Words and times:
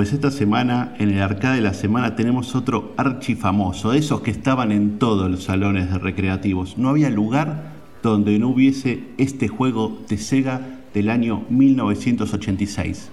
Pues 0.00 0.14
esta 0.14 0.30
semana, 0.30 0.94
en 0.98 1.10
el 1.10 1.20
arcade 1.20 1.56
de 1.56 1.60
la 1.60 1.74
semana, 1.74 2.16
tenemos 2.16 2.54
otro 2.54 2.94
archifamoso, 2.96 3.90
de 3.90 3.98
esos 3.98 4.22
que 4.22 4.30
estaban 4.30 4.72
en 4.72 4.98
todos 4.98 5.30
los 5.30 5.44
salones 5.44 5.90
de 5.90 5.98
recreativos. 5.98 6.78
No 6.78 6.88
había 6.88 7.10
lugar 7.10 7.72
donde 8.02 8.38
no 8.38 8.48
hubiese 8.48 9.04
este 9.18 9.48
juego 9.48 9.98
de 10.08 10.16
Sega 10.16 10.62
del 10.94 11.10
año 11.10 11.44
1986, 11.50 13.10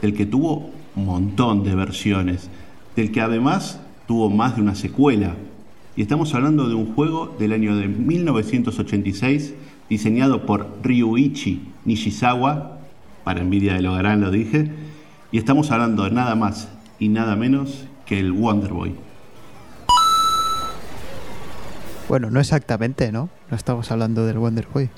del 0.00 0.14
que 0.14 0.24
tuvo 0.24 0.70
un 0.96 1.04
montón 1.04 1.64
de 1.64 1.74
versiones, 1.74 2.48
del 2.96 3.12
que 3.12 3.20
además 3.20 3.82
tuvo 4.08 4.30
más 4.30 4.56
de 4.56 4.62
una 4.62 4.74
secuela. 4.74 5.34
Y 5.96 6.00
estamos 6.00 6.34
hablando 6.34 6.66
de 6.66 6.74
un 6.74 6.94
juego 6.94 7.36
del 7.38 7.52
año 7.52 7.76
de 7.76 7.88
1986, 7.88 9.52
diseñado 9.90 10.46
por 10.46 10.78
Ryuichi 10.82 11.60
Nishizawa, 11.84 12.78
para 13.22 13.42
envidia 13.42 13.74
de 13.74 13.82
Logarán 13.82 14.22
lo 14.22 14.30
dije, 14.30 14.70
y 15.32 15.38
estamos 15.38 15.70
hablando 15.70 16.04
de 16.04 16.10
nada 16.10 16.34
más 16.34 16.68
y 16.98 17.08
nada 17.08 17.34
menos 17.34 17.86
que 18.04 18.20
el 18.20 18.32
Wonder 18.32 18.72
Boy. 18.72 18.94
Bueno, 22.08 22.30
no 22.30 22.38
exactamente, 22.38 23.10
¿no? 23.10 23.30
No 23.50 23.56
estamos 23.56 23.90
hablando 23.90 24.26
del 24.26 24.38
Wonder 24.38 24.66
Boy. 24.72 24.90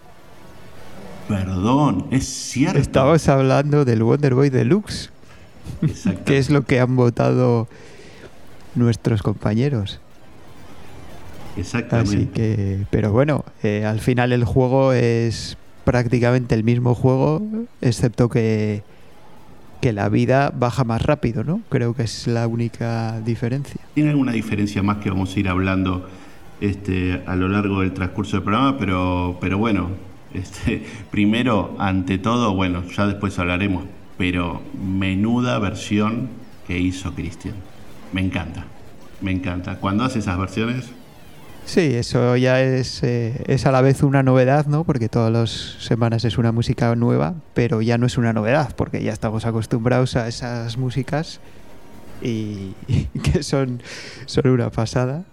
Perdón, 1.28 2.08
es 2.10 2.26
cierto. 2.26 2.78
Estamos 2.78 3.28
hablando 3.28 3.84
del 3.84 4.02
Wonder 4.02 4.34
Boy 4.34 4.50
Deluxe. 4.50 5.10
que 6.26 6.36
es 6.36 6.50
lo 6.50 6.62
que 6.62 6.80
han 6.80 6.96
votado 6.96 7.68
nuestros 8.74 9.22
compañeros. 9.22 10.00
Exactamente. 11.56 12.16
Así 12.16 12.26
que, 12.26 12.86
pero 12.90 13.12
bueno, 13.12 13.44
eh, 13.62 13.84
al 13.86 14.00
final 14.00 14.32
el 14.32 14.44
juego 14.44 14.92
es 14.92 15.56
prácticamente 15.84 16.56
el 16.56 16.64
mismo 16.64 16.96
juego, 16.96 17.40
excepto 17.80 18.28
que 18.28 18.82
que 19.84 19.92
la 19.92 20.08
vida 20.08 20.50
baja 20.56 20.82
más 20.82 21.02
rápido, 21.02 21.44
¿no? 21.44 21.60
Creo 21.68 21.92
que 21.92 22.04
es 22.04 22.26
la 22.26 22.46
única 22.46 23.20
diferencia. 23.20 23.82
Tiene 23.92 24.08
alguna 24.08 24.32
diferencia 24.32 24.82
más 24.82 24.96
que 24.96 25.10
vamos 25.10 25.36
a 25.36 25.40
ir 25.40 25.46
hablando 25.46 26.08
este, 26.62 27.22
a 27.26 27.36
lo 27.36 27.48
largo 27.48 27.82
del 27.82 27.92
transcurso 27.92 28.38
del 28.38 28.44
programa, 28.44 28.78
pero, 28.78 29.36
pero 29.42 29.58
bueno, 29.58 29.90
este, 30.32 30.82
primero, 31.10 31.76
ante 31.78 32.16
todo, 32.16 32.54
bueno, 32.54 32.82
ya 32.96 33.06
después 33.06 33.38
hablaremos, 33.38 33.84
pero 34.16 34.62
menuda 34.82 35.58
versión 35.58 36.30
que 36.66 36.78
hizo 36.78 37.14
Cristian. 37.14 37.56
Me 38.14 38.22
encanta, 38.22 38.64
me 39.20 39.32
encanta. 39.32 39.80
Cuando 39.80 40.04
hace 40.04 40.20
esas 40.20 40.38
versiones, 40.38 40.92
Sí, 41.66 41.94
eso 41.94 42.36
ya 42.36 42.60
es, 42.62 43.02
eh, 43.02 43.42
es 43.46 43.64
a 43.64 43.72
la 43.72 43.80
vez 43.80 44.02
una 44.02 44.22
novedad, 44.22 44.66
¿no? 44.66 44.84
Porque 44.84 45.08
todas 45.08 45.32
las 45.32 45.50
semanas 45.82 46.24
es 46.24 46.36
una 46.36 46.52
música 46.52 46.94
nueva, 46.94 47.34
pero 47.54 47.80
ya 47.80 47.96
no 47.96 48.06
es 48.06 48.18
una 48.18 48.32
novedad, 48.34 48.74
porque 48.76 49.02
ya 49.02 49.12
estamos 49.12 49.46
acostumbrados 49.46 50.14
a 50.16 50.28
esas 50.28 50.76
músicas 50.76 51.40
y, 52.22 52.74
que 53.22 53.42
son, 53.42 53.82
son 54.26 54.48
una 54.48 54.70
pasada. 54.70 55.24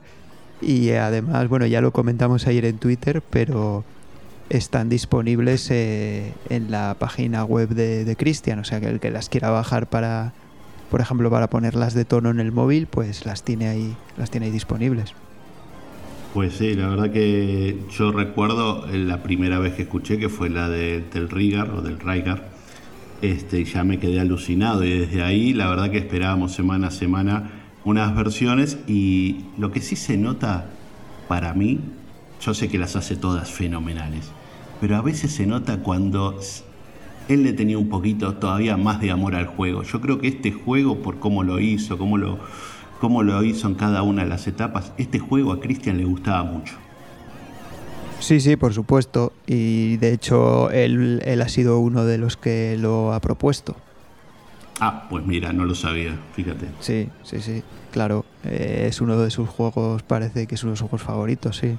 Y 0.62 0.92
además, 0.92 1.50
bueno, 1.50 1.66
ya 1.66 1.82
lo 1.82 1.92
comentamos 1.92 2.48
ayer 2.48 2.66
en 2.66 2.78
Twitter, 2.78 3.22
pero 3.30 3.84
están 4.50 4.90
disponibles 4.90 5.70
eh, 5.70 6.34
en 6.50 6.72
la 6.72 6.96
página 6.98 7.44
web 7.44 7.70
de, 7.70 8.06
de 8.06 8.56
o 8.60 8.64
sea 8.64 8.80
que 8.80 8.88
el 8.88 9.00
que 9.00 9.12
las 9.12 9.28
quiera 9.30 9.50
bajar 9.50 9.88
para, 9.88 10.34
por 10.90 11.02
ejemplo, 11.02 11.30
para 11.30 11.50
ponerlas 11.50 11.94
de 11.94 12.06
tono 12.06 12.30
en 12.30 12.40
el 12.40 12.52
móvil, 12.52 12.88
pues 12.88 13.26
las 13.26 13.44
tiene 13.44 13.68
ahí, 13.68 13.98
las 14.18 14.32
tiene 14.32 14.46
ahí 14.48 14.52
disponibles. 14.52 15.14
Pues 16.34 16.54
sí, 16.54 16.76
la 16.76 16.88
verdad 16.88 17.12
que 17.12 17.78
yo 17.92 18.14
recuerdo 18.14 18.88
la 18.88 19.22
primera 19.22 19.60
vez 19.60 19.74
que 19.74 19.82
escuché 19.82 20.18
que 20.18 20.30
fue 20.30 20.50
la 20.50 20.70
de, 20.70 21.02
del 21.14 21.28
Rigar 21.28 21.72
o 21.72 21.82
del 21.82 22.00
Raigar, 22.00 22.52
este, 23.22 23.66
ya 23.66 23.84
me 23.84 24.00
quedé 24.00 24.22
alucinado 24.22 24.86
y 24.86 24.98
desde 24.98 25.24
ahí 25.24 25.52
la 25.52 25.68
verdad 25.68 25.92
que 25.92 25.98
esperábamos 25.98 26.54
semana 26.54 26.88
a 26.88 26.92
semana 26.92 27.52
unas 27.84 28.16
versiones 28.16 28.78
y 28.88 29.42
lo 29.58 29.72
que 29.72 29.82
sí 29.82 29.98
se 29.98 30.16
nota 30.16 30.70
para 31.28 31.54
mí, 31.54 31.82
yo 32.40 32.54
sé 32.54 32.70
que 32.70 32.78
las 32.78 32.96
hace 32.96 33.18
todas 33.18 33.52
fenomenales, 33.52 34.32
pero 34.80 34.96
a 34.96 35.02
veces 35.02 35.34
se 35.34 35.46
nota 35.46 35.80
cuando 35.80 36.40
él 37.28 37.44
le 37.44 37.52
tenía 37.52 37.78
un 37.78 37.90
poquito 37.90 38.36
todavía 38.36 38.78
más 38.78 39.02
de 39.02 39.12
amor 39.12 39.36
al 39.36 39.48
juego. 39.48 39.84
Yo 39.84 40.00
creo 40.00 40.20
que 40.20 40.30
este 40.30 40.54
juego, 40.54 41.02
por 41.02 41.20
cómo 41.20 41.44
lo 41.44 41.60
hizo, 41.60 41.98
cómo 41.98 42.18
lo 42.18 42.40
cómo 43.02 43.24
lo 43.24 43.44
hizo 43.44 43.68
en 43.68 43.74
cada 43.74 44.04
una 44.04 44.24
de 44.24 44.30
las 44.30 44.46
etapas. 44.46 44.94
Este 44.96 45.18
juego 45.18 45.52
a 45.52 45.60
Cristian 45.60 45.98
le 45.98 46.06
gustaba 46.06 46.44
mucho. 46.44 46.76
Sí, 48.20 48.40
sí, 48.40 48.56
por 48.56 48.76
supuesto. 48.76 49.34
Y 49.48 49.98
de 49.98 50.14
hecho 50.14 50.70
él, 50.70 51.20
ha 51.42 51.50
sido 51.50 51.80
uno 51.80 52.06
de 52.06 52.20
los 52.20 52.38
que 52.38 52.78
lo 52.80 53.12
ha 53.12 53.20
propuesto. 53.20 53.76
Ah, 54.80 55.08
pues 55.10 55.26
mira, 55.26 55.52
no 55.52 55.66
lo 55.66 55.74
sabía, 55.74 56.16
fíjate. 56.36 56.68
Sí, 56.80 57.10
sí, 57.24 57.42
sí, 57.42 57.64
claro. 57.92 58.24
Eh, 58.46 58.86
es 58.88 59.02
uno 59.02 59.18
de 59.18 59.32
sus 59.32 59.50
juegos, 59.50 60.04
parece 60.04 60.46
que 60.46 60.54
es 60.54 60.64
uno 60.64 60.74
de 60.74 60.78
sus 60.78 60.88
juegos 60.88 61.06
favoritos, 61.06 61.58
sí. 61.58 61.78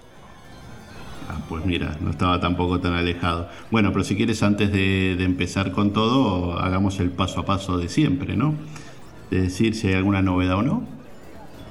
Ah, 1.31 1.39
pues 1.49 1.65
mira, 1.65 1.97
no 2.01 2.11
estaba 2.11 2.41
tampoco 2.41 2.81
tan 2.81 2.95
alejado. 2.95 3.49
Bueno, 3.71 3.93
pero 3.93 4.03
si 4.05 4.17
quieres, 4.17 4.43
antes 4.43 4.73
de, 4.73 5.15
de 5.17 5.25
empezar 5.25 5.71
con 5.71 5.93
todo, 5.93 6.59
hagamos 6.59 6.99
el 6.99 7.11
paso 7.11 7.41
a 7.41 7.47
paso 7.47 7.79
de 7.79 7.89
siempre, 7.89 8.37
¿no? 8.37 8.55
De 9.31 9.43
decir 9.43 9.77
si 9.77 9.87
hay 9.87 9.95
alguna 9.95 10.21
novedad 10.21 10.57
o 10.57 10.63
no. 10.63 11.02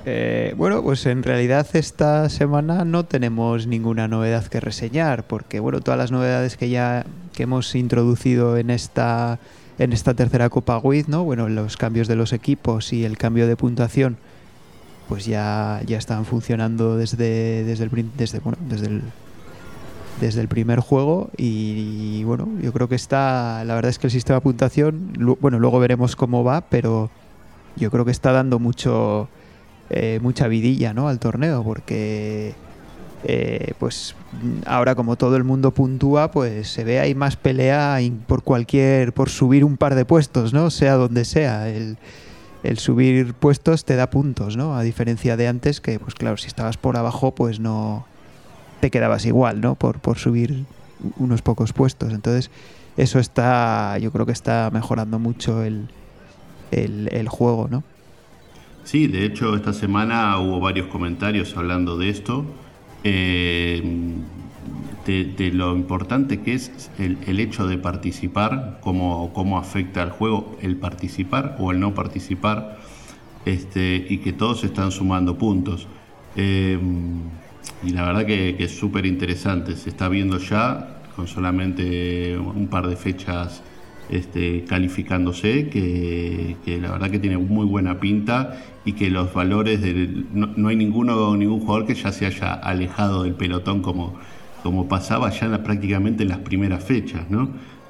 Eh, 0.06 0.54
bueno, 0.58 0.82
pues 0.82 1.06
en 1.06 1.22
realidad 1.22 1.68
esta 1.74 2.28
semana 2.30 2.86
no 2.86 3.06
tenemos 3.06 3.68
ninguna 3.68 4.08
novedad 4.08 4.46
que 4.48 4.60
reseñar, 4.60 5.28
porque 5.28 5.60
bueno, 5.60 5.80
todas 5.82 5.98
las 5.98 6.12
novedades 6.12 6.58
que 6.58 6.70
ya 6.70 7.06
que 7.34 7.44
hemos 7.44 7.76
introducido 7.76 8.58
en 8.58 8.72
esta 8.72 9.40
en 9.78 9.94
esta 9.94 10.14
tercera 10.14 10.50
Copa 10.50 10.78
WID, 10.78 11.08
¿no? 11.08 11.24
Bueno, 11.24 11.50
los 11.50 11.78
cambios 11.78 12.08
de 12.08 12.16
los 12.16 12.34
equipos 12.34 12.94
y 12.94 13.04
el 13.04 13.18
cambio 13.18 13.48
de 13.48 13.56
puntuación, 13.56 14.18
pues 15.10 15.26
ya, 15.26 15.82
ya 15.88 15.98
están 15.98 16.26
funcionando 16.26 16.98
desde, 16.98 17.64
desde, 17.64 17.86
el, 17.86 18.12
desde, 18.16 18.40
bueno, 18.40 18.60
desde, 18.70 18.88
el, 18.88 19.02
desde 20.20 20.42
el 20.42 20.48
primer 20.48 20.82
juego 20.82 21.32
y, 21.36 22.24
bueno, 22.26 22.48
yo 22.62 22.72
creo 22.74 22.88
que 22.88 22.96
está, 22.96 23.64
la 23.66 23.74
verdad 23.74 23.90
es 23.90 23.98
que 23.98 24.08
el 24.08 24.12
sistema 24.12 24.38
de 24.38 24.42
puntuación, 24.42 25.14
bueno, 25.40 25.58
luego 25.58 25.80
veremos 25.80 26.16
cómo 26.16 26.44
va, 26.44 26.62
pero 26.62 27.10
yo 27.76 27.90
creo 27.90 28.06
que 28.06 28.12
está 28.12 28.32
dando 28.32 28.60
mucho 28.60 29.30
eh, 29.94 30.20
mucha 30.22 30.48
vidilla 30.48 30.94
¿no? 30.94 31.10
al 31.10 31.20
torneo, 31.20 31.64
porque 31.64 32.56
eh, 33.26 33.74
pues 33.78 34.16
ahora 34.66 34.96
como 34.96 35.18
todo 35.18 35.36
el 35.36 35.44
mundo 35.44 35.72
puntúa, 35.72 36.32
pues 36.32 36.70
se 36.70 36.86
ve 36.86 37.00
ahí 37.00 37.14
más 37.14 37.36
pelea 37.36 38.00
por 38.26 38.42
cualquier, 38.44 39.14
por 39.14 39.30
subir 39.30 39.66
un 39.66 39.76
par 39.76 39.96
de 39.96 40.06
puestos, 40.06 40.54
¿no? 40.54 40.70
Sea 40.70 40.96
donde 40.96 41.26
sea. 41.26 41.70
El, 41.70 41.98
subir 42.78 43.34
puestos 43.34 43.84
te 43.84 43.96
da 43.96 44.10
puntos, 44.10 44.56
¿no? 44.56 44.78
A 44.78 44.82
diferencia 44.82 45.36
de 45.36 45.50
antes, 45.50 45.82
que 45.82 46.00
pues 46.00 46.16
claro, 46.16 46.38
si 46.38 46.48
estabas 46.48 46.78
por 46.78 46.96
abajo, 46.96 47.36
pues 47.36 47.60
no 47.60 48.06
te 48.80 48.92
quedabas 48.92 49.26
igual, 49.26 49.60
¿no? 49.60 49.76
Por, 49.76 50.00
por 50.00 50.18
subir 50.20 50.66
unos 51.18 51.42
pocos 51.42 51.74
puestos. 51.74 52.14
Entonces, 52.14 52.50
eso 52.96 53.20
está, 53.20 53.98
yo 53.98 54.12
creo 54.12 54.26
que 54.26 54.32
está 54.32 54.70
mejorando 54.72 55.20
mucho 55.20 55.64
el, 55.64 55.90
el, 56.72 57.10
el 57.12 57.28
juego, 57.28 57.68
¿no? 57.70 57.84
Sí, 58.84 59.08
de 59.08 59.26
hecho 59.26 59.56
esta 59.56 59.74
semana 59.74 60.38
hubo 60.40 60.60
varios 60.60 60.88
comentarios 60.88 61.56
hablando 61.56 61.98
de 61.98 62.10
esto, 62.10 62.46
eh, 63.04 63.82
de, 65.06 65.52
lo 65.54 65.76
importante 65.76 66.42
que 66.42 66.54
es 66.54 66.90
el, 66.98 67.40
hecho 67.40 67.68
de 67.68 67.78
participar, 67.78 68.80
cómo, 68.82 69.32
cómo, 69.34 69.58
afecta 69.58 70.02
al 70.02 70.12
juego 70.12 70.58
el 70.62 70.78
participar 70.78 71.58
o 71.60 71.72
el 71.72 71.80
no 71.80 71.94
participar, 71.94 72.80
este, 73.46 74.06
y 74.10 74.20
que 74.20 74.34
todos 74.34 74.64
están 74.64 74.92
sumando 74.92 75.38
puntos. 75.38 75.88
Eh, 76.36 76.80
y 77.84 77.90
la 77.92 78.04
verdad 78.04 78.26
que, 78.26 78.56
que 78.58 78.64
es 78.66 78.78
súper 78.78 79.06
interesante, 79.06 79.76
se 79.76 79.90
está 79.90 80.08
viendo 80.08 80.38
ya 80.38 81.02
con 81.16 81.28
solamente 81.28 82.38
un 82.38 82.68
par 82.68 82.88
de 82.88 82.96
fechas 82.96 83.62
este, 84.12 84.66
calificándose, 84.66 85.70
que, 85.70 86.58
la 86.82 86.92
verdad 86.92 87.10
que 87.10 87.20
tiene 87.20 87.38
muy 87.38 87.66
buena 87.66 88.00
pinta 88.00 88.62
y 88.86 88.94
que 88.94 89.10
los 89.10 89.34
valores 89.34 89.82
del, 89.82 90.28
no, 90.34 90.68
hay 90.68 90.76
ninguno 90.76 91.36
ningún 91.36 91.62
jugador 91.62 91.86
que 91.86 91.96
ya 91.96 92.12
se 92.12 92.26
haya 92.26 92.54
alejado 92.54 93.24
del 93.24 93.34
pelotón 93.34 93.82
como, 93.82 94.16
como 94.64 94.88
pasaba 94.88 95.30
ya 95.30 95.64
prácticamente 95.64 96.24
en 96.24 96.30
las 96.30 96.40
primeras 96.40 96.84
fechas 96.84 97.24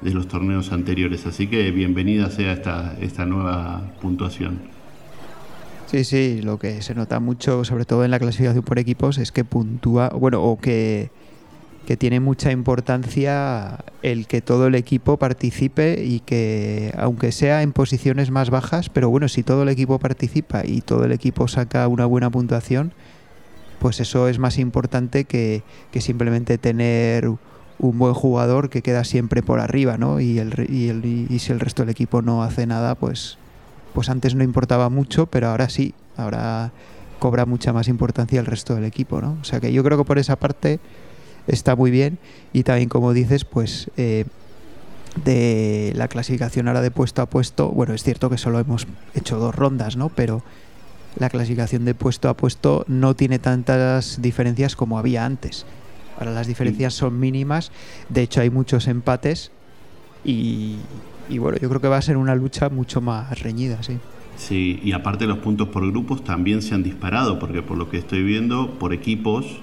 de 0.00 0.14
los 0.14 0.28
torneos 0.28 0.72
anteriores. 0.72 1.26
Así 1.26 1.48
que 1.48 1.70
bienvenida 1.70 2.30
sea 2.30 2.52
esta, 2.52 2.96
esta 3.00 3.26
nueva 3.26 3.92
puntuación. 4.00 4.72
Sí, 5.86 6.04
sí, 6.04 6.40
lo 6.42 6.58
que 6.58 6.80
se 6.80 6.94
nota 6.94 7.20
mucho, 7.20 7.64
sobre 7.64 7.84
todo 7.84 8.04
en 8.04 8.10
la 8.10 8.18
clasificación 8.18 8.64
por 8.64 8.78
equipos, 8.78 9.18
es 9.18 9.30
que 9.30 9.44
puntúa, 9.44 10.08
bueno, 10.08 10.42
o 10.42 10.58
que 10.58 11.10
que 11.86 11.96
tiene 11.96 12.20
mucha 12.20 12.52
importancia 12.52 13.78
el 14.02 14.26
que 14.26 14.40
todo 14.40 14.68
el 14.68 14.74
equipo 14.74 15.16
participe 15.16 16.04
y 16.04 16.20
que, 16.20 16.94
aunque 16.96 17.32
sea 17.32 17.62
en 17.62 17.72
posiciones 17.72 18.30
más 18.30 18.50
bajas, 18.50 18.88
pero 18.88 19.10
bueno, 19.10 19.28
si 19.28 19.42
todo 19.42 19.64
el 19.64 19.68
equipo 19.68 19.98
participa 19.98 20.62
y 20.64 20.80
todo 20.80 21.04
el 21.04 21.12
equipo 21.12 21.48
saca 21.48 21.88
una 21.88 22.06
buena 22.06 22.30
puntuación, 22.30 22.92
pues 23.80 23.98
eso 23.98 24.28
es 24.28 24.38
más 24.38 24.58
importante 24.58 25.24
que, 25.24 25.62
simplemente 25.98 26.56
tener 26.56 27.28
un 27.28 27.98
buen 27.98 28.14
jugador 28.14 28.70
que 28.70 28.80
queda 28.80 29.02
siempre 29.02 29.42
por 29.42 29.58
arriba, 29.58 29.98
¿no? 29.98 30.20
Y, 30.20 30.38
el, 30.38 30.66
y, 30.68 30.88
el, 30.88 31.04
y 31.04 31.38
si 31.40 31.50
el 31.52 31.58
resto 31.58 31.82
del 31.82 31.90
equipo 31.90 32.22
no 32.22 32.44
hace 32.44 32.64
nada, 32.66 32.94
pues, 32.94 33.38
pues 33.92 34.08
antes 34.08 34.36
no 34.36 34.44
importaba 34.44 34.88
mucho, 34.88 35.26
pero 35.26 35.48
ahora 35.48 35.68
sí, 35.68 35.94
ahora 36.16 36.70
cobra 37.18 37.44
mucha 37.44 37.72
más 37.72 37.88
importancia 37.88 38.40
el 38.40 38.46
resto 38.46 38.74
del 38.74 38.84
equipo, 38.84 39.20
¿no? 39.20 39.36
O 39.40 39.44
sea 39.44 39.60
que 39.60 39.72
yo 39.72 39.82
creo 39.82 39.98
que 39.98 40.04
por 40.04 40.18
esa 40.18 40.36
parte 40.36 40.80
está 41.46 41.76
muy 41.76 41.90
bien 41.90 42.18
y 42.52 42.62
también 42.62 42.88
como 42.88 43.12
dices, 43.12 43.44
pues 43.44 43.90
eh, 43.96 44.24
de 45.24 45.92
la 45.96 46.08
clasificación 46.08 46.68
ahora 46.68 46.80
de 46.80 46.90
puesto 46.90 47.22
a 47.22 47.26
puesto, 47.26 47.68
bueno, 47.70 47.94
es 47.94 48.02
cierto 48.02 48.30
que 48.30 48.38
solo 48.38 48.58
hemos 48.58 48.86
hecho 49.14 49.38
dos 49.38 49.54
rondas, 49.54 49.96
¿no? 49.96 50.08
Pero 50.08 50.42
la 51.18 51.28
clasificación 51.28 51.84
de 51.84 51.94
puesto 51.94 52.28
a 52.28 52.36
puesto 52.36 52.84
no 52.88 53.14
tiene 53.14 53.38
tantas 53.38 54.22
diferencias 54.22 54.76
como 54.76 54.98
había 54.98 55.24
antes. 55.24 55.66
Ahora 56.18 56.32
las 56.32 56.46
diferencias 56.46 56.94
son 56.94 57.18
mínimas, 57.18 57.72
de 58.08 58.22
hecho 58.22 58.40
hay 58.40 58.50
muchos 58.50 58.86
empates 58.86 59.50
y, 60.24 60.76
y 61.28 61.38
bueno, 61.38 61.58
yo 61.58 61.68
creo 61.68 61.80
que 61.80 61.88
va 61.88 61.96
a 61.96 62.02
ser 62.02 62.16
una 62.16 62.34
lucha 62.34 62.68
mucho 62.68 63.00
más 63.00 63.40
reñida, 63.40 63.82
sí. 63.82 63.98
Sí, 64.36 64.80
y 64.82 64.92
aparte 64.92 65.26
los 65.26 65.38
puntos 65.38 65.68
por 65.68 65.88
grupos 65.90 66.24
también 66.24 66.62
se 66.62 66.74
han 66.74 66.82
disparado, 66.82 67.38
porque 67.38 67.62
por 67.62 67.76
lo 67.76 67.90
que 67.90 67.98
estoy 67.98 68.22
viendo, 68.22 68.78
por 68.78 68.92
equipos 68.92 69.60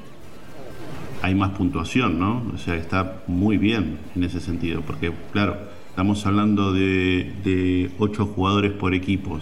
hay 1.22 1.36
más 1.36 1.52
puntuación, 1.52 2.20
¿no? 2.20 2.44
O 2.54 2.58
sea, 2.58 2.76
está 2.76 3.24
muy 3.28 3.58
bien 3.58 4.00
en 4.16 4.24
ese 4.24 4.40
sentido, 4.40 4.82
porque 4.82 5.12
claro, 5.32 5.58
estamos 5.90 6.26
hablando 6.26 6.74
de, 6.74 7.34
de 7.44 7.92
jugadores 8.36 8.72
por 8.72 8.94
equipos 8.94 9.42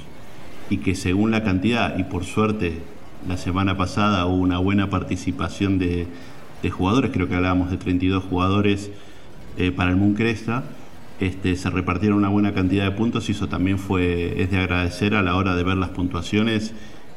y 0.69 0.77
que 0.77 0.95
según 0.95 1.31
la 1.31 1.43
cantidad, 1.43 1.97
y 1.97 2.03
por 2.03 2.25
suerte 2.25 2.81
la 3.27 3.37
semana 3.37 3.77
pasada 3.77 4.25
hubo 4.25 4.37
una 4.37 4.57
buena 4.57 4.89
participación 4.89 5.79
de, 5.79 6.07
de 6.61 6.69
jugadores, 6.69 7.11
creo 7.11 7.27
que 7.27 7.35
hablábamos 7.35 7.71
de 7.71 7.77
32 7.77 8.23
jugadores 8.23 8.91
eh, 9.57 9.71
para 9.71 9.91
el 9.91 9.97
Moon 9.97 10.13
Cresta, 10.13 10.63
este, 11.19 11.55
se 11.55 11.69
repartieron 11.69 12.19
una 12.19 12.29
buena 12.29 12.53
cantidad 12.53 12.85
de 12.85 12.91
puntos 12.91 13.27
y 13.29 13.31
eso 13.31 13.47
también 13.47 13.79
fue, 13.79 14.41
es 14.41 14.51
de 14.51 14.59
agradecer 14.59 15.15
a 15.15 15.23
la 15.23 15.35
hora 15.35 15.55
de 15.55 15.63
ver 15.63 15.77
las 15.77 15.89
puntuaciones 15.89 16.73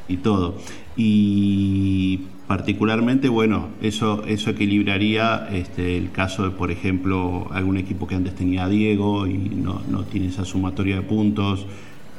y 0.08 0.18
todo. 0.18 0.56
Y 0.96 2.20
particularmente, 2.50 3.29
bueno, 3.29 3.69
eso, 3.81 4.25
eso 4.26 4.50
equilibraría 4.50 5.49
este, 5.52 5.97
el 5.97 6.11
caso 6.11 6.43
de, 6.43 6.50
por 6.50 6.73
ejemplo, 6.73 7.47
algún 7.52 7.76
equipo 7.76 8.08
que 8.08 8.17
antes 8.17 8.35
tenía 8.35 8.67
Diego 8.67 9.29
y 9.29 9.38
no, 9.38 9.82
no 9.88 10.02
tiene 10.02 10.26
esa 10.26 10.44
sumatoria 10.44 10.97
de 10.97 11.02
puntos. 11.02 11.64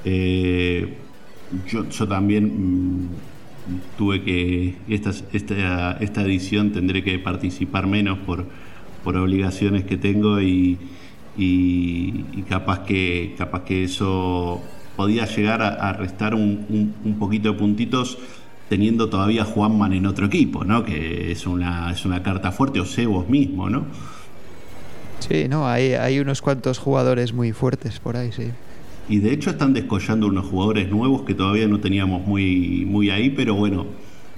Eh, 0.05 0.95
yo, 1.67 1.89
yo, 1.89 2.07
también 2.07 2.45
mm, 2.45 3.09
tuve 3.97 4.23
que, 4.23 4.75
esta, 4.87 5.09
esta, 5.33 5.97
esta 5.99 6.21
edición 6.21 6.71
tendré 6.71 7.03
que 7.03 7.19
participar 7.19 7.87
menos 7.87 8.17
por, 8.19 8.45
por 9.03 9.17
obligaciones 9.17 9.83
que 9.83 9.97
tengo 9.97 10.39
y 10.39 10.77
y, 11.37 12.43
capaz, 12.49 12.79
que, 12.85 13.35
capaz 13.37 13.63
que 13.63 13.83
eso 13.83 14.61
podía 14.95 15.25
llegar 15.25 15.61
a, 15.61 15.93
restar 15.93 16.35
un, 16.35 16.93
un, 17.03 17.15
poquito 17.17 17.53
de 17.53 17.57
puntitos 17.57 18.17
teniendo 18.71 19.09
todavía 19.09 19.41
a 19.41 19.45
Juanman 19.45 19.91
en 19.91 20.05
otro 20.05 20.27
equipo, 20.27 20.63
¿no? 20.63 20.85
Que 20.85 21.33
es 21.33 21.45
una, 21.45 21.91
es 21.91 22.05
una 22.05 22.23
carta 22.23 22.53
fuerte, 22.53 22.79
o 22.79 22.85
sé 22.85 23.05
vos 23.05 23.27
mismo, 23.27 23.69
¿no? 23.69 23.83
Sí, 25.19 25.49
no, 25.49 25.67
hay, 25.67 25.91
hay 25.91 26.21
unos 26.21 26.41
cuantos 26.41 26.79
jugadores 26.79 27.33
muy 27.33 27.51
fuertes 27.51 27.99
por 27.99 28.15
ahí, 28.15 28.31
sí. 28.31 28.45
Y 29.09 29.19
de 29.19 29.33
hecho 29.33 29.49
están 29.49 29.73
descollando 29.73 30.27
unos 30.27 30.45
jugadores 30.45 30.89
nuevos 30.89 31.23
que 31.23 31.33
todavía 31.33 31.67
no 31.67 31.81
teníamos 31.81 32.25
muy, 32.25 32.85
muy 32.87 33.09
ahí, 33.09 33.31
pero 33.31 33.55
bueno, 33.55 33.87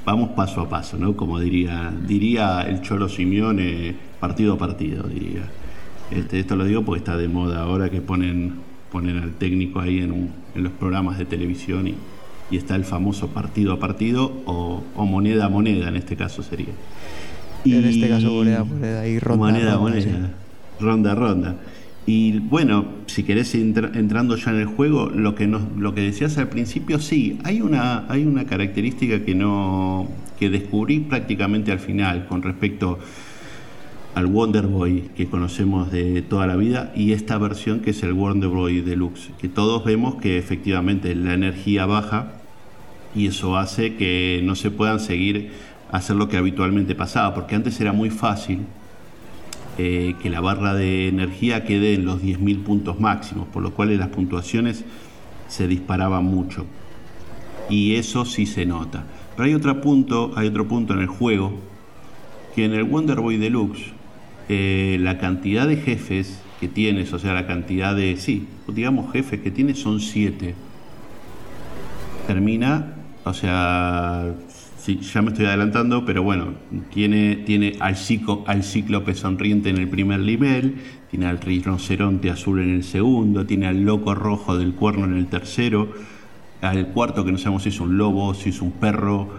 vamos 0.03 0.29
paso 0.29 0.61
a 0.61 0.67
paso, 0.67 0.97
¿no? 0.97 1.15
Como 1.15 1.39
diría, 1.39 1.93
diría 2.07 2.63
el 2.63 2.81
Cholo 2.81 3.09
Simeone, 3.09 3.95
partido 4.19 4.53
a 4.53 4.57
partido, 4.57 5.03
diría. 5.03 5.43
Este, 6.09 6.39
esto 6.39 6.55
lo 6.55 6.65
digo 6.65 6.83
porque 6.83 6.97
está 6.97 7.15
de 7.17 7.27
moda 7.27 7.61
ahora 7.61 7.91
que 7.91 8.01
ponen, 8.01 8.55
ponen 8.91 9.19
al 9.19 9.33
técnico 9.33 9.79
ahí 9.79 9.99
en, 9.99 10.31
los 10.55 10.71
programas 10.71 11.19
de 11.19 11.25
televisión 11.25 11.87
y, 11.87 11.95
está 12.51 12.75
el 12.75 12.85
famoso 12.85 13.29
partido 13.29 13.73
a 13.73 13.79
partido 13.79 14.31
o, 14.45 14.83
moneda 15.05 15.45
a 15.45 15.49
moneda 15.49 15.89
en 15.89 15.95
este 15.95 16.15
caso 16.15 16.43
sería. 16.43 16.73
en 17.65 17.85
este 17.85 18.09
caso 18.09 18.31
moneda 18.31 18.59
a 18.59 18.63
moneda 18.63 19.07
y 19.07 19.19
ronda 19.19 19.45
moneda 19.45 19.73
a 19.73 19.77
moneda, 19.77 20.31
ronda 20.79 21.11
a 21.11 21.15
ronda. 21.15 21.55
Y 22.05 22.39
bueno, 22.39 22.85
si 23.05 23.23
querés 23.23 23.55
entrando 23.55 24.35
ya 24.35 24.51
en 24.51 24.59
el 24.59 24.65
juego, 24.65 25.09
lo 25.09 25.35
que 25.35 25.47
nos, 25.47 25.61
lo 25.77 25.95
que 25.95 26.01
decías 26.01 26.37
al 26.37 26.49
principio, 26.49 26.99
sí, 26.99 27.39
hay 27.45 27.61
una, 27.61 28.05
hay 28.11 28.25
una 28.25 28.45
característica 28.45 29.23
que 29.23 29.35
no, 29.35 30.09
que 30.37 30.49
descubrí 30.49 30.99
prácticamente 30.99 31.71
al 31.71 31.79
final 31.79 32.27
con 32.27 32.41
respecto 32.41 32.99
al 34.15 34.27
Wonder 34.27 34.67
Boy 34.67 35.09
que 35.15 35.27
conocemos 35.27 35.91
de 35.91 36.21
toda 36.21 36.45
la 36.45 36.55
vida 36.55 36.91
y 36.95 37.13
esta 37.13 37.37
versión 37.37 37.79
que 37.79 37.91
es 37.91 38.03
el 38.03 38.13
Wonder 38.13 38.49
Boy 38.49 38.81
Deluxe, 38.81 39.31
que 39.39 39.49
todos 39.49 39.83
vemos 39.83 40.15
que 40.15 40.37
efectivamente 40.37 41.15
la 41.15 41.33
energía 41.33 41.85
baja 41.85 42.33
y 43.15 43.27
eso 43.27 43.57
hace 43.57 43.95
que 43.95 44.41
no 44.43 44.55
se 44.55 44.71
puedan 44.71 44.99
seguir 44.99 45.51
hacer 45.91 46.15
lo 46.15 46.27
que 46.27 46.37
habitualmente 46.37 46.95
pasaba, 46.95 47.35
porque 47.35 47.55
antes 47.55 47.79
era 47.79 47.93
muy 47.93 48.09
fácil 48.09 48.61
eh, 49.77 50.15
que 50.21 50.29
la 50.29 50.41
barra 50.41 50.73
de 50.73 51.07
energía 51.07 51.65
quede 51.65 51.93
en 51.93 52.05
los 52.05 52.21
10.000 52.21 52.63
puntos 52.63 52.99
máximos, 52.99 53.47
por 53.47 53.61
lo 53.61 53.73
cual 53.73 53.95
las 53.97 54.09
puntuaciones 54.09 54.85
se 55.47 55.67
disparaban 55.67 56.25
mucho. 56.25 56.65
Y 57.69 57.95
eso 57.95 58.25
sí 58.25 58.47
se 58.47 58.65
nota. 58.65 59.03
Pero 59.35 59.47
hay 59.47 59.53
otro 59.53 59.81
punto, 59.81 60.31
hay 60.35 60.47
otro 60.47 60.67
punto 60.67 60.93
en 60.93 60.99
el 60.99 61.07
juego 61.07 61.53
que 62.55 62.65
en 62.65 62.73
el 62.73 62.83
Wonder 62.83 63.19
Boy 63.19 63.37
Deluxe 63.37 63.93
eh, 64.49 64.97
la 64.99 65.17
cantidad 65.17 65.67
de 65.67 65.77
jefes 65.77 66.41
que 66.59 66.67
tienes, 66.67 67.13
o 67.13 67.19
sea, 67.19 67.33
la 67.33 67.47
cantidad 67.47 67.95
de, 67.95 68.17
sí, 68.17 68.47
digamos 68.67 69.11
jefes 69.11 69.39
que 69.41 69.51
tienes 69.51 69.79
son 69.79 69.99
siete. 69.99 70.55
Termina, 72.27 72.93
o 73.23 73.33
sea, 73.33 74.33
ya 74.87 75.21
me 75.21 75.29
estoy 75.29 75.45
adelantando, 75.45 76.05
pero 76.05 76.23
bueno, 76.23 76.53
tiene, 76.93 77.37
tiene 77.37 77.77
al, 77.79 77.95
ciclo, 77.95 78.43
al 78.47 78.63
cíclope 78.63 79.13
sonriente 79.15 79.69
en 79.69 79.77
el 79.77 79.87
primer 79.87 80.19
nivel, 80.19 80.75
tiene 81.09 81.27
al 81.27 81.39
rinoceronte 81.39 82.29
azul 82.29 82.61
en 82.61 82.69
el 82.75 82.83
segundo, 82.83 83.45
tiene 83.45 83.67
al 83.67 83.83
loco 83.83 84.13
rojo 84.13 84.57
del 84.57 84.73
cuerno 84.73 85.05
en 85.05 85.15
el 85.17 85.27
tercero, 85.27 85.91
al 86.61 86.87
cuarto 86.87 87.23
que 87.23 87.31
no 87.31 87.37
sabemos 87.37 87.63
si 87.63 87.69
es 87.69 87.79
un 87.79 87.97
lobo, 87.97 88.33
si 88.33 88.49
es 88.49 88.61
un 88.61 88.71
perro, 88.71 89.29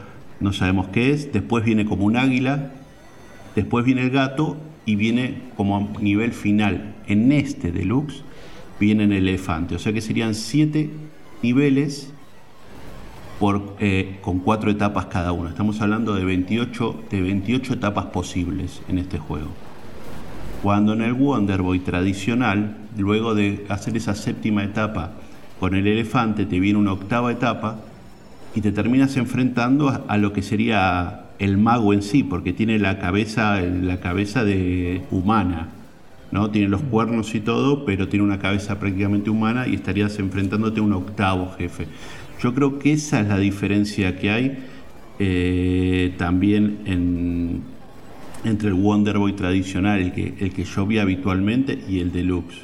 no 0.41 0.53
sabemos 0.53 0.89
qué 0.89 1.13
es, 1.13 1.33
después 1.33 1.65
viene 1.65 1.85
como 1.85 2.05
un 2.05 2.17
águila, 2.17 2.73
después 3.55 3.85
viene 3.85 4.03
el 4.03 4.11
gato 4.11 4.57
y 4.87 4.97
viene 4.97 5.43
como 5.57 5.93
nivel 6.01 6.33
final 6.33 6.95
en 7.07 7.33
este 7.33 7.73
deluxe, 7.73 8.23
viene 8.79 9.05
en 9.05 9.13
el 9.13 9.29
elefante. 9.29 9.75
O 9.75 9.79
sea 9.79 9.93
que 9.93 10.01
serían 10.01 10.35
siete 10.35 10.91
niveles 11.43 12.13
por, 13.39 13.77
eh, 13.81 14.19
con 14.21 14.41
cuatro 14.41 14.71
etapas 14.71 15.07
cada 15.07 15.33
uno. 15.33 15.49
Estamos 15.49 15.81
hablando 15.81 16.15
de 16.15 16.25
28, 16.25 17.05
de 17.11 17.21
28 17.21 17.75
etapas 17.75 18.07
posibles 18.07 18.83
en 18.89 18.99
este 18.99 19.19
juego. 19.19 19.49
Cuando 20.63 20.95
en 20.95 21.03
el 21.03 21.13
Wonder 21.13 21.63
Boy 21.63 21.81
tradicional, 21.81 22.77
luego 22.97 23.35
de 23.35 23.67
hacer 23.69 23.97
esa 23.97 24.15
séptima 24.15 24.65
etapa 24.65 25.13
con 25.61 25.75
el 25.75 25.87
elefante, 25.87 26.47
te 26.47 26.59
viene 26.61 26.79
una 26.79 26.93
octava 26.93 27.33
etapa 27.33 27.81
y 28.55 28.61
te 28.61 28.73
terminas 28.73 29.17
enfrentando 29.17 30.05
a 30.09 30.17
lo 30.17 30.33
que 30.33 30.43
sería 30.43 31.24
el 31.39 31.59
mago 31.59 31.93
en 31.93 32.03
sí, 32.03 32.23
porque 32.23 32.53
tiene 32.53 32.79
la 32.79 32.99
cabeza, 32.99 33.61
la 33.61 34.01
cabeza 34.01 34.45
de 34.45 35.03
humana, 35.11 35.69
¿no? 36.31 36.51
Tiene 36.51 36.69
los 36.69 36.83
cuernos 36.83 37.35
y 37.35 37.41
todo, 37.41 37.85
pero 37.85 38.09
tiene 38.09 38.25
una 38.25 38.39
cabeza 38.39 38.79
prácticamente 38.79 39.31
humana 39.31 39.67
y 39.67 39.75
estarías 39.75 40.19
enfrentándote 40.19 40.81
a 40.81 40.83
un 40.83 40.93
octavo 40.93 41.55
jefe. 41.59 41.87
Yo 42.41 42.55
creo 42.55 42.79
que 42.79 42.93
esa 42.93 43.21
es 43.21 43.29
la 43.29 43.39
diferencia 43.39 44.19
que 44.19 44.31
hay 44.31 44.59
eh, 45.19 46.15
también 46.19 47.63
entre 48.45 48.69
el 48.69 48.75
Wonder 48.75 49.19
Boy 49.19 49.33
tradicional, 49.33 50.01
el 50.01 50.13
que, 50.13 50.35
el 50.41 50.53
que 50.53 50.65
yo 50.65 50.87
vi 50.87 50.99
habitualmente, 50.99 51.79
y 51.89 52.01
el 52.01 52.13
deluxe. 52.13 52.59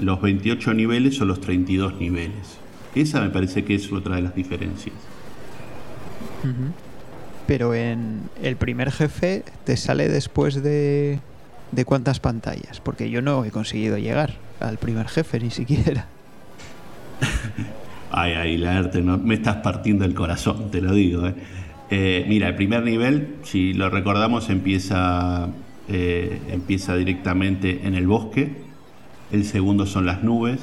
Los 0.00 0.20
28 0.20 0.74
niveles 0.74 1.20
o 1.20 1.24
los 1.24 1.40
32 1.40 2.00
niveles. 2.00 2.58
Esa 2.94 3.20
me 3.20 3.30
parece 3.30 3.64
que 3.64 3.74
es 3.74 3.92
otra 3.92 4.16
de 4.16 4.22
las 4.22 4.34
diferencias 4.34 4.94
pero 7.46 7.74
en 7.74 8.22
el 8.42 8.56
primer 8.56 8.90
jefe 8.90 9.44
te 9.64 9.76
sale 9.76 10.08
después 10.08 10.62
de, 10.62 11.20
de 11.72 11.84
cuántas 11.84 12.20
pantallas, 12.20 12.80
porque 12.80 13.10
yo 13.10 13.22
no 13.22 13.44
he 13.44 13.50
conseguido 13.50 13.98
llegar 13.98 14.34
al 14.60 14.78
primer 14.78 15.08
jefe 15.08 15.40
ni 15.40 15.50
siquiera. 15.50 16.06
Ay, 18.16 18.32
ay, 18.34 18.56
Laerte, 18.58 19.02
no, 19.02 19.18
me 19.18 19.34
estás 19.34 19.56
partiendo 19.56 20.04
el 20.04 20.14
corazón, 20.14 20.70
te 20.70 20.80
lo 20.80 20.94
digo. 20.94 21.26
¿eh? 21.26 21.34
Eh, 21.90 22.24
mira, 22.28 22.46
el 22.46 22.54
primer 22.54 22.84
nivel, 22.84 23.38
si 23.42 23.72
lo 23.72 23.90
recordamos, 23.90 24.50
empieza, 24.50 25.48
eh, 25.88 26.40
empieza 26.48 26.94
directamente 26.94 27.80
en 27.82 27.96
el 27.96 28.06
bosque, 28.06 28.52
el 29.32 29.44
segundo 29.44 29.84
son 29.84 30.06
las 30.06 30.22
nubes, 30.22 30.60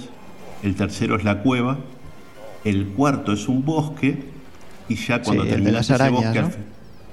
el 0.63 0.75
tercero 0.75 1.17
es 1.17 1.25
la 1.25 1.39
cueva, 1.39 1.79
el 2.63 2.88
cuarto 2.88 3.33
es 3.33 3.50
un 3.50 3.65
bosque 3.65 4.23
y 4.88 4.95
ya 4.95 5.21
cuando 5.21 5.45
terminas 5.45 5.89
ese 5.89 6.09
bosque, 6.09 6.43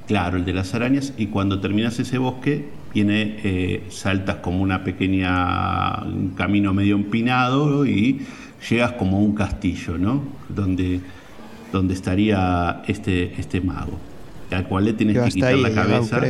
claro, 0.08 0.38
el 0.38 0.44
de 0.44 0.54
las 0.54 0.74
arañas, 0.74 1.12
y 1.16 1.26
cuando 1.26 1.60
terminas 1.60 1.98
ese 2.00 2.18
bosque, 2.18 2.70
viene, 2.94 3.38
eh, 3.44 3.86
saltas 3.90 4.36
como 4.36 4.62
una 4.62 4.82
pequeña, 4.82 6.02
un 6.02 6.30
camino 6.30 6.72
medio 6.72 6.96
empinado 6.96 7.86
y 7.86 8.26
llegas 8.68 8.92
como 8.92 9.18
a 9.18 9.20
un 9.20 9.34
castillo, 9.34 9.98
¿no? 9.98 10.24
Donde, 10.48 11.00
donde 11.72 11.94
estaría 11.94 12.82
este, 12.88 13.38
este 13.38 13.60
mago, 13.60 13.98
al 14.50 14.66
cual 14.66 14.86
le 14.86 14.94
tienes 14.94 15.22
que 15.22 15.28
quitar 15.30 15.54
la 15.54 15.70
cabeza. 15.70 16.20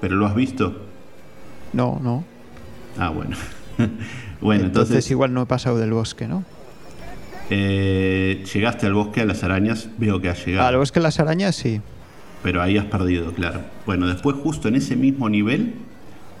¿Pero 0.00 0.16
lo 0.16 0.26
has 0.26 0.34
visto? 0.34 0.86
No, 1.72 1.98
no. 2.02 2.24
Ah, 2.96 3.10
bueno. 3.10 3.36
bueno, 4.40 4.64
entonces, 4.66 4.90
entonces, 4.90 5.10
igual 5.10 5.34
no 5.34 5.42
he 5.42 5.46
pasado 5.46 5.78
del 5.78 5.92
bosque, 5.92 6.28
¿no? 6.28 6.44
Eh, 7.50 8.44
llegaste 8.54 8.86
al 8.86 8.94
bosque 8.94 9.20
a 9.20 9.24
las 9.24 9.42
arañas, 9.42 9.88
veo 9.98 10.20
que 10.20 10.28
has 10.28 10.46
llegado. 10.46 10.68
Al 10.68 10.76
bosque 10.76 11.00
a 11.00 11.02
las 11.02 11.18
arañas, 11.18 11.56
sí. 11.56 11.80
Pero 12.42 12.62
ahí 12.62 12.78
has 12.78 12.86
perdido, 12.86 13.32
claro. 13.32 13.60
Bueno, 13.86 14.06
después 14.06 14.36
justo 14.36 14.68
en 14.68 14.76
ese 14.76 14.96
mismo 14.96 15.28
nivel 15.28 15.74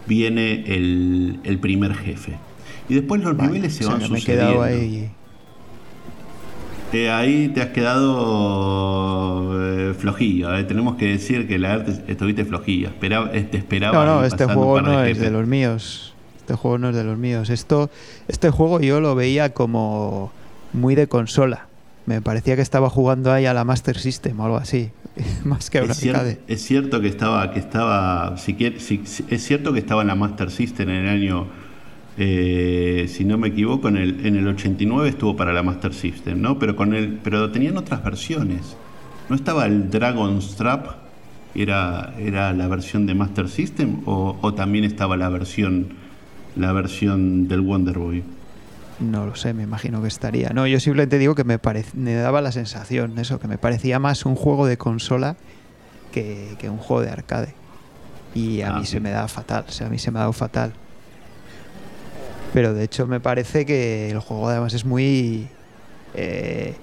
viene 0.06 0.64
el, 0.66 1.58
primer 1.60 1.94
jefe. 1.94 2.38
Y 2.88 2.94
después 2.94 3.22
los 3.22 3.36
niveles 3.36 3.74
se 3.74 3.84
van 3.84 4.00
sucediendo. 4.00 4.62
ahí. 4.62 5.10
Eh, 6.92 7.08
ahí 7.08 7.48
te 7.48 7.62
has 7.62 7.68
quedado 7.68 9.52
eh, 9.62 9.94
flojillo. 9.94 10.56
Eh. 10.56 10.64
Tenemos 10.64 10.96
que 10.96 11.06
decir 11.06 11.46
que 11.46 11.56
la 11.58 11.74
arte 11.74 12.02
estuviste 12.08 12.44
flojillo. 12.44 12.88
Esperaba, 12.88 13.30
te 13.30 13.56
esperaba. 13.56 14.04
No, 14.04 14.20
no, 14.20 14.24
este 14.24 14.44
juego 14.46 14.80
no 14.80 15.04
es 15.04 15.18
de 15.18 15.30
los 15.30 15.46
míos. 15.46 16.14
Este 16.38 16.54
juego 16.54 16.78
no 16.78 16.88
es 16.88 16.96
de 16.96 17.04
los 17.04 17.16
míos. 17.16 17.48
Esto, 17.50 17.90
este 18.26 18.50
juego 18.50 18.80
yo 18.80 19.00
lo 19.00 19.14
veía 19.14 19.54
como 19.54 20.32
muy 20.72 20.96
de 20.96 21.06
consola. 21.06 21.68
Me 22.06 22.20
parecía 22.20 22.56
que 22.56 22.62
estaba 22.62 22.90
jugando 22.90 23.32
ahí 23.32 23.46
a 23.46 23.54
la 23.54 23.62
Master 23.62 23.96
System 23.96 24.40
o 24.40 24.46
algo 24.46 24.56
así, 24.56 24.90
más 25.44 25.70
que 25.70 25.78
a 25.78 25.82
es, 25.82 25.96
cierto, 25.96 26.40
es 26.46 26.62
cierto 26.62 27.00
que 27.00 27.08
estaba, 27.08 27.50
que 27.52 27.58
estaba, 27.58 28.36
si, 28.36 28.56
es 28.58 29.44
cierto 29.44 29.72
que 29.72 29.80
estaba 29.80 30.02
en 30.02 30.08
la 30.08 30.14
Master 30.14 30.50
System 30.50 30.88
en 30.88 30.96
el 30.96 31.08
año, 31.08 31.46
eh, 32.16 33.06
si 33.08 33.24
no 33.24 33.38
me 33.38 33.48
equivoco, 33.48 33.88
en 33.88 33.96
el, 33.96 34.26
en 34.26 34.36
el 34.36 34.46
89 34.46 35.08
estuvo 35.08 35.36
para 35.36 35.52
la 35.52 35.62
Master 35.62 35.94
System, 35.94 36.40
¿no? 36.40 36.58
Pero 36.58 36.76
con 36.76 36.94
el, 36.94 37.18
pero 37.22 37.50
tenían 37.50 37.76
otras 37.76 38.02
versiones. 38.04 38.76
¿No 39.28 39.36
estaba 39.36 39.66
el 39.66 39.90
Dragon's 39.90 40.56
Trap? 40.56 40.86
¿Era, 41.54 42.14
era 42.18 42.52
la 42.52 42.68
versión 42.68 43.06
de 43.06 43.14
Master 43.14 43.48
System 43.48 44.02
o, 44.06 44.38
o 44.40 44.54
también 44.54 44.84
estaba 44.84 45.16
la 45.16 45.28
versión, 45.28 45.88
la 46.56 46.72
versión 46.72 47.48
del 47.48 47.60
Wonder 47.60 47.98
Boy? 47.98 48.22
No 49.00 49.24
lo 49.24 49.34
sé, 49.34 49.54
me 49.54 49.62
imagino 49.62 50.02
que 50.02 50.08
estaría. 50.08 50.50
No, 50.50 50.66
yo 50.66 50.78
simplemente 50.78 51.18
digo 51.18 51.34
que 51.34 51.44
me, 51.44 51.58
me 51.94 52.14
daba 52.14 52.42
la 52.42 52.52
sensación, 52.52 53.18
eso, 53.18 53.40
que 53.40 53.48
me 53.48 53.56
parecía 53.56 53.98
más 53.98 54.26
un 54.26 54.36
juego 54.36 54.66
de 54.66 54.76
consola 54.76 55.36
que, 56.12 56.56
un 56.64 56.76
juego 56.76 57.02
de 57.02 57.10
arcade. 57.10 57.54
Y 58.34 58.60
a 58.60 58.68
ah, 58.68 58.78
mí 58.78 58.86
se 58.86 59.00
me 59.00 59.10
da 59.10 59.26
fatal, 59.26 59.64
o 59.68 59.72
sea, 59.72 59.86
a 59.86 59.90
mí 59.90 59.98
se 59.98 60.10
me 60.10 60.18
ha 60.18 60.22
dado 60.22 60.34
fatal. 60.34 60.74
Pero 62.52 62.74
de 62.74 62.84
hecho 62.84 63.06
me 63.06 63.20
parece 63.20 63.64
que 63.64 64.10
el 64.10 64.18
juego 64.20 64.48
además 64.48 64.74
es 64.74 64.84
muy... 64.84 65.48
Eh, 66.14 66.74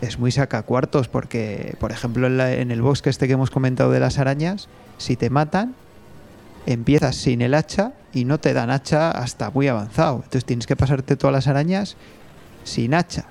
es 0.00 0.18
muy 0.18 0.30
sacacuartos 0.30 1.08
porque, 1.08 1.76
por 1.80 1.90
ejemplo, 1.90 2.26
en, 2.26 2.38
en 2.38 2.70
el 2.70 2.82
bosque 2.82 3.08
este 3.08 3.26
que 3.26 3.32
hemos 3.32 3.50
comentado 3.50 3.90
de 3.90 4.00
las 4.00 4.18
arañas, 4.18 4.68
si 4.98 5.16
te 5.16 5.30
matan, 5.30 5.74
empiezas 6.66 7.16
sin 7.16 7.42
el 7.42 7.54
hacha 7.54 7.92
y 8.12 8.24
no 8.24 8.38
te 8.38 8.52
dan 8.52 8.70
hacha 8.70 9.10
hasta 9.10 9.50
muy 9.50 9.68
avanzado. 9.68 10.16
Entonces 10.16 10.44
tienes 10.44 10.66
que 10.66 10.76
pasarte 10.76 11.16
todas 11.16 11.32
las 11.32 11.46
arañas 11.46 11.96
sin 12.64 12.94
hacha. 12.94 13.26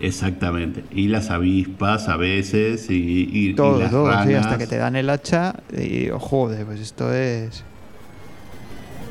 Exactamente. 0.00 0.84
Y 0.90 1.08
las 1.08 1.30
avispas 1.30 2.08
a 2.08 2.16
veces 2.16 2.86
y, 2.88 3.52
todo, 3.54 3.80
todo, 3.88 4.08
hasta 4.08 4.56
que 4.56 4.66
te 4.66 4.78
dan 4.78 4.96
el 4.96 5.10
hacha 5.10 5.54
y 5.76 6.08
oh, 6.08 6.18
joder, 6.18 6.64
pues 6.64 6.80
esto 6.80 7.12
es... 7.12 7.64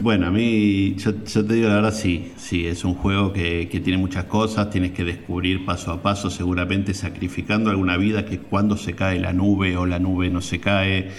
Bueno, 0.02 0.28
a 0.28 0.32
mí, 0.32 0.96
yo, 0.96 1.14
te 1.14 1.44
digo 1.44 1.68
la 1.68 1.76
verdad, 1.76 1.94
sí, 1.94 2.32
sí, 2.38 2.66
es 2.66 2.86
un 2.86 2.94
juego 2.94 3.34
que, 3.34 3.68
que, 3.68 3.82
tiene 3.82 4.00
muchas 4.00 4.24
cosas, 4.24 4.70
tienes 4.70 4.92
que 4.92 5.04
descubrir 5.04 5.66
paso 5.66 5.92
a 5.92 6.02
paso, 6.02 6.30
seguramente 6.30 6.94
sacrificando 6.94 7.70
alguna 7.70 7.98
vida, 7.98 8.24
que 8.24 8.40
cuando 8.40 8.78
se 8.78 8.94
cae 8.94 9.20
la 9.20 9.34
nube 9.34 9.76
o 9.76 9.86
la 9.86 10.00
nube 10.00 10.30
no 10.30 10.40
se 10.40 10.62
cae, 10.62 11.10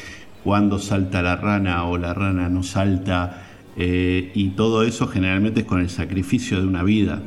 cuando 0.44 0.78
salta 0.78 1.23
la 1.23 1.37
rana 1.37 1.85
o 1.85 1.99
la 1.99 2.14
rana 2.14 2.49
no 2.49 2.62
salta, 2.62 3.42
eh, 3.76 4.32
y 4.35 4.50
todo 4.50 4.82
eso 4.82 5.06
generalmente 5.06 5.61
es 5.61 5.66
con 5.66 5.80
el 5.80 5.90
sacrificio 5.90 6.61
de 6.61 6.66
una 6.66 6.82
vida, 6.82 7.23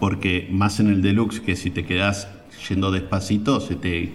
porque 0.00 0.48
más 0.50 0.80
en 0.80 0.88
el 0.88 1.02
deluxe 1.02 1.40
que 1.40 1.56
si 1.56 1.70
te 1.70 1.84
quedas 1.84 2.28
yendo 2.68 2.90
despacito 2.90 3.60
se 3.60 3.74
te 3.74 4.12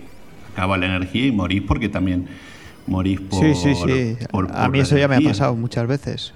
acaba 0.53 0.77
la 0.77 0.85
energía 0.85 1.25
y 1.27 1.31
morís 1.31 1.61
porque 1.61 1.89
también 1.89 2.27
morís 2.87 3.19
por... 3.19 3.43
Sí, 3.43 3.53
sí, 3.55 3.75
sí. 3.75 4.17
A 4.53 4.69
mí 4.69 4.79
eso 4.79 4.97
ya 4.97 5.07
me 5.07 5.17
ha 5.17 5.21
pasado 5.21 5.55
muchas 5.55 5.87
veces. 5.87 6.33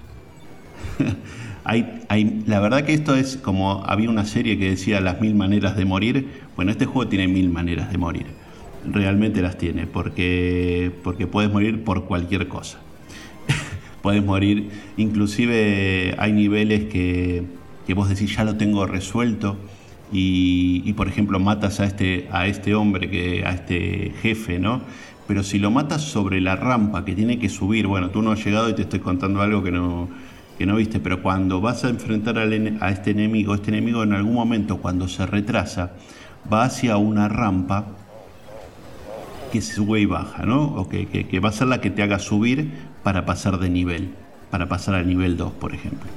hay, 1.64 2.02
hay, 2.08 2.42
la 2.46 2.60
verdad 2.60 2.84
que 2.84 2.92
esto 2.92 3.14
es 3.16 3.36
como 3.36 3.84
había 3.84 4.10
una 4.10 4.24
serie 4.24 4.58
que 4.58 4.70
decía 4.70 5.00
las 5.00 5.20
mil 5.20 5.34
maneras 5.34 5.76
de 5.76 5.84
morir. 5.84 6.28
Bueno, 6.54 6.70
este 6.70 6.86
juego 6.86 7.08
tiene 7.08 7.28
mil 7.28 7.48
maneras 7.48 7.90
de 7.90 7.98
morir 7.98 8.41
realmente 8.84 9.42
las 9.42 9.58
tiene, 9.58 9.86
porque, 9.86 10.92
porque 11.02 11.26
puedes 11.26 11.50
morir 11.50 11.84
por 11.84 12.04
cualquier 12.04 12.48
cosa. 12.48 12.78
puedes 14.02 14.24
morir, 14.24 14.70
inclusive 14.96 16.14
hay 16.18 16.32
niveles 16.32 16.84
que, 16.84 17.44
que, 17.86 17.94
vos 17.94 18.08
decís 18.08 18.34
ya 18.36 18.44
lo 18.44 18.56
tengo 18.56 18.86
resuelto 18.86 19.56
y, 20.12 20.82
y, 20.84 20.92
por 20.92 21.08
ejemplo 21.08 21.38
matas 21.38 21.80
a 21.80 21.84
este, 21.84 22.28
a 22.32 22.46
este 22.46 22.74
hombre, 22.74 23.08
que, 23.08 23.44
a 23.44 23.52
este 23.52 24.12
jefe, 24.22 24.58
¿no? 24.58 24.82
Pero 25.26 25.42
si 25.42 25.58
lo 25.58 25.70
matas 25.70 26.02
sobre 26.02 26.40
la 26.40 26.56
rampa 26.56 27.04
que 27.04 27.14
tiene 27.14 27.38
que 27.38 27.48
subir, 27.48 27.86
bueno, 27.86 28.10
tú 28.10 28.22
no 28.22 28.32
has 28.32 28.44
llegado 28.44 28.68
y 28.68 28.74
te 28.74 28.82
estoy 28.82 28.98
contando 28.98 29.40
algo 29.40 29.62
que 29.62 29.70
no, 29.70 30.08
que 30.58 30.66
no 30.66 30.76
viste, 30.76 31.00
pero 31.00 31.22
cuando 31.22 31.60
vas 31.60 31.84
a 31.84 31.88
enfrentar 31.88 32.38
a 32.38 32.90
este 32.90 33.12
enemigo, 33.12 33.54
este 33.54 33.70
enemigo 33.70 34.02
en 34.02 34.12
algún 34.12 34.34
momento 34.34 34.78
cuando 34.78 35.08
se 35.08 35.24
retrasa, 35.26 35.92
va 36.52 36.64
hacia 36.64 36.96
una 36.96 37.28
rampa 37.28 37.86
que 39.52 39.60
sube 39.60 40.00
y 40.00 40.06
baja, 40.06 40.46
¿no? 40.46 40.64
O 40.64 40.88
que, 40.88 41.06
que, 41.06 41.40
va 41.40 41.50
a 41.50 41.52
ser 41.52 41.68
la 41.68 41.82
que 41.82 41.90
te 41.90 42.02
haga 42.02 42.18
subir 42.18 42.70
para 43.02 43.26
pasar 43.26 43.58
de 43.58 43.68
nivel, 43.68 44.08
para 44.50 44.66
pasar 44.66 44.94
al 44.94 45.06
nivel 45.06 45.36
2, 45.36 45.52
por 45.52 45.74
ejemplo. 45.74 46.08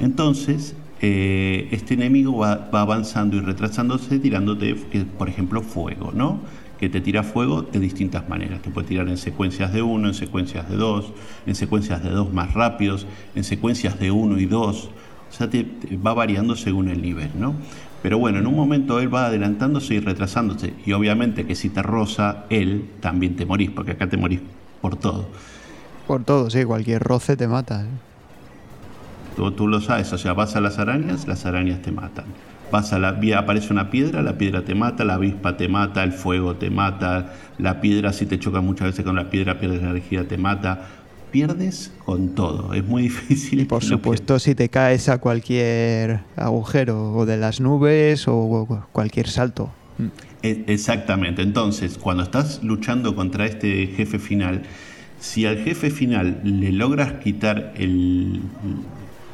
Entonces, 0.00 0.74
eh, 1.02 1.68
este 1.70 1.94
enemigo 1.94 2.38
va, 2.38 2.68
avanzando 2.72 3.36
y 3.36 3.40
retrasándose 3.40 4.18
tirándote, 4.18 4.74
por 5.18 5.28
ejemplo, 5.28 5.60
fuego, 5.60 6.12
¿no? 6.14 6.40
Que 6.80 6.88
te 6.88 7.02
tira 7.02 7.22
fuego 7.22 7.60
de 7.60 7.78
distintas 7.78 8.26
maneras. 8.26 8.62
Te 8.62 8.70
puede 8.70 8.88
tirar 8.88 9.06
en 9.08 9.18
secuencias 9.18 9.70
de 9.74 9.82
1, 9.82 10.08
en 10.08 10.14
secuencias 10.14 10.68
de 10.70 10.76
2, 10.76 11.12
en 11.46 11.54
secuencias 11.54 12.02
de 12.02 12.08
2 12.08 12.32
más 12.32 12.54
rápidos, 12.54 13.06
en 13.34 13.44
secuencias 13.44 14.00
de 14.00 14.10
1 14.10 14.38
y 14.38 14.46
2. 14.46 14.90
O 15.28 15.32
sea, 15.32 15.50
te, 15.50 15.66
va 16.04 16.14
variando 16.14 16.56
según 16.56 16.88
el 16.88 17.02
nivel, 17.02 17.30
¿no? 17.38 17.54
Pero 18.02 18.18
bueno, 18.18 18.38
en 18.38 18.46
un 18.46 18.54
momento 18.54 19.00
él 19.00 19.12
va 19.12 19.26
adelantándose 19.26 19.94
y 19.94 20.00
retrasándose. 20.00 20.74
Y 20.86 20.92
obviamente 20.92 21.46
que 21.46 21.54
si 21.54 21.68
te 21.68 21.82
roza 21.82 22.44
él, 22.48 22.88
también 23.00 23.36
te 23.36 23.44
morís, 23.44 23.70
porque 23.70 23.92
acá 23.92 24.08
te 24.08 24.16
morís 24.16 24.40
por 24.80 24.96
todo. 24.96 25.28
Por 26.06 26.24
todo, 26.24 26.48
sí, 26.48 26.64
cualquier 26.64 27.02
roce 27.02 27.36
te 27.36 27.48
mata. 27.48 27.82
¿eh? 27.82 27.88
Tú, 29.36 29.50
tú, 29.50 29.66
lo 29.66 29.80
sabes, 29.80 30.12
o 30.12 30.18
sea, 30.18 30.32
vas 30.32 30.56
a 30.56 30.60
las 30.60 30.78
arañas, 30.78 31.26
las 31.26 31.44
arañas 31.44 31.82
te 31.82 31.92
matan. 31.92 32.24
Vas 32.70 32.92
a 32.92 32.98
la 32.98 33.12
vía, 33.12 33.40
aparece 33.40 33.72
una 33.72 33.90
piedra, 33.90 34.22
la 34.22 34.36
piedra 34.36 34.62
te 34.62 34.74
mata, 34.74 35.04
la 35.04 35.14
avispa 35.14 35.56
te 35.56 35.68
mata, 35.68 36.04
el 36.04 36.12
fuego 36.12 36.56
te 36.56 36.70
mata, 36.70 37.32
la 37.58 37.80
piedra 37.80 38.12
si 38.12 38.26
te 38.26 38.38
choca 38.38 38.60
muchas 38.60 38.88
veces 38.88 39.04
con 39.04 39.16
la 39.16 39.30
piedra, 39.30 39.58
pierdes 39.58 39.80
energía, 39.80 40.28
te 40.28 40.36
mata 40.36 40.86
pierdes 41.30 41.92
con 42.04 42.34
todo. 42.34 42.74
Es 42.74 42.84
muy 42.84 43.02
difícil. 43.04 43.60
Y 43.60 43.64
por 43.64 43.84
supuesto, 43.84 44.38
si 44.38 44.54
te 44.54 44.68
caes 44.68 45.08
a 45.08 45.18
cualquier 45.18 46.20
agujero 46.36 47.14
o 47.14 47.26
de 47.26 47.36
las 47.36 47.60
nubes 47.60 48.26
o 48.26 48.84
cualquier 48.92 49.28
salto. 49.28 49.70
E, 50.42 50.64
exactamente. 50.68 51.42
Entonces, 51.42 51.98
cuando 51.98 52.22
estás 52.22 52.62
luchando 52.62 53.14
contra 53.14 53.46
este 53.46 53.88
jefe 53.88 54.18
final, 54.18 54.62
si 55.20 55.46
al 55.46 55.58
jefe 55.58 55.90
final 55.90 56.40
le 56.44 56.72
logras 56.72 57.14
quitar 57.24 57.72
el 57.76 58.40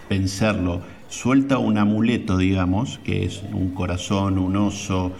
vencerlo, 0.08 0.80
suelta 1.08 1.58
un 1.58 1.78
amuleto, 1.78 2.38
digamos, 2.38 2.98
que 3.04 3.24
es 3.24 3.42
un 3.52 3.70
corazón, 3.70 4.38
un 4.38 4.56
oso, 4.56 5.12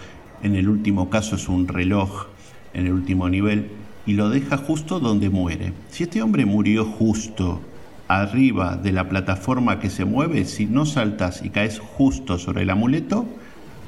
en 0.42 0.54
el 0.56 0.68
último 0.68 1.10
caso 1.10 1.36
es 1.36 1.48
un 1.48 1.68
reloj, 1.68 2.26
en 2.72 2.86
el 2.86 2.92
último 2.92 3.28
nivel 3.28 3.68
y 4.06 4.14
lo 4.14 4.28
deja 4.30 4.56
justo 4.56 5.00
donde 5.00 5.30
muere. 5.30 5.72
Si 5.90 6.02
este 6.02 6.22
hombre 6.22 6.44
murió 6.44 6.84
justo 6.84 7.60
arriba 8.08 8.76
de 8.76 8.92
la 8.92 9.08
plataforma 9.08 9.80
que 9.80 9.90
se 9.90 10.04
mueve, 10.04 10.44
si 10.44 10.66
no 10.66 10.84
saltas 10.84 11.42
y 11.44 11.50
caes 11.50 11.78
justo 11.78 12.38
sobre 12.38 12.62
el 12.62 12.70
amuleto, 12.70 13.26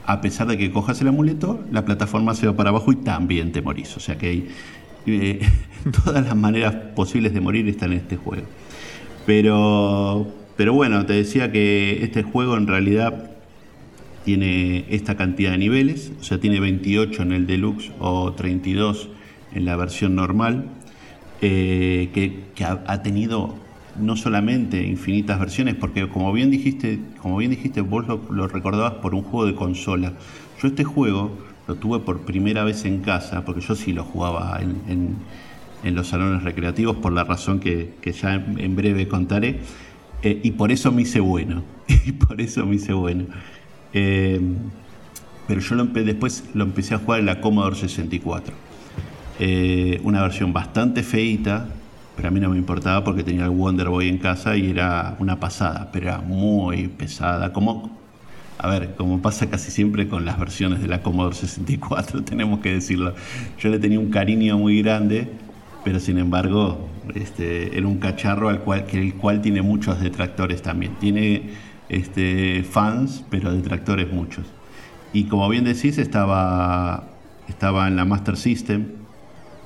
a 0.07 0.21
pesar 0.21 0.47
de 0.47 0.57
que 0.57 0.71
cojas 0.71 1.01
el 1.01 1.09
amuleto, 1.09 1.65
la 1.71 1.85
plataforma 1.85 2.35
se 2.35 2.47
va 2.47 2.55
para 2.55 2.71
abajo 2.71 2.93
y 2.93 2.97
también 2.97 3.53
te 3.53 3.61
morís. 3.61 3.97
O 3.97 4.01
sea 4.01 4.17
que 4.17 4.49
eh, 5.07 5.41
todas 6.05 6.25
las 6.25 6.37
maneras 6.37 6.75
posibles 6.95 7.35
de 7.35 7.41
morir 7.41 7.69
están 7.69 7.93
en 7.93 7.99
este 7.99 8.17
juego. 8.17 8.47
Pero, 9.27 10.29
pero 10.57 10.73
bueno, 10.73 11.05
te 11.05 11.15
decía 11.15 11.51
que 11.51 12.05
este 12.05 12.23
juego 12.23 12.57
en 12.57 12.69
realidad 12.69 13.31
tiene 14.25 14.87
esta 14.89 15.17
cantidad 15.17 15.53
de 15.53 15.59
niveles, 15.59 16.13
o 16.21 16.25
sea, 16.25 16.39
tiene 16.39 16.59
28 16.59 17.23
en 17.23 17.33
el 17.33 17.47
deluxe 17.47 17.93
o 18.01 18.33
32 18.33 19.09
en 19.53 19.65
la 19.65 19.77
versión 19.77 20.15
normal, 20.15 20.67
eh, 21.43 22.11
que, 22.15 22.65
ha, 22.65 23.03
tenido 23.03 23.55
no 23.99 24.17
solamente 24.17 24.83
infinitas 24.83 25.39
versiones, 25.39 25.75
porque 25.75 26.09
como 26.09 26.33
bien 26.33 26.51
dijiste, 26.51 26.99
como 27.21 27.37
bien 27.37 27.51
dijiste, 27.51 27.81
vos 27.83 28.07
lo, 28.07 28.49
recordabas 28.49 28.95
por 28.95 29.15
un 29.15 29.23
juego 29.23 29.47
de 29.47 29.55
consola. 29.55 30.13
Yo 30.61 30.69
este 30.69 30.85
juego 30.85 31.37
lo 31.69 31.75
tuve 31.75 32.01
por 32.01 32.23
primera 32.23 32.65
vez 32.65 32.85
en 32.85 33.01
casa, 33.01 33.45
porque 33.45 33.61
yo 33.61 33.75
sí 33.75 33.93
lo 33.93 34.05
jugaba 34.05 34.61
en, 34.61 35.17
los 35.95 36.09
salones 36.09 36.43
recreativos 36.43 36.97
por 36.97 37.13
la 37.13 37.23
razón 37.23 37.61
que, 37.61 37.95
ya 38.21 38.35
en, 38.35 38.77
breve 38.77 39.07
contaré, 39.07 39.61
eh, 40.23 40.41
y 40.43 40.53
por 40.53 40.73
eso 40.73 40.91
me 40.91 41.03
hice 41.03 41.21
bueno, 41.21 41.63
y 42.07 42.13
por 42.13 42.41
eso 42.41 42.65
me 42.67 42.77
hice 42.77 42.93
bueno. 42.93 43.27
Eh, 43.93 44.41
pero 45.47 45.61
yo 45.61 45.77
después 45.77 46.45
lo 46.55 46.65
empecé 46.65 46.95
a 46.95 46.99
jugar 46.99 47.21
en 47.21 47.27
la 47.27 47.41
Commodore 47.41 47.77
64. 47.77 48.66
Eh, 49.39 50.01
una 50.03 50.23
versión 50.23 50.53
bastante 50.53 51.03
feita, 51.03 51.67
pero 52.17 52.29
a 52.29 52.31
mí 52.31 52.41
no 52.41 52.49
me 52.49 52.57
importaba 52.57 53.05
porque 53.05 53.23
tenía 53.23 53.45
el 53.45 53.51
Wonder 53.51 53.89
Boy 53.91 54.09
en 54.09 54.17
casa 54.17 54.57
y 54.57 54.71
era 54.71 55.15
una 55.19 55.39
pasada, 55.39 55.91
pero 55.93 56.09
era 56.09 56.21
muy 56.21 56.89
pesada. 56.89 57.53
Como, 57.53 57.99
a 58.59 58.69
ver, 58.69 58.95
como 58.97 59.21
pasa 59.21 59.51
casi 59.51 59.71
siempre 59.71 60.09
con 60.09 60.25
las 60.25 60.39
versiones 60.39 60.81
de 60.81 60.89
la 60.89 61.03
Commodore 61.03 61.37
64, 61.37 62.23
tenemos 62.25 62.61
que 62.61 62.73
decirlo. 62.73 63.15
Yo 63.59 63.69
le 63.69 63.79
tenía 63.79 64.01
un 64.01 64.11
cariño 64.11 64.57
muy 64.57 64.81
grande, 64.81 65.29
pero 65.85 66.01
sin 66.01 66.17
embargo 66.19 66.89
este, 67.15 67.77
era 67.77 67.87
un 67.87 67.99
cacharro 67.99 68.49
al 68.49 68.61
cual, 68.61 68.87
que 68.87 68.99
el 68.99 69.15
cual 69.15 69.43
tiene 69.43 69.61
muchos 69.61 70.01
detractores 70.01 70.63
también. 70.63 70.95
Tiene 70.99 71.51
este, 71.91 72.65
fans, 72.65 73.23
pero 73.29 73.53
detractores 73.53 74.11
muchos. 74.11 74.47
Y 75.13 75.25
como 75.25 75.47
bien 75.51 75.65
decís, 75.65 75.99
estaba, 75.99 77.05
estaba 77.49 77.87
en 77.87 77.97
la 77.97 78.07
Master 78.07 78.39
System 78.39 78.87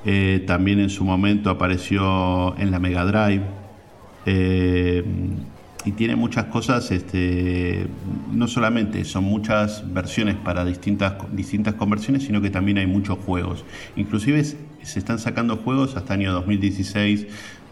eh, 0.05 0.45
también 0.47 0.81
en 0.81 0.91
su 0.91 1.05
momento 1.05 1.51
apareció 1.51 2.57
en 2.59 2.71
la 2.71 2.79
Mega 2.79 3.05
Drive. 3.05 3.45
Eh, 4.27 5.05
y 5.85 5.93
tiene 5.93 6.15
muchas 6.15 6.47
cosas, 6.47 6.91
este, 6.91 7.87
no 8.31 8.49
solamente 8.49 9.05
son 9.07 9.25
muchas 9.25 9.83
versiones 9.95 10.37
para 10.37 10.65
distintas, 10.65 11.15
distintas 11.33 11.75
conversiones, 11.75 12.25
sino 12.25 12.43
que 12.43 12.51
también 12.51 12.77
hay 12.79 12.87
muchos 12.87 13.19
juegos. 13.19 13.65
Inclusive 13.97 14.45
se 14.45 14.99
están 14.99 15.19
sacando 15.19 15.57
juegos 15.57 15.97
hasta 15.97 16.15
año 16.15 16.33
2016, 16.35 17.27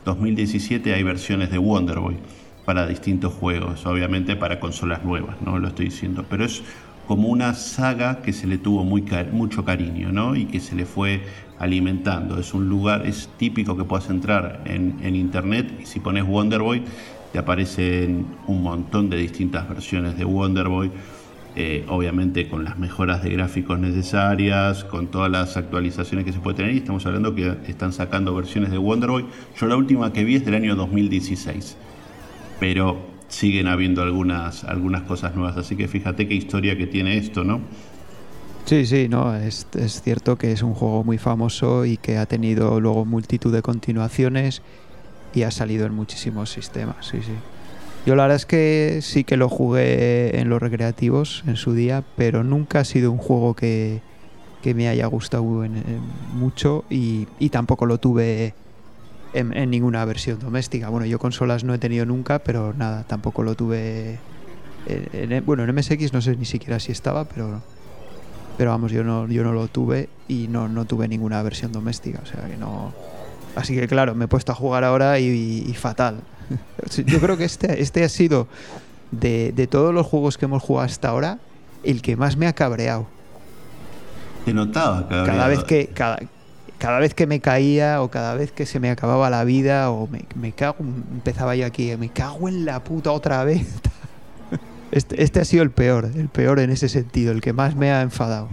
2017 0.06 0.94
hay 0.94 1.02
versiones 1.02 1.50
de 1.50 1.58
Wonder 1.58 1.98
Boy 1.98 2.16
para 2.64 2.86
distintos 2.86 3.34
juegos, 3.34 3.84
obviamente 3.84 4.36
para 4.36 4.58
consolas 4.58 5.04
nuevas, 5.04 5.36
no 5.42 5.58
lo 5.58 5.68
estoy 5.68 5.86
diciendo, 5.86 6.24
pero 6.28 6.44
es 6.44 6.62
como 7.08 7.28
una 7.28 7.54
saga 7.54 8.20
que 8.20 8.34
se 8.34 8.46
le 8.46 8.58
tuvo 8.58 8.84
muy 8.84 9.02
mucho 9.32 9.64
cariño 9.64 10.12
¿no? 10.12 10.36
y 10.36 10.44
que 10.44 10.60
se 10.60 10.76
le 10.76 10.84
fue 10.84 11.22
alimentando. 11.58 12.38
Es 12.38 12.52
un 12.52 12.68
lugar, 12.68 13.06
es 13.06 13.30
típico 13.38 13.78
que 13.78 13.84
puedas 13.84 14.10
entrar 14.10 14.60
en, 14.66 15.16
internet 15.16 15.72
y 15.80 15.86
si 15.86 16.00
pones 16.00 16.24
Wonderboy 16.24 16.82
te 17.32 17.38
aparecen 17.38 18.26
un 18.46 18.62
montón 18.62 19.08
de 19.08 19.16
distintas 19.16 19.66
versiones 19.66 20.18
de 20.18 20.26
Wonderboy. 20.26 20.90
Eh, 21.56 21.84
obviamente 21.88 22.46
con 22.46 22.62
las 22.62 22.78
mejoras 22.78 23.22
de 23.22 23.30
gráficos 23.30 23.78
necesarias, 23.80 24.84
con 24.84 25.08
todas 25.08 25.30
las 25.30 25.56
actualizaciones 25.56 26.24
que 26.24 26.32
se 26.32 26.38
puede 26.38 26.58
tener, 26.58 26.74
y 26.74 26.76
estamos 26.76 27.04
hablando 27.06 27.34
que 27.34 27.56
están 27.66 27.92
sacando 27.92 28.34
versiones 28.34 28.70
de 28.70 28.78
Wonderboy. 28.78 29.24
Yo 29.58 29.66
la 29.66 29.76
última 29.76 30.12
que 30.12 30.22
vi 30.24 30.36
es 30.36 30.44
del 30.44 30.54
año 30.54 30.76
2016, 30.76 31.76
pero 32.60 33.07
siguen 33.28 33.68
habiendo 33.68 34.02
algunas, 34.02 34.64
algunas 34.64 35.02
cosas 35.02 35.34
nuevas. 35.34 35.56
Así 35.56 35.76
que 35.76 35.88
fíjate 35.88 36.26
qué 36.26 36.34
historia 36.34 36.76
que 36.76 36.86
tiene 36.86 37.16
esto, 37.16 37.44
¿no? 37.44 37.60
Sí, 38.64 38.84
sí, 38.84 39.08
no, 39.08 39.34
es, 39.34 39.66
es, 39.78 40.02
cierto 40.02 40.36
que 40.36 40.52
es 40.52 40.62
un 40.62 40.74
juego 40.74 41.02
muy 41.02 41.16
famoso 41.16 41.86
y 41.86 41.96
que 41.96 42.18
ha 42.18 42.26
tenido 42.26 42.80
luego 42.80 43.06
multitud 43.06 43.52
de 43.52 43.62
continuaciones 43.62 44.60
y 45.34 45.42
ha 45.42 45.50
salido 45.50 45.86
en 45.86 45.94
muchísimos 45.94 46.50
sistemas, 46.50 47.06
sí, 47.06 47.18
sí. 47.22 47.32
Yo 48.04 48.14
la 48.14 48.24
verdad 48.24 48.36
es 48.36 48.46
que 48.46 49.00
sí 49.02 49.24
que 49.24 49.36
lo 49.36 49.48
jugué 49.48 50.38
en 50.38 50.48
los 50.48 50.60
recreativos 50.60 51.44
en 51.46 51.56
su 51.56 51.72
día, 51.72 52.04
pero 52.16 52.44
nunca 52.44 52.80
ha 52.80 52.84
sido 52.84 53.10
un 53.10 53.18
juego 53.18 53.54
que, 53.54 54.00
que 54.62 54.74
me 54.74 54.88
haya 54.88 55.06
gustado 55.06 55.44
mucho 56.34 56.84
y, 56.90 57.26
y 57.38 57.48
tampoco 57.48 57.86
lo 57.86 57.98
tuve 57.98 58.54
en, 59.32 59.70
ninguna 59.70 60.04
versión 60.04 60.38
doméstica. 60.38 60.88
Bueno, 60.88 61.06
yo 61.06 61.18
consolas 61.18 61.64
no 61.64 61.74
he 61.74 61.78
tenido 61.78 62.06
nunca, 62.06 62.38
pero 62.38 62.72
nada, 62.74 63.04
tampoco 63.04 63.42
lo 63.42 63.54
tuve. 63.54 64.18
En, 64.86 65.44
bueno, 65.44 65.64
en 65.64 65.74
MSX 65.74 66.12
no 66.12 66.20
sé 66.20 66.36
ni 66.36 66.44
siquiera 66.44 66.80
si 66.80 66.92
estaba, 66.92 67.24
pero 67.24 67.60
pero 68.58 68.70
vamos, 68.70 68.90
yo 68.90 69.04
no, 69.04 69.28
yo 69.28 69.44
no 69.44 69.52
lo 69.52 69.68
tuve 69.68 70.08
y 70.26 70.48
no, 70.48 70.68
no 70.68 70.84
tuve 70.84 71.06
ninguna 71.06 71.40
versión 71.42 71.70
doméstica, 71.70 72.20
o 72.22 72.26
sea 72.26 72.48
que 72.48 72.56
no. 72.56 72.92
Así 73.54 73.74
que 73.76 73.86
claro, 73.86 74.16
me 74.16 74.24
he 74.24 74.28
puesto 74.28 74.50
a 74.50 74.54
jugar 74.56 74.82
ahora 74.82 75.20
y, 75.20 75.72
fatal. 75.74 76.22
yo 77.06 77.20
creo 77.20 77.36
que 77.36 77.44
este, 77.44 77.80
este 77.80 78.02
ha 78.02 78.08
sido 78.08 78.48
de, 79.12 79.52
de 79.52 79.68
todos 79.68 79.94
los 79.94 80.04
juegos 80.04 80.38
que 80.38 80.46
hemos 80.46 80.60
jugado 80.60 80.86
hasta 80.86 81.08
ahora 81.08 81.38
el 81.84 82.02
que 82.02 82.16
más 82.16 82.36
me 82.36 82.48
ha 82.48 82.52
cabreado. 82.52 83.06
Te 84.44 84.52
notaba 84.52 85.02
cabreado. 85.02 85.26
Cada 85.26 85.46
vez 85.46 85.62
que, 85.62 85.86
cada, 85.86 86.18
cada 86.78 86.98
vez 87.00 87.14
que 87.14 87.26
me 87.26 87.40
caía 87.40 88.02
o 88.02 88.10
cada 88.10 88.34
vez 88.34 88.52
que 88.52 88.66
se 88.66 88.80
me 88.80 88.90
acababa 88.90 89.30
la 89.30 89.44
vida 89.44 89.90
o 89.90 90.06
me, 90.06 90.24
me 90.34 90.52
cago, 90.52 90.76
empezaba 90.80 91.56
yo 91.56 91.66
aquí, 91.66 91.94
me 91.98 92.08
cago 92.08 92.48
en 92.48 92.64
la 92.64 92.82
puta 92.84 93.12
otra 93.12 93.44
vez. 93.44 93.66
Este, 94.90 95.22
este, 95.22 95.40
ha 95.40 95.44
sido 95.44 95.62
el 95.62 95.70
peor, 95.70 96.10
el 96.16 96.30
peor 96.30 96.60
en 96.60 96.70
ese 96.70 96.88
sentido, 96.88 97.32
el 97.32 97.42
que 97.42 97.52
más 97.52 97.76
me 97.76 97.90
ha 97.92 98.00
enfadado. 98.00 98.48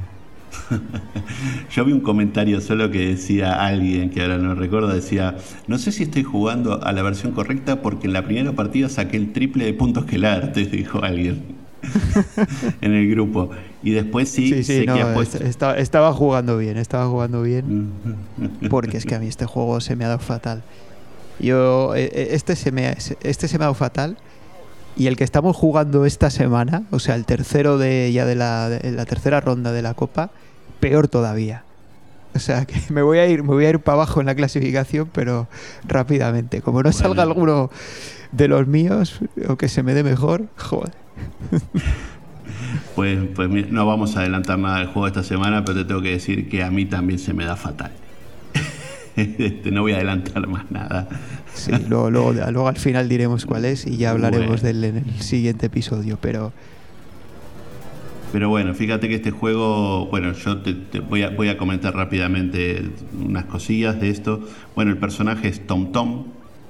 Yo 1.71 1.85
vi 1.85 1.93
un 1.93 2.01
comentario 2.01 2.59
solo 2.61 2.91
que 2.91 3.07
decía 3.07 3.65
alguien, 3.65 4.09
que 4.09 4.21
ahora 4.21 4.37
no 4.37 4.53
recuerdo, 4.53 4.89
decía, 4.89 5.37
no 5.67 5.77
sé 5.77 5.93
si 5.93 6.03
estoy 6.03 6.23
jugando 6.23 6.83
a 6.83 6.91
la 6.91 7.03
versión 7.03 7.31
correcta 7.31 7.81
porque 7.81 8.07
en 8.07 8.13
la 8.13 8.25
primera 8.25 8.51
partida 8.51 8.89
saqué 8.89 9.17
el 9.17 9.31
triple 9.31 9.65
de 9.65 9.73
puntos 9.73 10.05
que 10.05 10.17
el 10.17 10.25
arte, 10.25 10.65
dijo 10.71 11.03
alguien. 11.03 11.55
en 12.81 12.93
el 12.93 13.09
grupo. 13.09 13.51
Y 13.85 13.91
después 13.91 14.29
sí, 14.29 14.63
sí, 14.63 14.83
estaba 15.77 16.11
jugando 16.11 16.57
bien, 16.57 16.75
estaba 16.77 17.05
jugando 17.07 17.43
bien. 17.43 17.93
porque 18.67 18.97
es 18.97 19.05
que 19.05 19.13
a 19.13 19.19
mí 19.19 19.27
este 19.27 19.45
juego 19.45 19.79
se 19.79 19.95
me 19.95 20.05
ha 20.05 20.07
dado 20.07 20.19
fatal. 20.19 20.63
Yo, 21.39 21.93
e, 21.95 22.05
e, 22.05 22.33
este 22.33 22.55
se 22.55 22.71
me, 22.71 22.97
este 23.21 23.47
se 23.47 23.59
me 23.59 23.63
ha 23.63 23.67
dado 23.67 23.75
fatal. 23.75 24.17
Y 24.97 25.05
el 25.05 25.15
que 25.17 25.23
estamos 25.23 25.55
jugando 25.55 26.07
esta 26.07 26.31
semana, 26.31 26.85
o 26.89 26.97
sea, 26.97 27.13
el 27.13 27.25
tercero 27.25 27.77
de 27.77 28.11
ya 28.11 28.25
de 28.25 28.33
la, 28.33 28.69
la 28.81 29.05
tercera 29.05 29.39
ronda 29.39 29.71
de 29.71 29.83
la 29.83 29.93
Copa, 29.93 30.31
peor 30.79 31.07
todavía. 31.07 31.63
O 32.33 32.39
sea, 32.39 32.65
que 32.65 32.81
me 32.89 33.03
voy 33.03 33.19
a 33.19 33.27
ir, 33.27 33.43
me 33.43 33.49
voy 33.49 33.65
a 33.65 33.69
ir 33.69 33.79
para 33.81 33.97
abajo 33.97 34.19
en 34.19 34.25
la 34.25 34.33
clasificación, 34.33 35.11
pero 35.13 35.47
rápidamente. 35.87 36.61
Como 36.61 36.81
no 36.81 36.91
salga 36.91 37.21
alguno 37.21 37.69
de 38.31 38.47
los 38.47 38.65
míos 38.65 39.19
o 39.47 39.57
que 39.57 39.69
se 39.69 39.83
me 39.83 39.93
dé 39.93 40.03
mejor, 40.03 40.47
joder. 40.57 40.91
Pues, 42.95 43.19
pues 43.35 43.71
no 43.71 43.85
vamos 43.85 44.15
a 44.15 44.21
adelantar 44.21 44.59
nada 44.59 44.79
del 44.79 44.87
juego 44.87 45.07
esta 45.07 45.23
semana, 45.23 45.63
pero 45.65 45.79
te 45.79 45.85
tengo 45.85 46.01
que 46.01 46.11
decir 46.11 46.49
que 46.49 46.63
a 46.63 46.71
mí 46.71 46.85
también 46.85 47.19
se 47.19 47.33
me 47.33 47.45
da 47.45 47.55
fatal. 47.55 47.91
Este, 49.15 49.71
no 49.71 49.81
voy 49.81 49.93
a 49.93 49.95
adelantar 49.95 50.45
más 50.45 50.69
nada. 50.69 51.07
Sí, 51.53 51.71
luego, 51.87 52.09
luego, 52.09 52.67
al 52.67 52.75
final 52.75 53.07
diremos 53.07 53.45
cuál 53.45 53.63
es 53.63 53.87
y 53.87 53.95
ya 53.95 54.11
hablaremos 54.11 54.61
de 54.61 54.71
él 54.71 54.83
en 54.83 54.97
el 54.97 55.21
siguiente 55.21 55.67
episodio, 55.67 56.17
pero... 56.19 56.51
Pero 58.33 58.49
bueno, 58.49 58.73
fíjate 58.73 59.07
que 59.07 59.15
este 59.15 59.31
juego, 59.31 60.07
bueno, 60.07 60.33
yo 60.33 60.57
te, 60.57 60.99
voy, 60.99 61.23
a, 61.23 61.29
voy 61.29 61.47
a 61.47 61.57
comentar 61.57 61.95
rápidamente 61.95 62.89
unas 63.17 63.45
cosillas 63.45 64.01
de 64.01 64.09
esto. 64.09 64.41
Bueno, 64.75 64.91
el 64.91 64.97
personaje 64.97 65.47
es 65.47 65.65
Tom 65.65 65.93
Tom, 65.93 66.25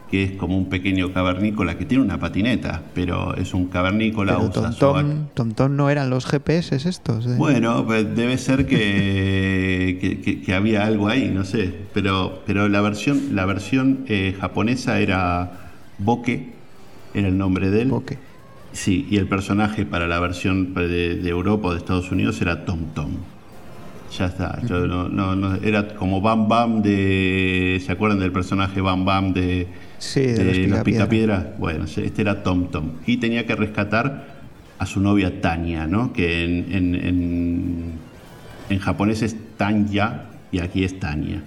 que 0.10 0.24
es 0.24 0.32
como 0.34 0.58
un 0.58 0.70
pequeño 0.70 1.12
cavernícola 1.12 1.78
que 1.78 1.86
tiene 1.86 2.04
una 2.04 2.20
patineta, 2.20 2.84
pero 2.94 3.36
es 3.36 3.54
un 3.54 3.68
cavernícola. 3.68 4.38
Pero 4.38 5.30
Tom, 5.34 5.76
no 5.76 5.90
eran 5.90 6.10
los 6.10 6.26
GPS 6.26 6.76
estos. 6.76 7.38
Bueno, 7.38 7.86
pues 7.86 8.16
debe 8.16 8.38
ser 8.38 8.66
que, 8.68 10.42
que, 10.46 10.54
había 10.54 10.86
algo 10.86 11.08
ahí, 11.08 11.32
no 11.34 11.44
sé. 11.44 11.74
Pero, 11.94 12.44
pero 12.46 12.70
la 12.70 12.82
versión, 12.82 13.36
la 13.36 13.46
versión 13.46 14.06
eh, 14.08 14.36
japonesa 14.40 15.00
era 15.00 15.72
Boke, 15.98 16.54
era 17.14 17.28
el 17.28 17.38
nombre 17.38 17.70
de 17.70 17.82
él. 17.82 17.90
Boke. 17.90 18.18
Sí, 18.72 19.08
y 19.10 19.18
el 19.18 19.28
personaje 19.28 19.86
para 19.86 20.08
la 20.08 20.20
versión 20.20 20.74
de, 20.74 21.16
de 21.16 21.30
Europa 21.30 21.70
o 21.70 21.72
de 21.72 21.78
Estados 21.78 22.12
Unidos 22.12 22.42
era 22.42 22.66
Tom 22.66 22.94
Tom. 22.94 23.12
Ya 24.18 24.28
está. 24.28 24.60
no, 24.70 25.10
no, 25.10 25.56
era 25.56 25.96
como 25.96 26.22
Bam 26.22 26.48
Bam 26.48 26.82
de. 26.82 27.82
¿Se 27.86 27.92
acuerdan 27.92 28.20
del 28.20 28.32
personaje 28.32 28.80
Bam 28.80 29.04
Bam 29.04 29.34
de, 29.34 29.68
sí, 29.98 30.22
de, 30.22 30.68
los, 30.68 30.80
Picapiedras? 30.82 31.58
Bueno, 31.58 31.86
este 31.86 32.22
era 32.22 32.44
Tom 32.44 32.70
Tom. 32.72 32.94
Y 33.06 33.18
tenía 33.18 33.46
que 33.46 33.56
rescatar 33.56 34.36
a 34.78 34.86
su 34.86 35.00
novia 35.00 35.42
Tania, 35.42 35.88
¿no? 35.88 36.14
Que 36.14 36.44
en, 36.44 36.74
en, 36.74 37.94
en, 38.70 38.80
japonés 38.80 39.22
es 39.22 39.36
Tanya 39.58 40.26
y 40.52 40.60
aquí 40.60 40.84
es 40.84 41.00
Tania. 41.00 41.42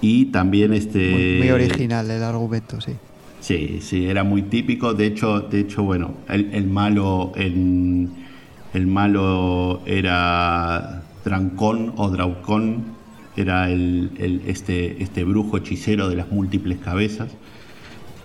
Y 0.00 0.26
también 0.26 0.72
este. 0.72 1.38
Muy, 1.40 1.50
original 1.50 2.10
el 2.10 2.22
argumento, 2.22 2.80
sí. 2.80 2.92
Sí, 3.40 3.80
sí, 3.80 4.06
era 4.06 4.24
muy 4.24 4.42
típico. 4.42 4.94
De 4.94 5.06
hecho, 5.06 5.40
de 5.40 5.60
hecho 5.60 5.82
bueno, 5.82 6.14
el, 6.28 6.50
el 6.52 6.66
malo 6.66 7.32
en. 7.36 8.28
El 8.72 8.86
malo 8.86 9.82
era 9.84 11.02
Drancón 11.24 11.92
o 11.96 12.08
Draucón 12.08 13.00
era 13.36 13.70
el, 13.70 14.42
este, 14.46 15.02
este 15.02 15.24
brujo 15.24 15.56
hechicero 15.56 16.08
de 16.08 16.16
las 16.16 16.30
múltiples 16.30 16.78
cabezas. 16.78 17.28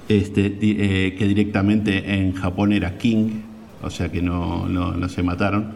Este, 0.07 0.57
eh, 0.61 1.15
que 1.15 1.27
directamente 1.27 2.15
en 2.15 2.33
Japón 2.33 2.73
era 2.73 2.97
King, 2.97 3.41
o 3.81 3.89
sea 3.89 4.11
que 4.11 4.21
no, 4.21 4.67
no, 4.67 5.09
se 5.09 5.23
mataron. 5.23 5.73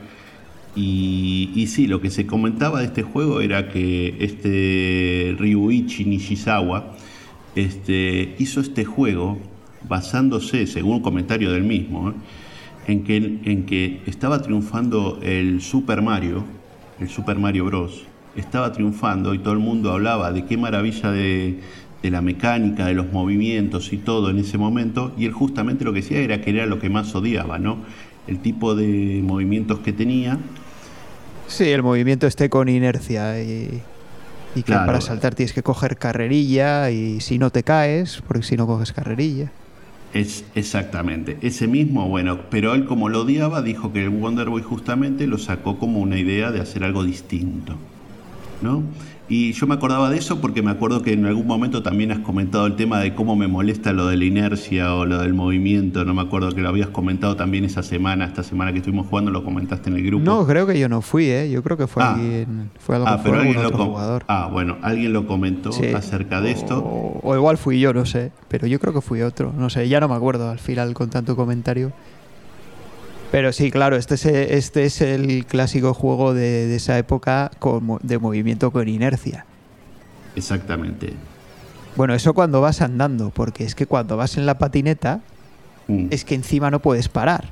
Y, 0.76 1.66
sí, 1.68 1.88
lo 1.88 2.00
que 2.00 2.10
se 2.10 2.26
comentaba 2.26 2.80
de 2.80 2.86
este 2.86 3.04
juego 3.04 3.42
era 3.42 3.70
que 3.70 4.16
este 4.20 5.36
Ryuichi 5.38 6.06
Nishizawa 6.06 6.96
este, 7.56 8.36
hizo 8.40 8.62
este 8.62 8.86
juego 8.86 9.40
basándose, 9.88 10.68
según 10.68 10.98
un 10.98 11.02
comentario 11.02 11.52
del 11.52 11.64
mismo, 11.64 12.12
¿eh? 12.12 12.14
en, 12.88 13.04
que, 13.04 13.18
en 13.18 13.66
que 13.66 14.02
estaba 14.06 14.42
triunfando 14.42 15.20
el 15.22 15.62
Super 15.62 16.02
Mario, 16.02 16.46
el 17.00 17.10
Super 17.10 17.38
Mario 17.38 17.66
Bros. 17.66 18.04
Estaba 18.36 18.72
triunfando 18.72 19.34
y 19.34 19.40
todo 19.40 19.54
el 19.54 19.60
mundo 19.60 19.92
hablaba 19.92 20.32
de 20.32 20.46
qué 20.46 20.56
maravilla 20.56 21.12
de, 21.12 21.60
de 22.02 22.12
la 22.12 22.22
mecánica, 22.22 22.86
de 22.86 22.94
los 22.94 23.12
movimientos 23.12 23.92
y 23.94 23.98
todo 23.98 24.30
en 24.30 24.40
ese 24.40 24.58
momento, 24.58 25.14
y 25.18 25.26
él 25.26 25.34
justamente 25.34 25.84
lo 25.84 25.94
que 25.94 26.02
decía 26.02 26.20
era 26.20 26.42
que 26.42 26.52
era 26.52 26.66
lo 26.66 26.80
que 26.80 26.90
más 26.90 27.14
odiaba, 27.16 27.60
¿no? 27.60 27.80
El 28.28 28.40
tipo 28.40 28.76
de 28.76 29.22
movimientos 29.24 29.80
que 29.80 29.94
tenía. 29.94 30.40
Sí, 31.48 31.66
el 31.70 31.84
movimiento 31.84 32.28
esté 32.28 32.50
con 32.50 32.70
inercia 32.70 33.42
y, 33.42 33.82
y 34.56 34.64
que 34.64 34.74
para 34.74 35.02
saltar 35.02 35.36
tienes 35.36 35.54
que 35.54 35.64
coger 35.64 35.98
carrerilla 35.98 36.92
y 36.92 37.22
si 37.22 37.40
no 37.40 37.52
te 37.52 37.64
caes, 37.64 38.22
porque 38.28 38.44
si 38.44 38.58
no 38.58 38.68
coges 38.68 38.94
carrerilla. 38.94 39.52
Es 40.14 40.46
exactamente, 40.56 41.38
ese 41.42 41.68
mismo, 41.68 42.08
bueno, 42.08 42.50
pero 42.50 42.74
él 42.74 42.86
como 42.86 43.10
lo 43.10 43.22
odiaba, 43.22 43.62
dijo 43.62 43.94
que 43.94 44.04
el 44.04 44.10
Wonder 44.10 44.50
Boy 44.50 44.64
justamente 44.64 45.28
lo 45.28 45.38
sacó 45.38 45.78
como 45.78 46.00
una 46.00 46.18
idea 46.18 46.52
de 46.52 46.60
hacer 46.62 46.84
algo 46.84 47.04
distinto, 47.04 47.76
¿no? 48.60 48.84
Y 49.30 49.54
yo 49.54 49.68
me 49.68 49.76
acordaba 49.76 50.10
de 50.10 50.18
eso 50.18 50.42
porque 50.42 50.64
me 50.64 50.72
acuerdo 50.72 51.04
que 51.04 51.14
en 51.14 51.24
algún 51.28 51.46
momento 51.46 51.84
también 51.84 52.12
has 52.12 52.18
comentado 52.18 52.66
el 52.66 52.76
tema 52.76 53.00
de 53.00 53.14
cómo 53.14 53.36
me 53.36 53.48
molesta 53.48 53.94
lo 53.94 54.08
de 54.08 54.18
la 54.18 54.26
inercia 54.26 54.96
o 54.96 55.06
lo 55.06 55.20
del 55.20 55.36
movimiento. 55.36 56.04
No 56.04 56.16
me 56.16 56.24
acuerdo 56.24 56.52
que 56.52 56.62
lo 56.62 56.70
habías 56.70 56.90
comentado 56.90 57.36
también 57.36 57.64
esa 57.64 57.84
semana, 57.84 58.26
esta 58.26 58.42
semana 58.42 58.72
que 58.72 58.80
estuvimos 58.80 59.06
jugando, 59.06 59.30
lo 59.30 59.44
comentaste 59.44 59.92
en 59.92 59.98
el 59.98 60.06
grupo. 60.06 60.26
No, 60.26 60.48
creo 60.48 60.66
que 60.66 60.80
yo 60.80 60.90
no 60.90 61.02
fui, 61.02 61.26
¿eh? 61.26 61.52
Yo 61.52 61.62
creo 61.62 61.78
que 61.78 61.86
fue 61.86 62.02
ah. 62.02 62.16
alguien, 62.16 62.72
fue 62.80 62.96
algo 62.96 63.08
ah, 63.08 63.20
pero 63.24 63.40
alguien 63.40 63.58
otro 63.58 63.86
jugador. 63.86 64.24
Ah, 64.28 64.50
bueno, 64.52 64.78
alguien 64.82 65.14
lo 65.14 65.28
comentó 65.28 65.70
acerca 65.96 66.42
de 66.42 66.50
esto. 66.50 66.84
o 66.84 67.36
igual 67.36 67.60
fui 67.60 67.80
yo, 67.80 67.94
no 67.94 68.08
sé. 68.08 68.32
Pero 68.48 68.66
yo 68.66 68.80
creo 68.80 68.96
que 68.96 69.02
fui 69.02 69.22
otro. 69.22 69.54
No 69.56 69.70
sé, 69.70 69.88
ya 69.88 70.00
no 70.00 70.08
me 70.08 70.16
acuerdo 70.16 70.50
al 70.50 70.60
final 70.60 70.96
con 70.96 71.12
tanto 71.12 71.36
comentario. 71.36 71.94
Pero 73.32 73.54
sí, 73.54 73.70
claro, 73.70 73.96
este 73.96 74.16
es, 74.16 74.26
este 74.26 74.86
es 74.86 75.02
el 75.02 75.46
clásico 75.46 75.94
juego 75.94 76.34
de, 76.34 76.76
esa 76.76 76.98
época 76.98 77.52
de 78.02 78.18
movimiento 78.18 78.72
con 78.72 78.88
inercia. 78.88 79.46
Exactamente. 80.36 81.14
Bueno, 81.96 82.14
eso 82.14 82.34
cuando 82.34 82.62
vas 82.62 82.82
andando, 82.82 83.30
porque 83.30 83.64
es 83.64 83.76
que 83.76 83.86
cuando 83.86 84.18
vas 84.18 84.38
en 84.38 84.46
la 84.46 84.58
patineta, 84.58 85.22
mm. 85.88 86.08
es 86.10 86.26
que 86.26 86.36
encima 86.36 86.72
no 86.72 86.80
puedes 86.80 87.10
parar. 87.10 87.52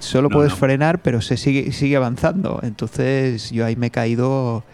Solo 0.00 0.30
puedes 0.30 0.54
frenar, 0.54 1.00
pero 1.00 1.20
se 1.20 1.36
sigue, 1.36 1.72
sigue 1.72 1.96
avanzando. 1.96 2.60
Entonces 2.62 3.50
yo 3.50 3.66
ahí 3.66 3.76
me 3.76 3.88
he 3.88 3.90
caído 3.90 4.64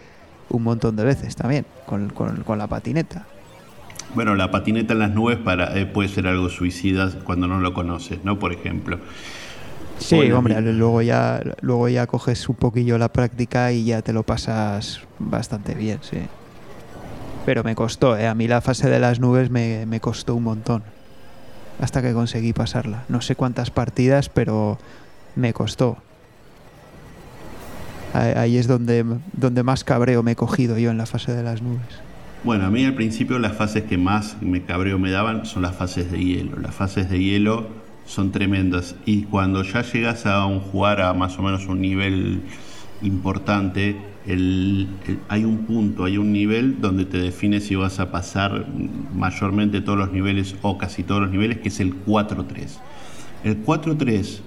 un 0.49 0.63
montón 0.63 0.95
de 0.95 1.03
veces 1.03 1.35
también 1.35 1.65
con, 1.85 2.57
la 2.57 2.67
patineta. 2.67 3.25
Bueno, 4.13 4.35
la 4.35 4.51
patineta 4.51 4.93
en 4.93 4.99
las 4.99 5.11
nubes 5.11 5.37
para, 5.37 5.77
eh, 5.77 5.85
puede 5.85 6.09
ser 6.09 6.27
algo 6.27 6.49
suicida 6.49 7.11
cuando 7.23 7.47
no 7.47 7.59
lo 7.59 7.73
conoces, 7.73 8.23
¿no? 8.23 8.39
Por 8.39 8.53
ejemplo. 8.53 8.99
Sí, 9.99 10.31
hombre, 10.31 10.61
luego 10.61 11.01
ya, 11.01 11.41
luego 11.61 11.89
ya 11.89 12.05
coges 12.07 12.47
un 12.49 12.55
poquillo 12.55 12.97
la 12.97 13.09
práctica 13.09 13.71
y 13.71 13.85
ya 13.85 14.01
te 14.01 14.13
lo 14.13 14.23
pasas 14.23 15.01
bastante 15.19 15.73
bien, 15.73 15.99
sí. 16.01 16.19
Pero 17.45 17.63
me 17.63 17.75
costó, 17.75 18.17
¿eh? 18.17 18.27
a 18.27 18.35
mí 18.35 18.47
la 18.47 18.61
fase 18.61 18.89
de 18.89 18.99
las 18.99 19.19
nubes 19.19 19.49
me, 19.49 19.99
costó 20.01 20.35
un 20.35 20.43
montón. 20.43 20.83
Hasta 21.79 22.01
que 22.01 22.13
conseguí 22.13 22.53
pasarla. 22.53 23.03
No 23.09 23.21
sé 23.21 23.35
cuántas 23.35 23.69
partidas, 23.69 24.29
pero 24.29 24.79
me 25.35 25.53
costó. 25.53 25.97
Ahí 28.13 28.57
es 28.57 28.67
donde, 28.67 29.05
donde 29.33 29.63
más 29.63 29.83
cabreo 29.83 30.23
me 30.23 30.31
he 30.31 30.35
cogido 30.35 30.77
yo 30.77 30.89
en 30.89 30.97
la 30.97 31.05
fase 31.05 31.33
de 31.33 31.43
las 31.43 31.61
nubes. 31.61 31.99
Bueno, 32.45 32.65
a 32.65 32.69
mí 32.69 32.85
al 32.85 32.93
principio 32.93 33.39
las 33.39 33.57
fases 33.57 33.83
que 33.83 33.97
más 33.97 34.37
me 34.41 34.63
cabreo 34.63 34.97
me 34.97 35.11
daban 35.11 35.45
son 35.45 35.63
las 35.63 35.75
fases 35.75 36.11
de 36.11 36.23
hielo. 36.23 36.57
Las 36.59 36.73
fases 36.73 37.09
de 37.09 37.19
hielo 37.19 37.67
son 38.05 38.31
tremendas. 38.31 38.95
Y 39.05 39.23
cuando 39.23 39.63
ya 39.63 39.81
llegas 39.81 40.25
a 40.25 40.45
un 40.45 40.59
jugar 40.59 41.01
a 41.01 41.13
más 41.13 41.37
o 41.37 41.41
menos 41.41 41.67
un 41.67 41.81
nivel 41.81 42.41
importante, 43.01 43.97
el, 44.27 44.87
hay 45.27 45.43
un 45.43 45.65
punto, 45.65 46.05
hay 46.05 46.17
un 46.17 46.31
nivel 46.31 46.81
donde 46.81 47.05
te 47.05 47.17
define 47.17 47.59
si 47.59 47.75
vas 47.75 47.99
a 47.99 48.11
pasar 48.11 48.65
mayormente 49.13 49.81
todos 49.81 49.97
los 49.97 50.11
niveles 50.11 50.55
o 50.61 50.77
casi 50.77 51.03
todos 51.03 51.21
los 51.21 51.31
niveles, 51.31 51.59
que 51.59 51.69
es 51.69 51.79
el 51.79 52.03
4-3. 52.05 52.77
El 53.43 53.63
4-3, 53.63 54.39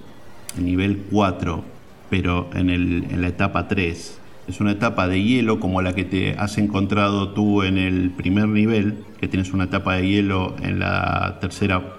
el 0.57 0.65
nivel 0.65 1.05
4, 1.09 1.63
pero 2.09 2.49
en, 2.53 2.69
el, 2.69 3.05
en 3.09 3.21
la 3.21 3.29
etapa 3.29 3.67
3, 3.67 4.19
es 4.47 4.59
una 4.59 4.71
etapa 4.71 5.07
de 5.07 5.21
hielo 5.23 5.59
como 5.59 5.81
la 5.81 5.93
que 5.93 6.03
te 6.03 6.33
has 6.33 6.57
encontrado 6.57 7.29
tú 7.29 7.61
en 7.61 7.77
el 7.77 8.09
primer 8.09 8.47
nivel, 8.47 9.03
que 9.19 9.27
tienes 9.27 9.53
una 9.53 9.65
etapa 9.65 9.95
de 9.95 10.07
hielo 10.07 10.55
en 10.61 10.79
la 10.79 11.37
tercera 11.39 11.98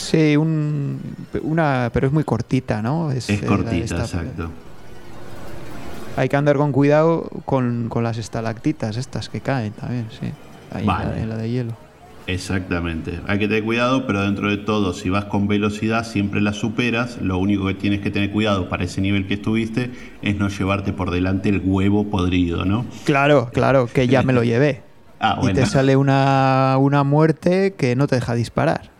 Sí, 0.00 0.36
un, 0.36 0.98
una, 1.42 1.90
pero 1.92 2.06
es 2.06 2.12
muy 2.12 2.24
cortita, 2.24 2.80
¿no? 2.80 3.12
Es, 3.12 3.26
cortita, 3.46 4.00
exacto. 4.00 4.50
Hay 6.16 6.28
que 6.28 6.36
andar 6.36 6.56
con 6.56 6.72
cuidado 6.72 7.28
con, 7.44 7.90
las 8.02 8.16
estalactitas 8.18 8.96
estas 8.96 9.28
que 9.28 9.40
caen 9.40 9.72
también, 9.72 10.06
sí. 10.10 10.32
Ahí 10.72 10.86
en, 11.20 11.28
la, 11.28 11.36
de 11.36 11.50
hielo. 11.50 11.72
Exactamente. 12.26 13.20
Hay 13.26 13.38
que 13.38 13.46
tener 13.46 13.64
cuidado, 13.64 14.06
pero 14.06 14.22
dentro 14.22 14.48
de 14.48 14.56
todo, 14.56 14.92
si 14.92 15.10
vas 15.10 15.26
con 15.26 15.48
velocidad, 15.48 16.04
siempre 16.04 16.40
la 16.40 16.52
superas. 16.52 17.18
Lo 17.20 17.38
único 17.38 17.66
que 17.66 17.74
tienes 17.74 18.00
que 18.00 18.10
tener 18.10 18.30
cuidado 18.30 18.68
para 18.68 18.84
ese 18.84 19.00
nivel 19.00 19.26
que 19.26 19.34
estuviste 19.34 19.90
es 20.22 20.36
no 20.36 20.48
llevarte 20.48 20.92
por 20.92 21.10
delante 21.10 21.48
el 21.48 21.60
huevo 21.62 22.08
podrido, 22.08 22.64
¿no? 22.64 22.86
Claro, 23.04 23.50
claro, 23.52 23.86
que 23.86 24.06
ya 24.08 24.22
me 24.22 24.32
lo 24.32 24.42
llevé. 24.42 24.82
Ah, 25.22 25.38
y 25.42 25.52
te 25.52 25.66
sale 25.66 25.96
una, 25.96 26.76
una 26.80 27.04
muerte 27.04 27.74
que 27.76 27.94
no 27.94 28.06
te 28.06 28.14
deja 28.14 28.34
disparar 28.34 28.90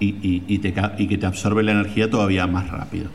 y, 0.00 0.42
y, 0.46 0.58
te, 0.58 0.74
y 0.98 1.06
que 1.06 1.18
te 1.18 1.26
absorbe 1.26 1.62
la 1.62 1.72
energía 1.72 2.10
todavía 2.10 2.46
más 2.46 2.70
rápido. 2.70 3.08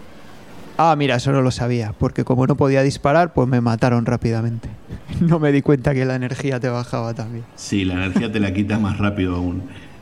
Ah, 0.77 0.95
mira, 0.97 1.17
eso 1.17 1.31
no 1.31 1.41
lo 1.41 1.51
sabía, 1.51 1.93
porque 1.99 2.23
como 2.23 2.47
no 2.47 2.55
podía 2.55 2.81
disparar, 2.81 3.33
pues 3.33 3.47
me 3.47 3.61
mataron 3.61 4.05
rápidamente. 4.05 4.69
No 5.21 5.39
me 5.39 5.51
di 5.51 5.61
cuenta 5.61 5.93
que 5.93 6.03
la 6.05 6.15
energía 6.15 6.59
te 6.59 6.69
bajaba 6.69 7.13
también. 7.13 7.43
Sí, 7.55 7.85
la 7.85 7.93
energía 7.93 8.31
te 8.31 8.39
la 8.39 8.51
quita 8.51 8.79
más 8.79 8.97
rápido 8.97 9.35
aún. 9.35 9.61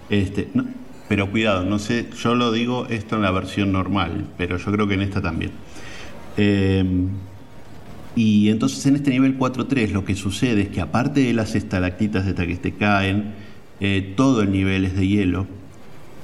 Este, 0.09 0.47
pero 1.09 1.29
cuidado, 1.29 1.65
no 1.65 1.77
sé, 1.79 2.07
yo 2.23 2.35
lo 2.35 2.53
digo 2.53 2.85
esto 2.87 3.17
en 3.17 3.23
la 3.23 3.31
versión 3.31 3.73
normal, 3.73 4.27
pero 4.37 4.55
yo 4.55 4.71
creo 4.71 4.87
que 4.87 4.93
en 4.93 5.01
esta 5.01 5.21
también. 5.21 5.51
Em, 6.37 7.09
y 8.15 8.49
entonces 8.49 8.85
en 8.85 8.95
este 8.95 9.09
nivel 9.09 9.37
4.3 9.37 9.91
lo 9.91 10.05
que 10.05 10.15
sucede 10.15 10.61
es 10.61 10.69
que 10.69 10.79
aparte 10.79 11.19
de 11.19 11.33
las 11.33 11.55
estalactitas 11.55 12.25
de 12.25 12.33
que 12.33 12.55
te 12.55 12.73
caen, 12.75 13.33
eh, 13.81 14.13
todo 14.15 14.41
el 14.41 14.51
nivel 14.53 14.85
es 14.85 14.95
de 14.95 15.05
hielo 15.05 15.58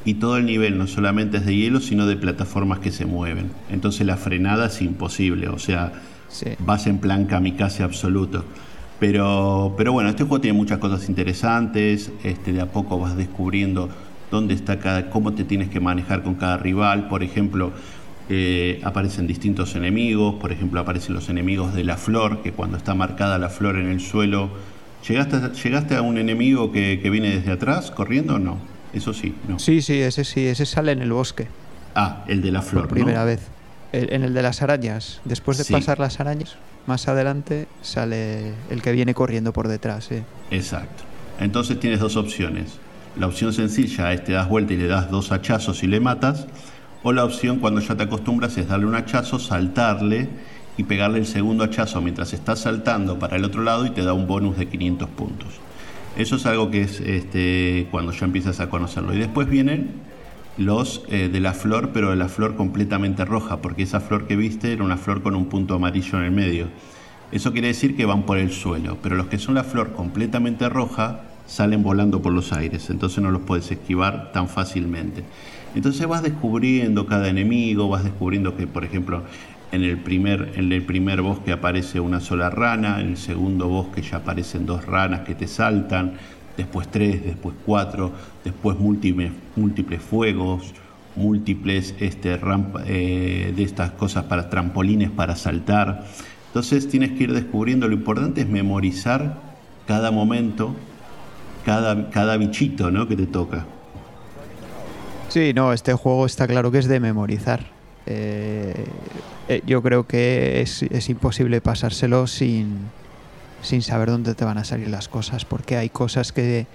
y 0.06 0.13
todo 0.15 0.38
el 0.38 0.46
nivel 0.46 0.78
no 0.78 0.88
solamente 0.88 1.38
es 1.38 1.46
de 1.46 1.56
hielo, 1.56 1.80
sino 1.80 2.06
de 2.06 2.15
plataformas 2.15 2.80
que 2.80 2.91
se 2.91 3.06
mueven. 3.06 3.52
Entonces 3.72 4.06
la 4.06 4.18
frenada 4.18 4.68
es 4.68 4.82
imposible, 4.82 5.50
o 5.50 5.58
sea, 5.58 5.94
vas 6.60 6.86
en 6.88 7.00
plan 7.00 7.26
kamikaze 7.26 7.84
absoluto. 7.84 8.46
Pero, 9.00 9.74
pero 9.78 9.91
bueno, 9.91 10.10
este 10.10 10.24
juego 10.24 10.39
tiene 10.39 10.58
muchas 10.58 10.78
cosas 10.78 11.10
interesantes, 11.10 12.12
este, 12.24 12.54
de 12.54 12.62
a 12.62 12.72
poco 12.72 13.00
vas 13.00 13.18
descubriendo 13.18 13.89
dónde 14.32 14.54
está 14.54 14.80
cada, 14.80 15.10
cómo 15.10 15.34
te 15.34 15.44
tienes 15.44 15.70
que 15.70 15.80
manejar 15.80 16.24
con 16.24 16.36
cada 16.36 16.58
rival, 16.58 17.08
por 17.08 17.24
ejemplo, 17.24 17.74
eh, 18.30 18.80
aparecen 18.84 19.28
distintos 19.28 19.76
enemigos, 19.76 20.36
por 20.36 20.52
ejemplo 20.52 20.80
aparecen 20.80 21.13
los 21.13 21.30
enemigos 21.30 21.74
de 21.74 21.84
la 21.84 21.98
flor, 21.98 22.41
que 22.41 22.52
cuando 22.52 22.78
está 22.78 22.96
marcada 22.96 23.38
la 23.38 23.50
flor 23.50 23.78
en 23.78 23.88
el 23.88 24.00
suelo, 24.00 24.50
¿llegaste, 25.08 25.39
llegaste 25.63 25.96
a 25.96 26.02
un 26.02 26.18
enemigo 26.18 26.72
que, 26.72 27.00
que 27.02 27.10
viene 27.10 27.30
desde 27.30 27.52
atrás 27.52 27.91
corriendo 27.91 28.36
o 28.36 28.39
no? 28.39 28.75
Eso 28.96 29.14
sí, 29.14 29.36
¿no? 29.48 29.60
Sí, 29.60 29.82
sí, 29.82 30.00
ese 30.02 30.24
sí, 30.24 30.48
ese 30.48 30.66
sale 30.66 30.94
en 30.94 31.02
el 31.02 31.12
bosque. 31.12 31.48
Ah, 31.96 32.24
el 32.28 32.42
de 32.42 32.52
la 32.52 32.62
flor. 32.62 32.88
Por 32.88 32.94
primera 32.94 33.24
vez. 33.26 33.42
en 33.92 34.24
el 34.24 34.34
de 34.34 34.42
las 34.42 34.62
arañas. 34.62 35.22
Después 35.26 35.58
de 35.58 35.66
pasar 35.66 36.00
las 36.00 36.20
arañas, 36.20 36.56
más 36.88 37.08
adelante 37.08 37.68
sale 37.82 38.54
el 38.70 38.82
que 38.82 38.92
viene 38.92 39.14
corriendo 39.14 39.54
por 39.54 39.68
detrás. 39.68 40.12
¿eh? 40.12 40.24
Exacto. 40.52 41.04
Entonces 41.40 41.80
tienes 41.80 42.00
dos 42.00 42.16
opciones. 42.16 42.80
La 43.18 43.28
opción 43.28 43.54
sencilla 43.54 44.12
es 44.14 44.24
te 44.24 44.34
das 44.34 44.50
vuelta 44.50 44.74
y 44.74 44.78
le 44.78 44.88
das 44.88 45.10
dos 45.10 45.32
hachazos 45.32 45.84
y 45.84 45.88
le 45.88 46.00
matas. 46.00 46.48
O 47.04 47.14
la 47.14 47.24
opción 47.24 47.60
cuando 47.60 47.82
ya 47.82 47.96
te 47.96 48.04
acostumbras 48.04 48.58
es 48.58 48.68
darle 48.68 48.88
un 48.88 48.96
hachazo, 48.96 49.40
saltarle 49.40 50.28
y 50.78 50.84
pegarle 50.84 51.20
el 51.20 51.26
segundo 51.26 51.64
hachazo 51.64 52.02
mientras 52.02 52.34
estás 52.34 52.60
saltando 52.60 53.20
para 53.20 53.38
el 53.38 53.46
otro 53.46 53.62
lado 53.62 53.86
y 53.86 53.92
te 53.92 54.04
da 54.04 54.14
un 54.14 54.28
bonus 54.28 54.58
de 54.58 54.68
500 54.68 55.10
puntos. 55.10 55.64
Eso 56.15 56.38
es 56.38 56.45
algo 56.45 56.71
que 56.71 56.82
es 56.82 57.01
este, 57.01 57.88
cuando 57.91 58.13
ya 58.13 58.25
empiezas 58.25 58.62
a 58.62 58.69
conocerlo. 58.69 59.13
Y 59.13 59.17
después 59.17 59.49
vienen 59.49 59.91
los 60.58 61.04
eh, 61.10 61.28
de 61.28 61.39
la 61.41 61.54
flor, 61.54 61.89
pero 61.93 62.12
de 62.12 62.15
la 62.15 62.30
flor 62.30 62.56
completamente 62.56 63.25
roja, 63.25 63.62
porque 63.62 63.84
esa 63.84 63.99
flor 63.99 64.25
que 64.25 64.38
viste 64.38 64.71
era 64.71 64.84
una 64.84 64.97
flor 64.97 65.21
con 65.21 65.36
un 65.36 65.47
punto 65.47 65.75
amarillo 65.75 66.17
en 66.19 66.25
el 66.25 66.32
medio. 66.32 66.67
Eso 67.32 67.51
quiere 67.51 67.67
decir 67.67 67.97
que 67.97 68.06
van 68.06 68.23
por 68.23 68.38
el 68.38 68.51
suelo, 68.51 68.97
pero 69.04 69.15
los 69.15 69.28
que 69.28 69.39
son 69.39 69.56
la 69.56 69.65
flor 69.65 69.91
completamente 69.91 70.69
roja 70.69 71.23
salen 71.47 71.84
volando 71.84 72.21
por 72.21 72.32
los 72.32 72.54
aires, 72.54 72.89
entonces 72.89 73.21
no 73.21 73.30
los 73.30 73.41
puedes 73.41 73.69
esquivar 73.69 74.32
tan 74.32 74.47
fácilmente. 74.47 75.23
Entonces 75.75 76.08
vas 76.08 76.23
descubriendo 76.23 77.06
cada 77.06 77.28
enemigo, 77.28 77.89
vas 77.89 78.06
descubriendo 78.06 78.56
que, 78.56 78.67
por 78.67 78.86
ejemplo, 78.86 79.23
en 79.76 79.84
el 79.84 79.98
primer, 79.98 80.54
en 80.56 80.72
el 80.72 80.84
primer 80.84 81.22
bosque 81.22 81.52
aparece 81.52 82.00
una 82.00 82.20
sola 82.20 82.50
rana, 82.50 83.02
en 83.02 83.10
el 83.10 83.18
segundo 83.18 83.68
bosque 83.68 84.02
ya 84.02 84.18
aparecen 84.18 84.66
dos 84.66 84.86
ranas 84.86 85.22
que 85.22 85.36
te 85.36 85.48
saltan, 85.48 86.14
después 86.58 86.88
tres, 86.90 87.24
después 87.24 87.56
cuatro, 87.66 88.12
después 88.44 88.78
múltiples, 88.80 89.32
fuegos, 90.02 90.74
múltiples 91.16 91.94
este, 92.00 92.40
eh, 92.86 93.54
de 93.56 93.64
estas 93.64 93.92
cosas 93.92 94.24
para 94.26 94.50
trampolines 94.50 95.12
para 95.12 95.36
saltar. 95.36 96.06
Entonces 96.48 96.88
tienes 96.88 97.12
que 97.12 97.26
ir 97.26 97.34
descubriendo, 97.34 97.88
lo 97.88 97.96
importante 97.96 98.42
es 98.42 98.48
memorizar 98.48 99.42
cada 99.86 100.10
momento, 100.12 100.74
cada, 101.66 102.10
cada 102.10 102.38
bichito 102.38 102.92
¿no? 102.92 103.08
que 103.08 103.16
te 103.16 103.28
toca. 103.28 103.66
Sí, 105.28 105.52
no, 105.54 105.74
este 105.74 105.94
juego 105.94 106.26
está 106.26 106.48
claro 106.48 106.72
que 106.72 106.78
es 106.78 106.88
de 106.88 107.02
memorizar. 107.02 107.75
Eh, 108.08 108.86
eh, 109.48 109.62
yo 109.65 109.82
creo 109.82 110.06
que 110.08 110.62
es, 110.62 111.10
imposible 111.10 111.62
pasárselo 111.62 112.28
sin, 112.28 112.89
sin 113.62 113.82
saber 113.82 114.10
dónde 114.10 114.36
te 114.36 114.46
van 114.46 114.58
a 114.58 114.63
salir 114.63 114.89
las 114.89 115.08
cosas, 115.08 115.46
porque 115.46 115.78
hay 115.78 115.89
cosas 115.89 116.32
que, 116.32 116.68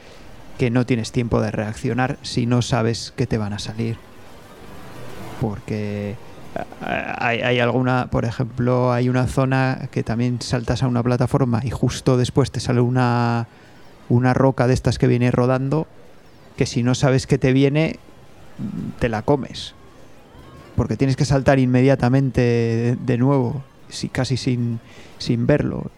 que 0.58 0.70
no 0.70 0.86
tienes 0.86 1.12
tiempo 1.12 1.40
de 1.40 1.50
reaccionar 1.50 2.18
si 2.22 2.46
no 2.46 2.62
sabes 2.62 3.12
que 3.16 3.26
te 3.26 3.38
van 3.38 3.52
a 3.52 3.58
salir. 3.58 3.96
Porque 5.40 6.10
eh, 6.10 7.14
hay, 7.18 7.40
hay, 7.40 7.60
alguna, 7.60 8.08
por 8.10 8.24
ejemplo, 8.24 8.92
hay 8.92 9.08
una 9.08 9.26
zona 9.26 9.88
que 9.90 10.02
también 10.02 10.40
saltas 10.40 10.82
a 10.82 10.88
una 10.88 11.02
plataforma 11.02 11.60
y 11.64 11.70
justo 11.70 12.16
después 12.16 12.50
te 12.50 12.60
sale 12.60 12.80
una, 12.80 13.46
una 14.08 14.34
roca 14.34 14.66
de 14.66 14.74
estas 14.74 14.98
que 14.98 15.06
viene 15.06 15.30
rodando, 15.30 15.86
que 16.56 16.66
si 16.66 16.82
no 16.82 16.94
sabes 16.94 17.26
que 17.26 17.38
te 17.38 17.52
viene, 17.52 17.98
te 18.98 19.08
la 19.08 19.22
comes. 19.22 19.74
Porque 20.80 20.96
tienes 20.96 21.14
que 21.14 21.26
saltar 21.26 21.58
inmediatamente 21.58 22.96
de, 22.98 23.18
nuevo, 23.18 23.62
si, 23.90 24.08
casi 24.08 24.38
sin, 24.38 24.80
sin 25.18 25.46
verlo 25.46 25.90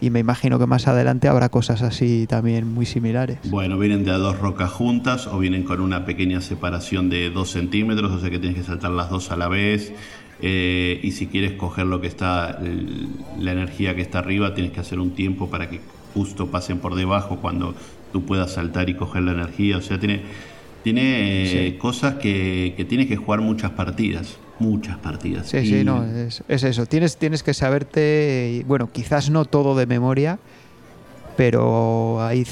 y 0.00 0.10
me 0.10 0.20
imagino 0.20 0.60
que 0.60 0.66
más 0.66 0.86
adelante 0.86 1.26
habrá 1.26 1.48
cosas 1.48 1.82
así 1.82 2.28
también 2.28 2.72
muy 2.72 2.86
similares. 2.86 3.38
Bueno, 3.50 3.76
vienen 3.80 4.04
de 4.04 4.12
a 4.12 4.18
dos 4.18 4.38
rocas 4.38 4.70
juntas 4.70 5.26
o 5.26 5.40
vienen 5.40 5.64
con 5.64 5.80
una 5.80 6.04
pequeña 6.04 6.40
separación 6.40 7.10
de 7.10 7.30
dos 7.30 7.50
centímetros, 7.50 8.12
o 8.12 8.20
sea 8.20 8.30
que 8.30 8.38
tienes 8.38 8.56
que 8.56 8.64
saltar 8.64 8.92
las 8.92 9.10
dos 9.10 9.32
a 9.32 9.36
la 9.36 9.48
vez. 9.48 9.92
Eh, 10.40 11.00
y 11.02 11.10
si 11.10 11.26
quieres 11.26 11.54
coger 11.54 11.86
lo 11.86 12.00
que 12.00 12.06
está, 12.06 12.60
la 13.40 13.50
energía 13.50 13.96
que 13.96 14.02
está 14.02 14.20
arriba, 14.20 14.54
tienes 14.54 14.72
que 14.72 14.78
hacer 14.78 15.00
un 15.00 15.16
tiempo 15.16 15.50
para 15.50 15.68
que 15.68 15.80
justo 16.14 16.46
pasen 16.46 16.78
por 16.78 16.94
debajo 16.94 17.38
cuando 17.40 17.74
tú 18.12 18.24
puedas 18.24 18.52
saltar 18.52 18.88
y 18.88 18.94
coger 18.94 19.24
la 19.24 19.32
energía. 19.32 19.78
O 19.78 19.82
sea, 19.82 19.98
tiene, 19.98 20.22
tiene 20.86 21.66
eh, 21.66 21.78
cosas 21.78 22.14
que, 22.14 22.74
que 22.76 22.84
tienes 22.84 23.08
que 23.08 23.16
jugar 23.16 23.40
muchas 23.40 23.72
partidas 23.72 24.38
muchas 24.60 24.96
partidas. 24.98 25.48
Sí, 25.48 25.66
sí, 25.66 25.84
no, 25.84 26.04
es, 26.04 26.40
eso. 26.48 26.86
Tienes, 26.86 27.16
tienes 27.18 27.42
que 27.42 27.52
saberte, 27.54 28.64
bueno, 28.66 28.88
quizás 28.90 29.28
no 29.28 29.44
todo 29.44 29.74
de 29.74 29.84
memoria, 29.84 30.38
pero 31.36 32.24
hay 32.24 32.46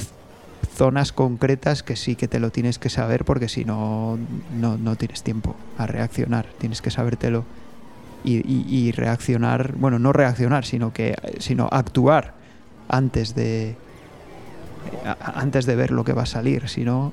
zonas 0.77 1.12
concretas 1.12 1.83
que 1.83 1.94
sí 1.97 2.14
que 2.16 2.27
te 2.29 2.40
lo 2.40 2.51
tienes 2.51 2.79
que 2.79 2.90
saber 2.90 3.25
porque 3.25 3.49
si 3.49 3.64
no, 3.64 4.18
no, 4.53 4.97
tienes 4.97 5.23
tiempo 5.23 5.57
a 5.79 5.87
reaccionar, 5.87 6.47
tienes 6.59 6.83
que 6.83 6.90
sabértelo. 6.90 7.44
Y, 8.25 8.42
y, 8.44 8.90
reaccionar, 8.90 9.75
bueno, 9.77 9.99
no 9.99 10.12
reaccionar, 10.12 10.66
sino 10.66 10.92
que 10.92 11.14
sino 11.38 11.68
actuar 11.70 12.35
antes 12.88 13.35
de 13.35 13.77
antes 15.20 15.64
de 15.66 15.77
ver 15.77 15.92
lo 15.92 16.05
que 16.05 16.12
va 16.12 16.25
a 16.25 16.27
salir, 16.27 16.68
si 16.68 16.85
no 16.85 17.12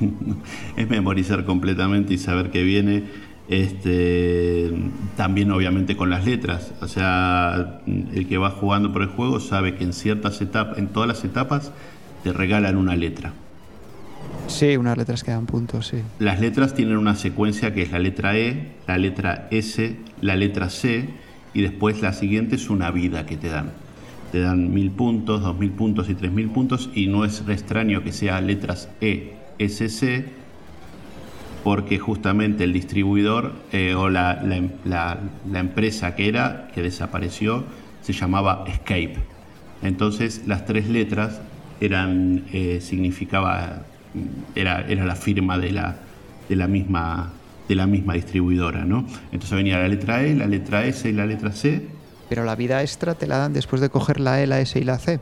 es 0.76 0.88
memorizar 0.88 1.44
completamente 1.44 2.14
y 2.14 2.18
saber 2.18 2.50
que 2.50 2.62
viene 2.62 3.04
este, 3.48 4.72
también 5.16 5.50
obviamente 5.50 5.96
con 5.96 6.08
las 6.08 6.24
letras, 6.24 6.72
o 6.80 6.88
sea, 6.88 7.80
el 7.86 8.26
que 8.26 8.38
va 8.38 8.50
jugando 8.50 8.92
por 8.92 9.02
el 9.02 9.08
juego 9.08 9.38
sabe 9.40 9.74
que 9.74 9.84
en 9.84 9.92
ciertas 9.92 10.40
etapas, 10.40 10.78
en 10.78 10.88
todas 10.88 11.08
las 11.08 11.24
etapas, 11.24 11.72
te 12.22 12.32
regalan 12.32 12.76
una 12.76 12.96
letra. 12.96 13.32
Sí, 14.46 14.76
unas 14.76 14.96
letras 14.96 15.24
que 15.24 15.30
dan 15.30 15.46
puntos, 15.46 15.88
sí. 15.88 15.98
Las 16.18 16.40
letras 16.40 16.74
tienen 16.74 16.96
una 16.96 17.16
secuencia 17.16 17.74
que 17.74 17.82
es 17.82 17.92
la 17.92 17.98
letra 17.98 18.36
E, 18.36 18.72
la 18.86 18.96
letra 18.96 19.48
S, 19.50 19.96
la 20.20 20.36
letra 20.36 20.70
C 20.70 21.08
y 21.52 21.62
después 21.62 22.00
la 22.00 22.12
siguiente 22.12 22.56
es 22.56 22.70
una 22.70 22.90
vida 22.90 23.26
que 23.26 23.36
te 23.36 23.48
dan. 23.48 23.72
Te 24.32 24.40
dan 24.40 24.72
mil 24.72 24.90
puntos, 24.90 25.42
dos 25.42 25.58
mil 25.58 25.70
puntos 25.70 26.08
y 26.08 26.14
tres 26.14 26.32
mil 26.32 26.48
puntos 26.48 26.90
y 26.94 27.06
no 27.06 27.24
es 27.24 27.42
extraño 27.46 28.02
que 28.02 28.12
sea 28.12 28.40
letras 28.40 28.88
E, 29.00 29.34
S, 29.58 29.88
C 29.88 30.24
porque 31.64 31.98
justamente 31.98 32.64
el 32.64 32.74
distribuidor 32.74 33.54
eh, 33.72 33.94
o 33.94 34.10
la, 34.10 34.38
empresa 35.54 36.14
que 36.14 36.28
era, 36.28 36.68
que 36.74 36.82
desapareció, 36.82 37.64
se 38.02 38.12
llamaba 38.12 38.64
Escape. 38.68 39.16
Entonces 39.82 40.42
las 40.46 40.66
tres 40.66 40.88
letras 40.88 41.40
eran, 41.80 42.44
eh, 42.52 42.80
significaba, 42.82 43.82
era, 44.54 44.82
era 44.86 45.06
la 45.06 45.16
firma 45.16 45.58
de 45.58 45.72
la, 45.72 45.96
de 46.48 46.56
la 46.56 46.68
misma 46.68 47.32
de 47.68 47.74
la 47.74 47.86
misma 47.86 48.14
distribuidora, 48.14 48.84
¿no? 48.84 49.06
Entonces 49.32 49.52
venía 49.52 49.78
la 49.78 49.88
letra 49.88 50.22
E, 50.22 50.34
la 50.34 50.46
letra 50.46 50.84
S 50.84 51.08
y 51.08 51.12
la 51.12 51.24
letra 51.24 51.52
C. 51.52 51.88
Pero 52.28 52.44
la 52.44 52.56
vida 52.56 52.82
extra 52.82 53.14
te 53.14 53.26
la 53.26 53.38
dan 53.38 53.52
después 53.52 53.80
de 53.80 53.88
coger 53.88 54.20
la 54.20 54.42
E, 54.42 54.46
la 54.46 54.60
S 54.60 54.78
y 54.78 54.84
la 54.84 54.98
C. 54.98 55.20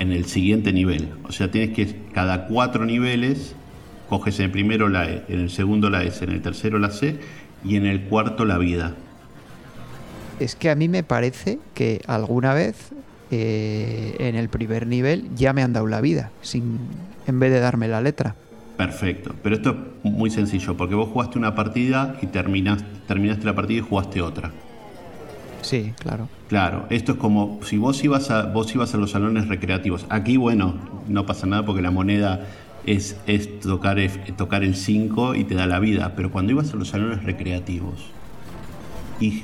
En 0.00 0.12
el 0.12 0.26
siguiente 0.26 0.72
nivel. 0.72 1.10
O 1.24 1.32
sea, 1.32 1.50
tienes 1.50 1.76
que 1.76 1.94
cada 2.12 2.46
cuatro 2.46 2.84
niveles 2.84 3.54
coges 4.08 4.38
en 4.38 4.46
el 4.46 4.50
primero 4.50 4.88
la 4.88 5.08
E, 5.08 5.24
en 5.28 5.40
el 5.40 5.50
segundo 5.50 5.90
la 5.90 6.02
S, 6.02 6.24
en 6.24 6.30
el 6.30 6.42
tercero 6.42 6.78
la 6.78 6.90
C 6.90 7.18
y 7.64 7.76
en 7.76 7.86
el 7.86 8.02
cuarto 8.02 8.44
la 8.44 8.58
vida. 8.58 8.94
Es 10.40 10.54
que 10.54 10.70
a 10.70 10.74
mí 10.74 10.88
me 10.88 11.02
parece 11.02 11.58
que 11.74 12.00
alguna 12.06 12.54
vez 12.54 12.90
eh, 13.30 14.16
en 14.20 14.36
el 14.36 14.48
primer 14.48 14.86
nivel 14.86 15.28
ya 15.34 15.52
me 15.52 15.62
han 15.62 15.72
dado 15.72 15.86
la 15.86 16.00
vida, 16.00 16.30
sin, 16.40 16.78
en 17.26 17.40
vez 17.40 17.52
de 17.52 17.60
darme 17.60 17.88
la 17.88 18.00
letra. 18.00 18.36
Perfecto, 18.76 19.34
pero 19.42 19.56
esto 19.56 19.76
es 20.04 20.12
muy 20.12 20.30
sencillo, 20.30 20.76
porque 20.76 20.94
vos 20.94 21.08
jugaste 21.08 21.36
una 21.36 21.54
partida 21.54 22.16
y 22.22 22.26
terminaste, 22.26 22.86
terminaste 23.08 23.44
la 23.44 23.54
partida 23.54 23.78
y 23.78 23.82
jugaste 23.82 24.22
otra. 24.22 24.52
Sí, 25.62 25.92
claro. 25.98 26.28
Claro, 26.48 26.86
esto 26.88 27.12
es 27.12 27.18
como 27.18 27.58
si 27.64 27.76
vos 27.76 28.02
ibas 28.04 28.30
a 28.30 28.44
vos 28.44 28.72
ibas 28.74 28.94
a 28.94 28.96
los 28.96 29.10
salones 29.10 29.48
recreativos. 29.48 30.06
Aquí, 30.08 30.36
bueno, 30.36 30.76
no 31.08 31.26
pasa 31.26 31.46
nada 31.46 31.66
porque 31.66 31.82
la 31.82 31.90
moneda 31.90 32.46
es, 32.92 33.60
tocar, 33.60 33.98
tocar 34.36 34.64
el 34.64 34.74
5 34.74 35.34
y 35.34 35.44
te 35.44 35.54
da 35.54 35.66
la 35.66 35.78
vida, 35.78 36.14
pero 36.16 36.30
cuando 36.30 36.52
ibas 36.52 36.72
a 36.72 36.76
los 36.76 36.88
salones 36.88 37.22
recreativos 37.22 38.06
y 39.20 39.42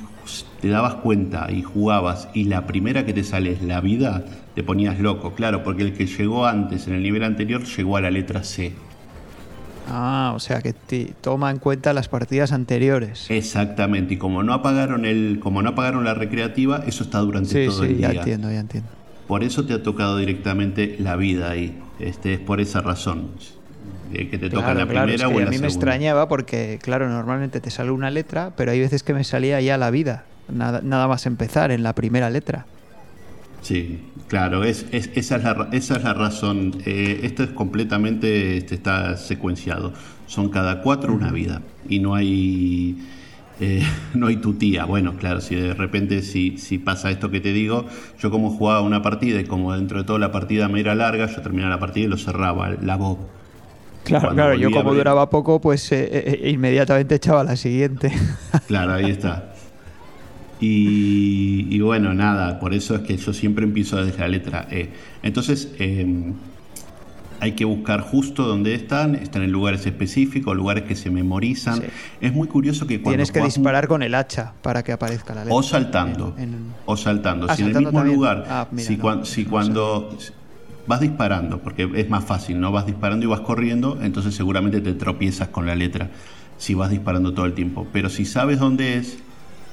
te 0.61 0.69
dabas 0.69 0.95
cuenta 0.95 1.51
y 1.51 1.61
jugabas 1.61 2.27
y 2.33 2.45
la 2.45 2.65
primera 2.65 3.05
que 3.05 3.13
te 3.13 3.23
sale 3.23 3.51
es 3.51 3.61
la 3.61 3.81
vida, 3.81 4.25
te 4.55 4.63
ponías 4.63 4.99
loco, 4.99 5.33
claro, 5.35 5.63
porque 5.63 5.83
el 5.83 5.93
que 5.93 6.07
llegó 6.07 6.47
antes 6.47 6.87
en 6.87 6.95
el 6.95 7.03
nivel 7.03 7.23
anterior 7.23 7.63
llegó 7.63 7.97
a 7.97 8.01
la 8.01 8.09
letra 8.09 8.43
C. 8.43 8.73
Ah, 9.87 10.33
o 10.35 10.39
sea 10.39 10.61
que 10.61 10.73
te 10.73 11.13
toma 11.21 11.51
en 11.51 11.59
cuenta 11.59 11.93
las 11.93 12.07
partidas 12.07 12.51
anteriores. 12.51 13.29
Exactamente, 13.29 14.15
y 14.15 14.17
como 14.17 14.41
no 14.41 14.53
apagaron 14.53 15.05
el, 15.05 15.39
como 15.39 15.61
no 15.61 15.69
apagaron 15.69 16.03
la 16.03 16.15
recreativa, 16.15 16.83
eso 16.87 17.03
está 17.03 17.19
durante 17.19 17.67
todo 17.67 17.83
el 17.83 17.97
día. 17.97 18.11
Ya 18.11 18.19
entiendo, 18.21 18.51
ya 18.51 18.59
entiendo. 18.61 18.89
Por 19.27 19.43
eso 19.43 19.65
te 19.65 19.73
ha 19.73 19.83
tocado 19.83 20.17
directamente 20.17 20.95
la 20.99 21.15
vida 21.15 21.51
ahí. 21.51 21.79
Este, 21.99 22.33
es 22.35 22.39
por 22.39 22.61
esa 22.61 22.81
razón. 22.81 23.31
Que 24.11 24.37
te 24.37 24.49
toca 24.49 24.73
la 24.73 24.85
primera 24.85 25.27
o 25.27 25.39
A 25.39 25.45
mí 25.45 25.57
me 25.57 25.67
extrañaba 25.67 26.27
porque, 26.27 26.79
claro, 26.81 27.09
normalmente 27.09 27.59
te 27.59 27.69
sale 27.69 27.91
una 27.91 28.11
letra, 28.11 28.53
pero 28.55 28.71
hay 28.71 28.79
veces 28.79 29.03
que 29.03 29.13
me 29.13 29.23
salía 29.23 29.59
ya 29.61 29.77
la 29.77 29.89
vida. 29.91 30.25
Nada, 30.47 30.81
nada 30.83 31.07
más 31.07 31.25
empezar 31.25 31.71
en 31.71 31.83
la 31.83 31.93
primera 31.93 32.29
letra. 32.29 32.65
Sí, 33.61 33.99
claro, 34.27 34.63
es, 34.63 34.85
esa, 34.91 35.37
es 35.37 35.43
la, 35.43 35.69
esa 35.71 35.97
es 35.97 36.03
la 36.03 36.13
razón. 36.13 36.81
Eh, 36.85 37.21
esto 37.23 37.43
es 37.43 37.49
completamente, 37.49 38.57
este, 38.57 38.75
está 38.75 39.17
secuenciado. 39.17 39.91
Son 40.27 40.49
cada 40.49 40.81
cuatro 40.81 41.13
una 41.13 41.31
vida 41.31 41.61
y 41.89 41.99
no 41.99 42.13
hay 42.13 42.95
eh, 43.59 43.83
no 44.13 44.27
hay 44.27 44.37
tu 44.37 44.53
tía. 44.53 44.85
Bueno, 44.85 45.15
claro, 45.17 45.41
si 45.41 45.55
de 45.55 45.73
repente 45.73 46.21
si, 46.21 46.57
si 46.57 46.77
pasa 46.77 47.09
esto 47.11 47.29
que 47.29 47.39
te 47.39 47.53
digo, 47.53 47.85
yo 48.19 48.31
como 48.31 48.51
jugaba 48.51 48.81
una 48.81 49.01
partida 49.01 49.39
y 49.39 49.45
como 49.45 49.73
dentro 49.73 49.99
de 49.99 50.03
toda 50.03 50.19
la 50.19 50.31
partida 50.31 50.67
me 50.67 50.79
era 50.79 50.95
larga, 50.95 51.27
yo 51.27 51.41
terminaba 51.41 51.71
la 51.75 51.79
partida 51.79 52.05
y 52.05 52.09
lo 52.09 52.17
cerraba, 52.17 52.69
la 52.81 52.95
Bob. 52.97 53.19
Claro, 54.03 54.29
claro, 54.33 54.53
yo 54.53 54.69
como 54.69 54.93
duraba 54.93 55.29
poco, 55.31 55.59
pues 55.59 55.91
eh, 55.91 56.07
eh, 56.11 56.51
inmediatamente 56.51 57.15
echaba 57.15 57.43
la 57.43 57.55
siguiente. 57.55 58.11
Claro, 58.67 58.93
ahí 58.93 59.11
está. 59.11 59.51
Y, 60.59 61.67
y, 61.69 61.79
bueno, 61.81 62.13
nada, 62.13 62.59
por 62.59 62.73
eso 62.73 62.95
es 62.95 63.01
que 63.01 63.17
yo 63.17 63.33
siempre 63.33 63.65
empiezo 63.65 64.03
desde 64.03 64.19
la 64.19 64.27
letra 64.27 64.67
E. 64.71 64.89
Entonces, 65.21 65.73
em, 65.79 66.33
hay 67.39 67.53
que 67.53 67.65
buscar 67.65 68.01
justo 68.01 68.47
donde 68.47 68.73
están, 68.73 69.15
están 69.15 69.43
en 69.43 69.51
lugares 69.51 69.85
específicos, 69.85 70.55
lugares 70.55 70.83
que 70.83 70.95
se 70.95 71.09
memorizan. 71.09 71.83
Es 72.21 72.33
muy 72.33 72.47
curioso 72.47 72.87
que 72.87 73.01
cuando... 73.01 73.11
Tienes 73.11 73.31
que 73.31 73.41
disparar 73.41 73.87
con 73.87 74.03
el 74.03 74.15
hacha 74.15 74.53
para 74.61 74.83
que 74.83 74.91
aparezca 74.91 75.33
la 75.35 75.41
letra. 75.45 75.55
O 75.55 75.63
saltando. 75.63 76.35
O 76.85 76.97
saltando. 76.97 77.47
Ah, 77.49 77.55
si 77.55 77.63
en 77.63 77.75
el 77.75 77.83
mismo 77.83 78.03
lugar, 78.03 78.45
ah, 78.49 78.67
si, 79.23 79.45
cuando... 79.45 80.17
vas 80.87 80.99
disparando, 80.99 81.59
porque 81.59 81.89
es 81.95 82.09
más 82.09 82.23
fácil, 82.25 82.59
¿no? 82.59 82.71
Vas 82.71 82.85
disparando 82.85 83.25
y 83.25 83.29
vas 83.29 83.41
corriendo, 83.41 83.99
entonces 84.01 84.35
seguramente 84.35 84.81
te 84.81 84.93
tropiezas 84.93 85.49
con 85.49 85.65
la 85.65 85.75
letra 85.75 86.09
si 86.57 86.73
vas 86.73 86.89
disparando 86.89 87.33
todo 87.33 87.45
el 87.45 87.53
tiempo. 87.53 87.87
Pero 87.91 88.09
si 88.09 88.25
sabes 88.25 88.59
dónde 88.59 88.97
es, 88.97 89.17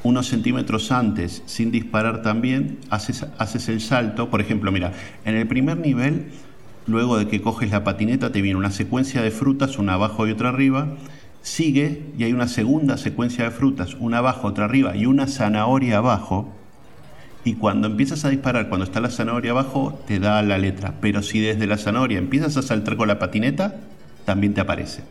unos 0.03 0.27
centímetros 0.27 0.91
antes, 0.91 1.43
sin 1.47 1.71
disparar 1.71 2.23
también, 2.23 2.79
haces, 2.91 3.25
haces 3.39 3.69
el 3.69 3.81
salto. 3.81 4.31
Por 4.31 4.41
ejemplo, 4.41 4.73
mira, 4.73 4.93
en 5.25 5.37
el 5.37 5.47
primer 5.47 5.79
nivel, 5.79 6.27
luego 6.87 7.19
de 7.19 7.29
que 7.29 7.41
coges 7.41 7.71
la 7.71 7.85
patineta, 7.85 8.33
te 8.33 8.43
viene 8.43 8.59
una 8.59 8.71
secuencia 8.71 9.23
de 9.23 9.31
frutas, 9.31 9.79
una 9.79 9.95
abajo 9.95 10.27
y 10.27 10.33
otra 10.33 10.51
arriba. 10.51 10.89
Sigue 11.43 12.05
y 12.17 12.25
hay 12.25 12.33
una 12.33 12.49
segunda 12.49 12.97
secuencia 12.97 13.45
de 13.45 13.51
frutas, 13.51 13.97
una 13.99 14.19
abajo, 14.19 14.49
otra 14.49 14.67
arriba 14.67 14.97
y 14.97 15.07
una 15.07 15.27
zanahoria 15.27 15.99
abajo. 15.99 16.53
Y 17.45 17.55
cuando 17.55 17.89
empiezas 17.89 18.25
a 18.25 18.29
disparar, 18.29 18.69
cuando 18.69 18.85
está 18.85 19.01
la 19.01 19.11
zanahoria 19.11 19.51
abajo, 19.51 20.01
te 20.07 20.21
da 20.21 20.43
la 20.43 20.59
letra. 20.59 20.95
Pero 21.01 21.23
si 21.23 21.41
desde 21.41 21.67
la 21.67 21.77
zanahoria 21.77 22.19
empiezas 22.19 22.57
a 22.57 22.63
saltar 22.63 22.97
con 22.97 23.09
la 23.09 23.19
patineta, 23.19 23.81
también 24.25 24.55
te 24.55 24.61
aparece. 24.61 25.03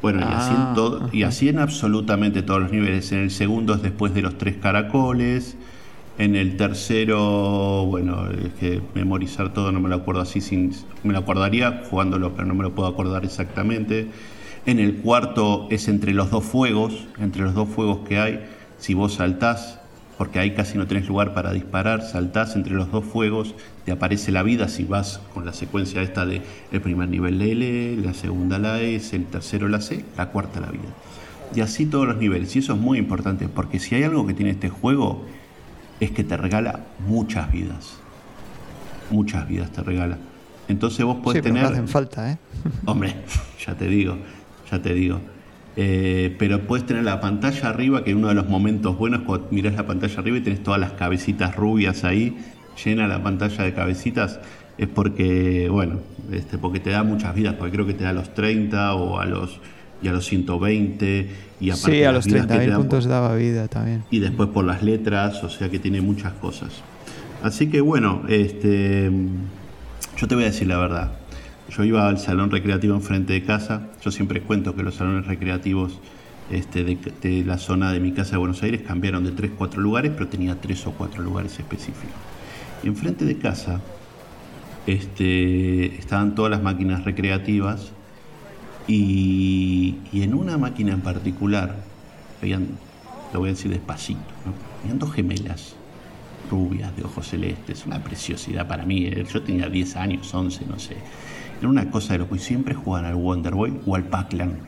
Bueno, 0.00 0.20
y, 0.20 0.32
así 0.32 0.50
en 0.50 0.60
ah, 0.60 0.72
todo, 0.74 1.10
y 1.12 1.24
así 1.24 1.48
en 1.48 1.58
absolutamente 1.58 2.42
todos 2.42 2.62
los 2.62 2.72
niveles. 2.72 3.12
En 3.12 3.18
el 3.18 3.30
segundo 3.30 3.74
es 3.74 3.82
después 3.82 4.14
de 4.14 4.22
los 4.22 4.38
tres 4.38 4.56
caracoles. 4.56 5.56
En 6.18 6.34
el 6.34 6.56
tercero, 6.56 7.86
bueno, 7.86 8.28
es 8.30 8.52
que 8.54 8.82
memorizar 8.94 9.52
todo 9.54 9.70
no 9.70 9.78
me 9.78 9.88
lo 9.88 9.94
acuerdo 9.94 10.20
así, 10.20 10.40
sin, 10.40 10.72
me 11.04 11.12
lo 11.12 11.20
acordaría 11.20 11.84
jugándolo, 11.88 12.34
pero 12.34 12.46
no 12.46 12.54
me 12.54 12.64
lo 12.64 12.74
puedo 12.74 12.88
acordar 12.88 13.24
exactamente. 13.24 14.08
En 14.66 14.80
el 14.80 14.96
cuarto 14.96 15.68
es 15.70 15.86
entre 15.86 16.12
los 16.12 16.30
dos 16.30 16.44
fuegos, 16.44 17.06
entre 17.20 17.42
los 17.42 17.54
dos 17.54 17.68
fuegos 17.68 18.00
que 18.06 18.18
hay. 18.18 18.44
Si 18.78 18.94
vos 18.94 19.14
saltás 19.14 19.78
porque 20.18 20.40
ahí 20.40 20.50
casi 20.50 20.76
no 20.76 20.88
tenés 20.88 21.06
lugar 21.06 21.32
para 21.32 21.52
disparar, 21.52 22.02
saltás 22.02 22.56
entre 22.56 22.74
los 22.74 22.90
dos 22.90 23.04
fuegos, 23.04 23.54
te 23.84 23.92
aparece 23.92 24.32
la 24.32 24.42
vida 24.42 24.66
si 24.66 24.82
vas 24.82 25.20
con 25.32 25.46
la 25.46 25.52
secuencia 25.52 26.02
esta 26.02 26.26
de 26.26 26.42
el 26.72 26.80
primer 26.80 27.08
nivel 27.08 27.38
la 27.38 27.44
L, 27.44 27.96
la 27.98 28.12
segunda 28.14 28.58
la 28.58 28.80
S, 28.80 29.14
el 29.14 29.26
tercero 29.26 29.68
la 29.68 29.80
C, 29.80 30.04
la 30.16 30.30
cuarta 30.30 30.58
la 30.58 30.72
vida. 30.72 30.92
Y 31.54 31.60
así 31.60 31.86
todos 31.86 32.08
los 32.08 32.16
niveles. 32.16 32.54
Y 32.56 32.58
eso 32.58 32.74
es 32.74 32.80
muy 32.80 32.98
importante, 32.98 33.48
porque 33.48 33.78
si 33.78 33.94
hay 33.94 34.02
algo 34.02 34.26
que 34.26 34.34
tiene 34.34 34.50
este 34.50 34.68
juego, 34.68 35.24
es 36.00 36.10
que 36.10 36.24
te 36.24 36.36
regala 36.36 36.80
muchas 37.06 37.50
vidas. 37.50 37.98
Muchas 39.10 39.48
vidas 39.48 39.70
te 39.72 39.82
regala. 39.82 40.18
Entonces 40.68 41.04
vos 41.04 41.18
puedes 41.22 41.42
tener... 41.42 41.64
hacen 41.64 41.88
falta, 41.88 42.32
¿eh? 42.32 42.38
Hombre, 42.84 43.14
ya 43.64 43.74
te 43.74 43.86
digo, 43.86 44.18
ya 44.70 44.80
te 44.80 44.92
digo. 44.94 45.20
Eh, 45.76 46.34
pero 46.38 46.66
puedes 46.66 46.84
tener 46.86 47.04
la 47.04 47.20
pantalla 47.20 47.68
arriba, 47.68 48.04
que 48.04 48.14
uno 48.14 48.28
de 48.28 48.34
los 48.34 48.48
momentos 48.48 48.98
buenos 48.98 49.22
cuando 49.22 49.46
miras 49.50 49.74
la 49.74 49.86
pantalla 49.86 50.18
arriba 50.18 50.38
y 50.38 50.40
tenés 50.40 50.62
todas 50.62 50.80
las 50.80 50.92
cabecitas 50.92 51.54
rubias 51.54 52.04
ahí, 52.04 52.36
llena 52.84 53.06
la 53.06 53.22
pantalla 53.22 53.64
de 53.64 53.72
cabecitas, 53.72 54.40
es 54.76 54.88
porque, 54.88 55.68
bueno, 55.70 56.00
este, 56.32 56.58
porque 56.58 56.80
te 56.80 56.90
da 56.90 57.02
muchas 57.02 57.34
vidas, 57.34 57.54
porque 57.54 57.72
creo 57.72 57.86
que 57.86 57.94
te 57.94 58.04
da 58.04 58.10
a 58.10 58.12
los 58.12 58.34
30 58.34 58.94
o 58.94 59.20
a 59.20 59.26
los 59.26 59.60
y 60.02 60.08
a 60.08 60.12
los 60.12 60.26
120 60.26 61.30
y 61.60 61.72
Sí, 61.72 62.04
a 62.04 62.12
los 62.12 62.26
30.000 62.26 62.76
puntos 62.76 63.06
daba 63.06 63.34
vida 63.34 63.68
también. 63.68 64.04
Y 64.10 64.20
después 64.20 64.48
por 64.50 64.64
las 64.64 64.82
letras, 64.82 65.42
o 65.42 65.48
sea 65.48 65.68
que 65.68 65.78
tiene 65.78 66.00
muchas 66.00 66.32
cosas. 66.34 66.82
Así 67.42 67.68
que 67.68 67.80
bueno, 67.80 68.22
este 68.28 69.10
yo 70.16 70.26
te 70.26 70.34
voy 70.34 70.44
a 70.44 70.48
decir 70.48 70.66
la 70.66 70.78
verdad. 70.78 71.12
Yo 71.70 71.84
iba 71.84 72.08
al 72.08 72.18
salón 72.18 72.50
recreativo 72.50 72.94
enfrente 72.94 73.34
de 73.34 73.44
casa. 73.44 73.88
Yo 74.02 74.10
siempre 74.10 74.40
cuento 74.40 74.74
que 74.74 74.82
los 74.82 74.96
salones 74.96 75.26
recreativos 75.26 76.00
este, 76.50 76.82
de, 76.82 77.44
la 77.44 77.58
zona 77.58 77.92
de 77.92 78.00
mi 78.00 78.12
casa 78.12 78.32
de 78.32 78.38
Buenos 78.38 78.62
Aires 78.62 78.82
cambiaron 78.86 79.22
de 79.24 79.32
3, 79.32 79.52
4 79.56 79.80
lugares, 79.80 80.12
pero 80.14 80.28
tenía 80.28 80.60
3 80.60 80.86
o 80.86 80.92
4 80.92 81.22
lugares 81.22 81.58
específicos. 81.58 82.16
Y 82.82 82.88
enfrente 82.88 83.24
de 83.24 83.36
casa 83.38 83.80
este, 84.86 85.96
estaban 85.98 86.34
todas 86.34 86.50
las 86.50 86.62
máquinas 86.62 87.04
recreativas 87.04 87.92
y, 88.88 89.96
en 90.14 90.34
una 90.34 90.56
máquina 90.56 90.92
en 90.92 91.02
particular, 91.02 91.76
habían, 92.40 92.68
lo 93.32 93.40
voy 93.40 93.50
a 93.50 93.52
decir 93.52 93.70
despacito, 93.70 94.20
habían 94.82 94.98
dos 94.98 95.12
gemelas 95.12 95.76
rubias 96.50 96.96
de 96.96 97.04
ojos 97.04 97.28
celestes, 97.28 97.84
una 97.86 98.02
preciosidad 98.02 98.66
para 98.66 98.84
mí. 98.84 99.06
Eh, 99.06 99.24
yo 99.30 99.42
tenía 99.42 99.68
10 99.68 99.96
años, 99.96 100.32
11, 100.32 100.64
no 100.66 100.78
sé. 100.78 100.96
Era 101.58 101.68
una 101.68 101.90
cosa 101.90 102.14
de 102.14 102.20
lo 102.20 102.30
que 102.30 102.38
siempre 102.38 102.74
jugaban 102.74 103.04
al 103.04 103.16
Wonderboy 103.16 103.80
o 103.84 103.94
al 103.94 104.04
Pac-Lan. 104.04 104.58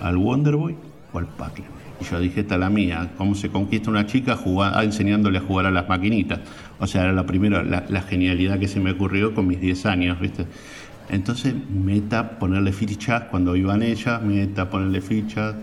Al 0.00 0.16
Wonderboy 0.16 0.76
o 1.12 1.18
al 1.18 1.26
Pac-Lan. 1.26 1.76
Y 2.00 2.04
yo 2.04 2.20
dije, 2.20 2.40
esta 2.40 2.58
la 2.58 2.68
mía, 2.68 3.12
¿cómo 3.16 3.34
se 3.34 3.48
conquista 3.48 3.90
una 3.90 4.06
chica 4.06 4.36
jugando, 4.36 4.78
ah, 4.78 4.84
enseñándole 4.84 5.38
a 5.38 5.40
jugar 5.40 5.66
a 5.66 5.70
las 5.70 5.88
maquinitas? 5.88 6.40
O 6.78 6.86
sea, 6.86 7.04
era 7.04 7.12
la 7.12 7.24
primera, 7.24 7.62
la, 7.62 8.02
genialidad 8.02 8.58
que 8.58 8.68
se 8.68 8.80
me 8.80 8.92
ocurrió 8.92 9.34
con 9.34 9.46
mis 9.46 9.60
10 9.60 9.86
años, 9.86 10.20
¿viste? 10.20 10.46
Entonces, 11.08 11.54
meta 11.70 12.38
ponerle 12.38 12.72
fichas 12.72 13.24
cuando 13.24 13.54
iban 13.56 13.82
ellas, 13.82 14.22
meta 14.22 14.70
ponerle 14.70 15.00
fichas, 15.00 15.54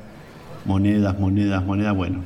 monedas, 0.66 1.20
monedas, 1.20 1.64
monedas. 1.66 1.96
Bueno, 1.96 2.20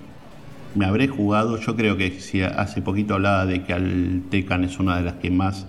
me 0.76 0.86
habré 0.86 1.08
jugado, 1.08 1.60
yo 1.60 1.76
creo 1.76 1.98
que 1.98 2.20
si 2.20 2.42
hace 2.42 2.82
poquito 2.82 3.16
hablaba 3.16 3.46
de 3.46 3.64
que 3.64 3.74
al 3.74 4.24
Tecan 4.30 4.64
es 4.64 4.80
una 4.80 4.98
de 4.98 5.04
las 5.04 5.16
que 5.16 5.32
más 5.32 5.66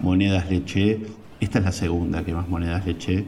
monedas 0.00 0.50
le 0.50 0.56
eché, 0.56 1.00
esta 1.40 1.58
es 1.58 1.64
la 1.64 1.72
segunda 1.72 2.24
que 2.24 2.34
más 2.34 2.48
monedas 2.48 2.84
le 2.84 2.92
eché, 2.92 3.24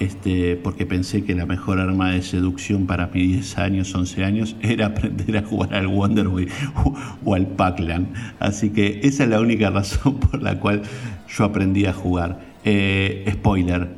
este, 0.00 0.56
porque 0.56 0.86
pensé 0.86 1.24
que 1.24 1.34
la 1.34 1.44
mejor 1.44 1.78
arma 1.78 2.12
de 2.12 2.22
seducción 2.22 2.86
para 2.86 3.08
mis 3.08 3.32
10 3.32 3.58
años, 3.58 3.94
11 3.94 4.24
años, 4.24 4.56
era 4.62 4.86
aprender 4.86 5.36
a 5.36 5.42
jugar 5.42 5.74
al 5.74 5.86
Wonderboy 5.88 6.48
o, 7.24 7.34
al 7.34 7.46
Pac-Lan. 7.48 8.08
Así 8.38 8.70
que 8.70 9.00
esa 9.02 9.24
es 9.24 9.30
la 9.30 9.40
única 9.40 9.70
razón 9.70 10.18
por 10.18 10.42
la 10.42 10.58
cual 10.58 10.82
yo 11.28 11.44
aprendí 11.44 11.84
a 11.84 11.92
jugar. 11.92 12.49
Eh, 12.64 13.28
spoiler, 13.32 13.88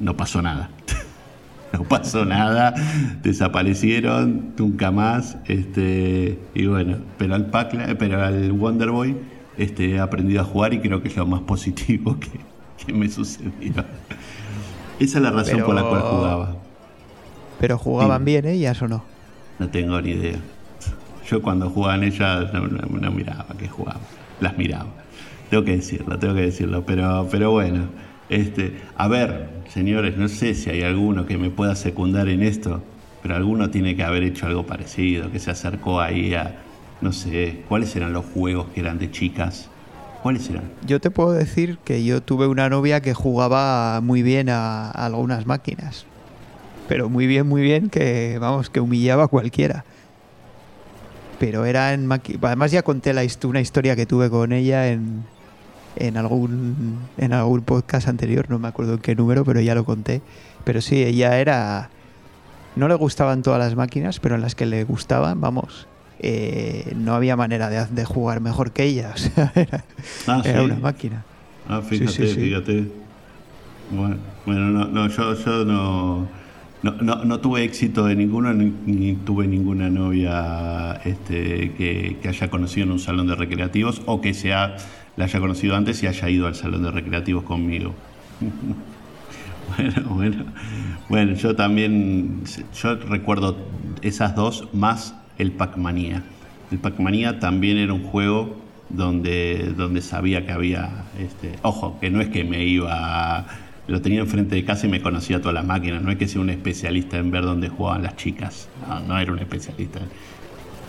no 0.00 0.16
pasó 0.16 0.42
nada. 0.42 0.70
no 1.72 1.84
pasó 1.84 2.24
nada, 2.24 2.74
desaparecieron, 3.22 4.54
nunca 4.56 4.90
más. 4.90 5.36
Este, 5.46 6.38
y 6.54 6.66
bueno, 6.66 6.98
pero 7.18 7.34
al 7.34 7.46
Pac 7.46 7.74
pero 7.98 8.22
al 8.22 8.52
Wonderboy 8.52 9.16
este, 9.56 9.90
he 9.90 10.00
aprendido 10.00 10.42
a 10.42 10.44
jugar 10.44 10.74
y 10.74 10.80
creo 10.80 11.02
que 11.02 11.08
es 11.08 11.16
lo 11.16 11.26
más 11.26 11.40
positivo 11.42 12.18
que, 12.20 12.30
que 12.84 12.92
me 12.92 13.08
sucedió. 13.08 13.84
Esa 14.98 15.18
es 15.18 15.24
la 15.24 15.30
razón 15.30 15.62
por 15.62 15.74
la 15.74 15.82
cual 15.82 16.00
jugaba. 16.00 16.56
Pero 17.60 17.78
jugaban 17.78 18.24
bien 18.24 18.46
ellas 18.46 18.80
o 18.82 18.88
no? 18.88 19.04
No 19.58 19.68
tengo 19.68 20.00
ni 20.00 20.10
idea. 20.10 20.38
Yo 21.28 21.40
cuando 21.40 21.70
jugaban 21.70 22.04
ellas 22.04 22.52
no, 22.52 23.10
miraba 23.10 23.46
que 23.58 23.68
jugaban, 23.68 24.02
las 24.40 24.56
miraba. 24.58 24.86
Tengo 25.50 25.64
que 25.64 25.76
decirlo, 25.76 26.18
tengo 26.18 26.34
que 26.34 26.42
decirlo. 26.42 26.84
Pero, 26.86 27.28
pero 27.30 27.50
bueno, 27.50 27.88
este, 28.28 28.76
a 28.96 29.08
ver, 29.08 29.48
señores, 29.68 30.16
no 30.16 30.28
sé 30.28 30.54
si 30.54 30.70
hay 30.70 30.82
alguno 30.82 31.26
que 31.26 31.38
me 31.38 31.50
pueda 31.50 31.74
secundar 31.76 32.28
en 32.28 32.42
esto, 32.42 32.82
pero 33.22 33.36
alguno 33.36 33.70
tiene 33.70 33.96
que 33.96 34.02
haber 34.02 34.22
hecho 34.22 34.46
algo 34.46 34.66
parecido, 34.66 35.30
que 35.30 35.38
se 35.38 35.50
acercó 35.50 36.00
ahí 36.00 36.34
a, 36.34 36.56
no 37.00 37.12
sé, 37.12 37.62
cuáles 37.68 37.94
eran 37.96 38.12
los 38.12 38.24
juegos 38.24 38.66
que 38.74 38.80
eran 38.80 38.98
de 38.98 39.10
chicas 39.10 39.70
¿Cuáles 40.24 40.48
eran? 40.48 40.64
Yo 40.86 41.02
te 41.02 41.10
puedo 41.10 41.32
decir 41.32 41.76
que 41.84 42.02
yo 42.02 42.22
tuve 42.22 42.46
una 42.46 42.70
novia 42.70 43.02
que 43.02 43.12
jugaba 43.12 44.00
muy 44.00 44.22
bien 44.22 44.48
a, 44.48 44.90
algunas 44.90 45.44
máquinas. 45.44 46.06
Pero 46.88 47.10
muy 47.10 47.26
bien, 47.26 47.46
muy 47.46 47.60
bien, 47.60 47.90
que 47.90 48.38
vamos, 48.40 48.70
que 48.70 48.80
humillaba 48.80 49.24
a 49.24 49.28
cualquiera. 49.28 49.84
Pero 51.38 51.66
era 51.66 51.92
en 51.92 52.10
Además 52.10 52.70
ya 52.70 52.82
conté 52.82 53.12
la, 53.12 53.20
una 53.44 53.60
historia 53.60 53.96
que 53.96 54.06
tuve 54.06 54.30
con 54.30 54.54
ella 54.54 54.88
en, 54.88 55.24
en 55.96 56.16
algún 56.16 56.98
en 57.18 57.32
algún 57.32 57.62
podcast 57.62 58.08
anterior, 58.08 58.46
no 58.48 58.58
me 58.58 58.68
acuerdo 58.68 58.94
en 58.94 59.00
qué 59.00 59.14
número, 59.14 59.44
pero 59.44 59.60
ya 59.60 59.74
lo 59.74 59.84
conté. 59.84 60.22
Pero 60.64 60.80
sí, 60.80 61.02
ella 61.02 61.38
era 61.38 61.90
no 62.76 62.88
le 62.88 62.94
gustaban 62.94 63.42
todas 63.42 63.58
las 63.58 63.76
máquinas, 63.76 64.20
pero 64.20 64.34
en 64.34 64.40
las 64.40 64.54
que 64.54 64.66
le 64.66 64.84
gustaban, 64.84 65.40
vamos, 65.40 65.86
eh, 66.18 66.92
no 66.96 67.14
había 67.14 67.36
manera 67.36 67.68
de, 67.70 68.04
jugar 68.04 68.40
mejor 68.40 68.72
que 68.72 68.84
ella. 68.84 69.14
O 69.14 69.18
sea, 69.18 69.52
era, 69.54 69.84
ah, 70.26 70.62
una 70.62 70.76
máquina. 70.76 71.24
Ah, 71.68 71.80
fíjate, 71.82 72.26
fíjate. 72.26 72.90
Bueno, 73.90 74.70
no, 74.70 74.86
no, 74.86 75.08
yo, 75.08 75.34
yo 75.34 75.64
no, 75.64 76.28
no, 76.82 77.24
no, 77.24 77.40
tuve 77.40 77.64
éxito 77.64 78.04
de 78.06 78.16
ninguno, 78.16 78.52
ni, 78.52 79.14
tuve 79.14 79.46
ninguna 79.46 79.88
novia 79.88 81.00
este, 81.04 81.72
que, 81.72 82.28
haya 82.28 82.50
conocido 82.50 82.84
en 82.86 82.92
un 82.92 82.98
salón 82.98 83.26
de 83.26 83.34
recreativos 83.34 84.02
o 84.06 84.20
que 84.20 84.34
sea, 84.34 84.76
la 85.16 85.24
haya 85.24 85.40
conocido 85.40 85.76
antes 85.76 86.02
y 86.02 86.06
haya 86.06 86.28
ido 86.28 86.46
al 86.46 86.54
salón 86.54 86.82
de 86.82 86.90
recreativos 86.90 87.44
conmigo. 87.44 87.94
bueno, 89.76 90.08
bueno. 90.10 90.44
Bueno, 91.08 91.34
yo 91.34 91.54
también, 91.54 92.42
yo 92.80 92.96
recuerdo 92.96 93.56
esas 94.02 94.34
dos 94.34 94.68
más 94.72 95.14
el 95.38 95.52
Pac-Manía. 95.52 96.22
El 96.70 96.78
Pac-Manía 96.78 97.40
también 97.40 97.76
era 97.76 97.92
un 97.92 98.04
juego 98.04 98.56
donde, 98.88 99.72
donde 99.76 100.00
sabía 100.00 100.46
que 100.46 100.52
había, 100.52 101.04
este, 101.18 101.52
ojo, 101.62 101.98
que 102.00 102.10
no 102.10 102.20
es 102.20 102.28
que 102.28 102.44
me 102.44 102.64
iba, 102.64 103.46
lo 103.86 104.00
tenía 104.00 104.20
enfrente 104.20 104.54
de 104.54 104.64
casa 104.64 104.86
y 104.86 104.90
me 104.90 105.02
conocía 105.02 105.40
todas 105.40 105.54
las 105.54 105.64
máquinas, 105.64 106.02
no 106.02 106.10
es 106.10 106.16
que 106.16 106.28
sea 106.28 106.40
un 106.40 106.50
especialista 106.50 107.18
en 107.18 107.30
ver 107.30 107.44
dónde 107.44 107.68
jugaban 107.68 108.02
las 108.02 108.16
chicas, 108.16 108.68
no, 108.88 109.00
no 109.00 109.18
era 109.18 109.32
un 109.32 109.38
especialista. 109.38 110.00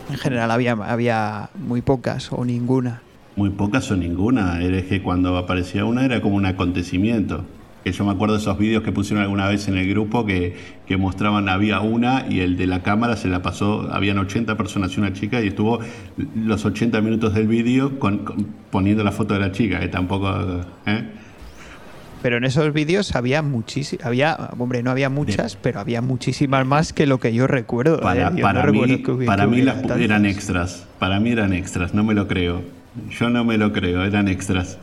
En 0.10 0.18
general 0.18 0.52
había, 0.52 0.74
había 0.74 1.50
muy 1.56 1.82
pocas 1.82 2.32
o 2.32 2.46
ninguna. 2.46 3.02
Muy 3.36 3.50
pocas 3.50 3.90
o 3.92 3.96
ninguna. 3.98 4.62
Era 4.62 4.82
que 4.82 5.02
cuando 5.02 5.38
aparecía 5.38 5.86
una 5.86 6.06
era 6.06 6.22
como 6.22 6.36
un 6.36 6.46
acontecimiento. 6.46 7.44
Que 7.84 7.92
yo 7.92 8.04
me 8.04 8.12
acuerdo 8.12 8.34
de 8.36 8.42
esos 8.42 8.58
vídeos 8.58 8.82
que 8.82 8.92
pusieron 8.92 9.22
alguna 9.24 9.48
vez 9.48 9.68
en 9.68 9.78
el 9.78 9.88
grupo 9.88 10.26
que, 10.26 10.56
que 10.88 10.98
mostraban, 10.98 11.48
había 11.50 11.82
una 11.82 12.26
y 12.28 12.40
el 12.40 12.58
de 12.58 12.66
la 12.66 12.82
cámara 12.82 13.16
se 13.16 13.28
la 13.28 13.44
pasó, 13.44 13.88
habían 13.92 14.18
80 14.18 14.58
personas 14.58 14.96
y 14.98 15.00
una 15.00 15.14
chica 15.14 15.40
y 15.44 15.50
estuvo 15.50 15.80
los 16.36 16.66
80 16.66 17.00
minutos 17.02 17.36
del 17.36 17.48
vídeo 17.48 18.00
con, 18.00 18.20
con- 18.26 18.48
poniendo 18.72 19.04
la 19.04 19.12
foto 19.12 19.36
de 19.36 19.40
la 19.42 19.52
chica, 19.52 19.80
que 19.80 19.88
tampoco... 19.88 20.34
¿eh? 20.88 21.04
Pero 22.24 22.38
en 22.38 22.44
esos 22.46 22.74
vídeos 22.74 23.16
había 23.16 23.44
muchísimas, 23.44 24.04
había, 24.08 24.36
hombre, 24.58 24.82
no 24.82 24.90
había 24.90 25.10
muchas, 25.12 25.56
pero 25.56 25.80
había 25.80 26.02
muchísimas 26.02 26.66
más 26.66 26.92
que 26.92 27.06
lo 27.06 27.20
que 27.20 27.36
yo 27.36 27.46
recuerdo. 27.46 28.00
Para, 28.00 28.30
¿eh? 28.30 28.32
Yo 28.38 28.42
para 28.42 28.64
no 28.66 28.72
mí, 28.72 28.80
recuerdo 28.82 29.20
que 29.20 29.26
para 29.28 29.44
que 29.46 29.52
mí 29.52 29.62
las 29.62 29.84
eran 30.00 30.26
extras. 30.26 30.88
Para 30.98 31.20
mí 31.20 31.30
eran 31.30 31.54
extras, 31.54 31.94
no 31.94 32.04
me 32.04 32.16
lo 32.16 32.28
creo. 32.28 32.64
Yo 33.10 33.30
no 33.30 33.44
me 33.44 33.58
lo 33.58 33.72
creo, 33.74 34.04
eran 34.04 34.28
extras. 34.28 34.78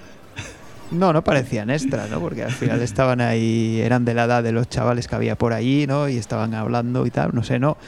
No, 0.91 1.13
no 1.15 1.23
parecían 1.25 1.71
extras, 1.71 2.11
¿no? 2.11 2.21
Porque 2.21 2.45
al 2.45 2.51
final 2.53 2.83
estaban 2.83 3.21
ahí, 3.23 3.81
eran 3.81 4.05
de 4.05 4.13
la 4.15 4.25
edad 4.25 4.43
de 4.43 4.53
los 4.53 4.69
chavales 4.69 5.09
que 5.09 5.15
había 5.15 5.37
por 5.37 5.53
allí, 5.55 5.87
¿no? 5.87 6.09
Y 6.09 6.19
estaban 6.19 6.53
hablando 6.55 7.07
y 7.07 7.11
tal, 7.11 7.31
no 7.35 7.43
sé, 7.43 7.59
no. 7.59 7.79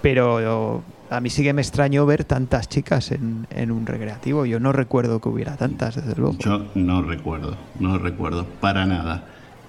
Pero 0.00 0.82
a 1.10 1.20
mí 1.20 1.28
sí 1.30 1.42
que 1.42 1.52
me 1.52 1.60
extrañó 1.62 2.06
ver 2.06 2.24
tantas 2.24 2.68
chicas 2.68 3.12
en, 3.12 3.46
en 3.50 3.70
un 3.70 3.84
recreativo. 3.86 4.46
Yo 4.46 4.58
no 4.60 4.72
recuerdo 4.72 5.20
que 5.20 5.28
hubiera 5.28 5.56
tantas, 5.56 5.96
desde 5.96 6.14
luego. 6.16 6.36
Yo 6.38 6.64
no 6.74 7.02
recuerdo, 7.02 7.56
no 7.78 7.98
recuerdo, 7.98 8.46
para 8.60 8.86
nada. 8.86 9.24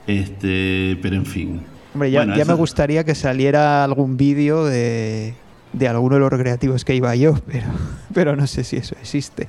Este, 0.08 0.98
pero 1.02 1.16
en 1.18 1.26
fin. 1.26 1.62
Hombre, 1.94 2.12
ya, 2.12 2.20
Bueno, 2.22 2.36
ya 2.36 2.44
eso- 2.44 2.52
me 2.52 2.58
gustaría 2.58 3.04
que 3.04 3.14
saliera 3.14 3.84
algún 3.84 4.16
vídeo 4.18 4.66
de, 4.66 5.34
de 5.74 5.88
alguno 5.88 6.16
de 6.16 6.22
los 6.22 6.30
recreativos 6.32 6.86
que 6.86 6.96
iba 6.96 7.16
yo, 7.16 7.34
pero, 7.48 7.66
pero 8.14 8.36
no 8.36 8.46
sé 8.48 8.64
si 8.64 8.78
eso 8.78 8.96
existe. 9.02 9.48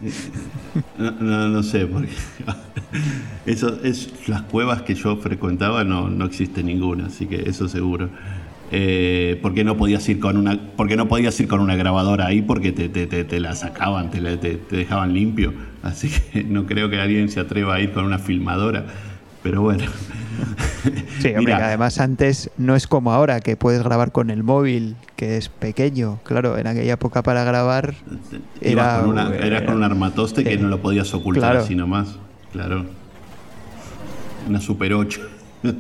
No, 0.99 1.11
no, 1.13 1.49
no 1.49 1.63
sé, 1.63 1.87
porque 1.87 2.09
eso 3.47 3.79
es 3.83 4.11
las 4.29 4.43
cuevas 4.43 4.83
que 4.83 4.95
yo 4.95 5.17
frecuentaba 5.17 5.85
no, 5.85 6.09
no 6.09 6.25
existe 6.25 6.63
ninguna, 6.63 7.07
así 7.07 7.27
que 7.27 7.49
eso 7.49 7.69
seguro. 7.69 8.09
Eh, 8.73 9.39
porque 9.43 9.63
no 9.63 9.77
podías 9.77 10.09
ir 10.09 10.19
con 10.19 10.37
una, 10.37 10.59
porque 10.77 10.97
no 10.97 11.07
podías 11.07 11.39
ir 11.39 11.47
con 11.47 11.61
una 11.61 11.77
grabadora 11.77 12.27
ahí 12.27 12.43
porque 12.43 12.73
te, 12.73 12.89
te, 12.89 13.07
te, 13.07 13.23
te 13.25 13.39
la 13.39 13.55
sacaban, 13.55 14.11
te, 14.11 14.21
la- 14.21 14.41
te, 14.41 14.59
dejaban 14.71 15.13
limpio. 15.13 15.53
Así 15.83 16.09
que 16.09 16.43
no 16.45 16.65
creo 16.67 16.89
que 16.89 16.99
alguien 16.99 17.29
se 17.29 17.39
atreva 17.41 17.75
a 17.75 17.81
ir 17.81 17.93
con 17.93 18.05
una 18.05 18.19
filmadora. 18.19 18.87
Pero 19.45 19.63
bueno. 19.63 19.85
Sí, 21.21 21.29
hombre, 21.37 21.39
Mira, 21.39 21.59
que 21.59 21.63
además 21.65 21.99
antes 22.01 22.51
no 22.59 22.75
es 22.75 22.87
como 22.89 23.13
ahora, 23.13 23.41
que 23.41 23.57
puedes 23.57 23.83
grabar 23.83 24.11
con 24.13 24.29
el 24.31 24.43
móvil, 24.43 24.97
que 25.17 25.37
es 25.39 25.49
pequeño. 25.49 26.19
Claro, 26.25 26.59
en 26.59 26.67
aquella 26.67 26.95
época 26.95 27.23
para 27.23 27.45
grabar 27.45 27.95
era, 28.61 28.99
con 29.01 29.11
una, 29.11 29.35
era- 29.35 29.65
con 29.65 29.77
un 29.77 29.85
armatoste 29.85 30.43
que 30.45 30.59
no 30.59 30.69
lo 30.69 30.83
podías 30.83 31.15
ocultar 31.15 31.53
claro. 31.53 31.65
así 31.65 31.75
nomás. 31.77 32.17
Claro. 32.53 32.85
Una 34.49 34.61
Super 34.61 34.93
8. 34.95 35.21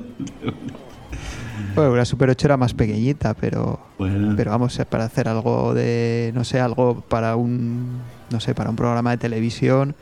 Bueno, 1.74 1.96
la 1.96 2.04
Super 2.04 2.30
8 2.30 2.46
era 2.46 2.56
más 2.56 2.72
pequeñita, 2.72 3.34
pero, 3.34 3.80
Bueno. 3.98 4.34
pero 4.36 4.52
vamos, 4.52 4.78
eh, 4.78 4.84
para 4.84 5.04
hacer 5.04 5.26
algo 5.28 5.74
de, 5.74 6.30
no 6.34 6.44
sé, 6.44 6.60
algo 6.60 7.00
para 7.08 7.34
un, 7.34 7.98
no 8.30 8.38
sé, 8.38 8.54
para 8.54 8.70
un 8.70 8.76
programa 8.76 9.10
de 9.10 9.16
televisión, 9.16 9.96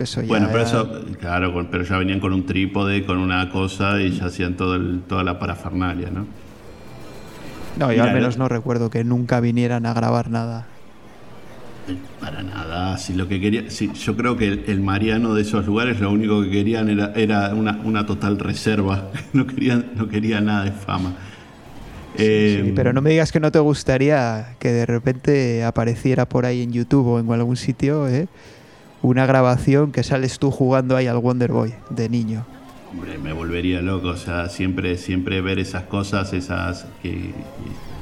eso 0.00 0.22
ya... 0.22 0.26
Bueno, 0.28 0.48
pero 0.50 0.62
eso, 0.62 0.88
claro, 1.20 1.68
pero 1.70 1.84
ya 1.84 1.98
venían 1.98 2.20
con 2.20 2.32
un 2.32 2.46
trípode, 2.46 3.04
con 3.04 3.18
una 3.18 3.50
cosa 3.50 4.00
y 4.00 4.10
ya 4.12 4.26
hacían 4.26 4.56
todo 4.56 4.74
el- 4.76 5.02
toda 5.08 5.24
la 5.24 5.38
parafernalia, 5.38 6.10
¿no? 6.10 6.26
No, 7.78 7.86
yo 7.86 7.90
Mira, 7.90 8.04
al 8.04 8.14
menos 8.14 8.36
no 8.36 8.48
recuerdo 8.48 8.90
que 8.90 9.04
nunca 9.04 9.40
vinieran 9.40 9.86
a 9.86 9.94
grabar 9.94 10.30
nada. 10.30 10.66
Eh, 11.88 11.96
Para 12.20 12.42
nada, 12.42 12.98
si 12.98 13.14
lo 13.14 13.26
que 13.28 13.40
quería, 13.40 13.70
si, 13.70 13.90
yo 13.92 14.16
creo 14.16 14.36
que 14.36 14.48
el, 14.48 14.64
el 14.66 14.80
Mariano 14.80 15.34
de 15.34 15.42
esos 15.42 15.66
lugares 15.66 16.00
lo 16.00 16.10
único 16.10 16.42
que 16.42 16.50
querían 16.50 16.88
era, 16.90 17.12
era 17.14 17.54
una, 17.54 17.78
una 17.84 18.06
total 18.06 18.38
reserva, 18.38 19.10
no 19.32 19.46
querían, 19.46 19.86
no 19.94 20.08
querían 20.08 20.44
nada 20.46 20.64
de 20.64 20.72
fama. 20.72 21.14
Eh, 22.18 22.62
Sí, 22.64 22.72
pero 22.74 22.92
no 22.92 23.00
me 23.02 23.10
digas 23.10 23.30
que 23.32 23.40
no 23.40 23.52
te 23.52 23.60
gustaría 23.60 24.56
que 24.58 24.72
de 24.72 24.84
repente 24.86 25.64
apareciera 25.64 26.28
por 26.28 26.44
ahí 26.44 26.62
en 26.62 26.72
YouTube 26.72 27.06
o 27.06 27.20
en 27.20 27.30
algún 27.32 27.56
sitio 27.56 28.08
¿eh? 28.08 28.26
Una 29.02 29.26
grabación 29.26 29.92
que 29.92 30.02
sales 30.02 30.38
tú 30.38 30.50
jugando 30.50 30.96
ahí 30.96 31.06
al 31.06 31.18
Wonder 31.18 31.52
Boy 31.52 31.74
de 31.90 32.08
niño. 32.08 32.44
Hombre, 32.92 33.18
me 33.18 33.32
volvería 33.32 33.80
loco, 33.82 34.08
o 34.08 34.16
sea, 34.16 34.48
siempre, 34.48 34.96
siempre 34.98 35.40
ver 35.40 35.58
esas 35.58 35.84
cosas, 35.84 36.32
esas 36.32 36.86
que 37.02 37.32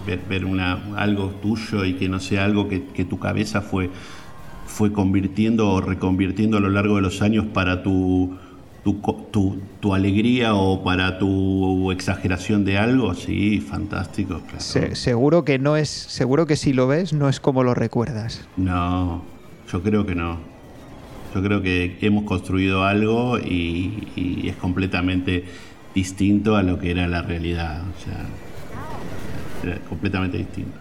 ver, 0.07 0.21
ver 0.29 0.45
una, 0.47 0.79
algo 0.97 1.27
tuyo 1.43 1.85
y 1.85 1.95
que 1.95 2.09
no 2.09 2.21
sea 2.21 2.45
algo 2.47 2.69
que, 2.69 2.85
que 2.87 3.05
tu 3.05 3.19
cabeza 3.19 3.61
fue, 3.61 3.91
fue 4.67 4.93
convirtiendo 4.93 5.71
o 5.71 5.81
reconvirtiendo 5.83 6.57
a 6.57 6.61
lo 6.61 6.71
largo 6.71 6.97
de 6.97 7.03
los 7.03 7.21
años 7.21 7.45
para 7.53 7.83
tu, 7.83 8.35
tu, 8.83 8.95
tu, 9.31 9.59
tu 9.81 9.95
alegría 9.95 10.55
o 10.55 10.83
para 10.83 11.19
tu 11.19 11.93
exageración 11.93 12.65
de 12.65 12.79
algo, 12.79 13.13
sí, 13.15 13.61
fantástico, 13.61 14.41
claro. 14.47 14.61
Se- 14.61 14.95
seguro 14.97 15.45
que 15.45 15.59
no 15.59 15.77
es, 15.77 15.91
seguro 15.91 16.47
que 16.47 16.57
si 16.57 16.73
lo 16.73 16.87
ves 16.87 17.13
no 17.13 17.29
es 17.29 17.41
como 17.41 17.63
lo 17.63 17.75
recuerdas. 17.75 18.49
No, 18.57 19.23
yo 19.71 19.83
creo 19.83 20.07
que 20.07 20.15
no. 20.15 20.48
Yo 21.35 21.43
creo 21.43 21.63
que 21.63 21.99
hemos 22.01 22.25
construido 22.25 22.85
algo 22.85 23.39
y, 23.39 24.09
y 24.17 24.49
es 24.49 24.57
completamente 24.57 25.45
distinto 25.95 26.57
a 26.57 26.63
lo 26.63 26.79
que 26.79 26.91
era 26.91 27.07
la 27.07 27.23
realidad. 27.23 27.83
O 27.83 28.05
sea, 28.05 28.27
era 29.63 29.79
completamente 29.81 30.39
distinto. 30.39 30.79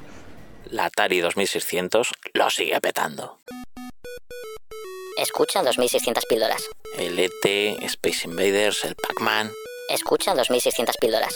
La 0.70 0.86
Atari 0.86 1.20
2600 1.20 2.14
lo 2.34 2.50
sigue 2.50 2.80
petando. 2.82 3.38
Escucha 5.18 5.64
2600 5.64 6.26
píldoras. 6.26 6.64
El 6.98 7.18
ET, 7.18 7.82
Space 7.84 8.28
Invaders, 8.28 8.86
el 8.86 8.96
Pac-Man. 8.96 9.50
Escucha 9.90 10.36
2600 10.36 10.98
píldoras. 10.98 11.36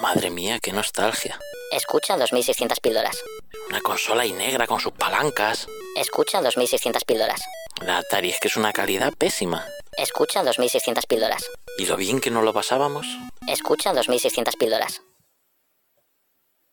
Madre 0.00 0.30
mía, 0.30 0.58
qué 0.60 0.72
nostalgia. 0.72 1.38
Escucha 1.72 2.16
2600 2.16 2.80
píldoras. 2.80 3.22
Una 3.68 3.80
consola 3.80 4.24
y 4.26 4.32
negra 4.32 4.66
con 4.66 4.80
sus 4.80 4.92
palancas. 4.92 5.66
Escucha 5.96 6.40
2600 6.40 7.04
píldoras. 7.04 7.40
La 7.82 7.98
Atari 7.98 8.30
es 8.30 8.40
que 8.40 8.48
es 8.48 8.56
una 8.56 8.72
calidad 8.72 9.12
pésima. 9.12 9.66
Escucha 9.96 10.42
2600 10.42 11.06
píldoras. 11.06 11.44
¿Y 11.78 11.86
lo 11.86 11.96
bien 11.96 12.20
que 12.20 12.30
no 12.30 12.42
lo 12.42 12.52
pasábamos? 12.52 13.06
Escucha 13.46 13.92
2600 13.92 14.56
píldoras. 14.56 15.02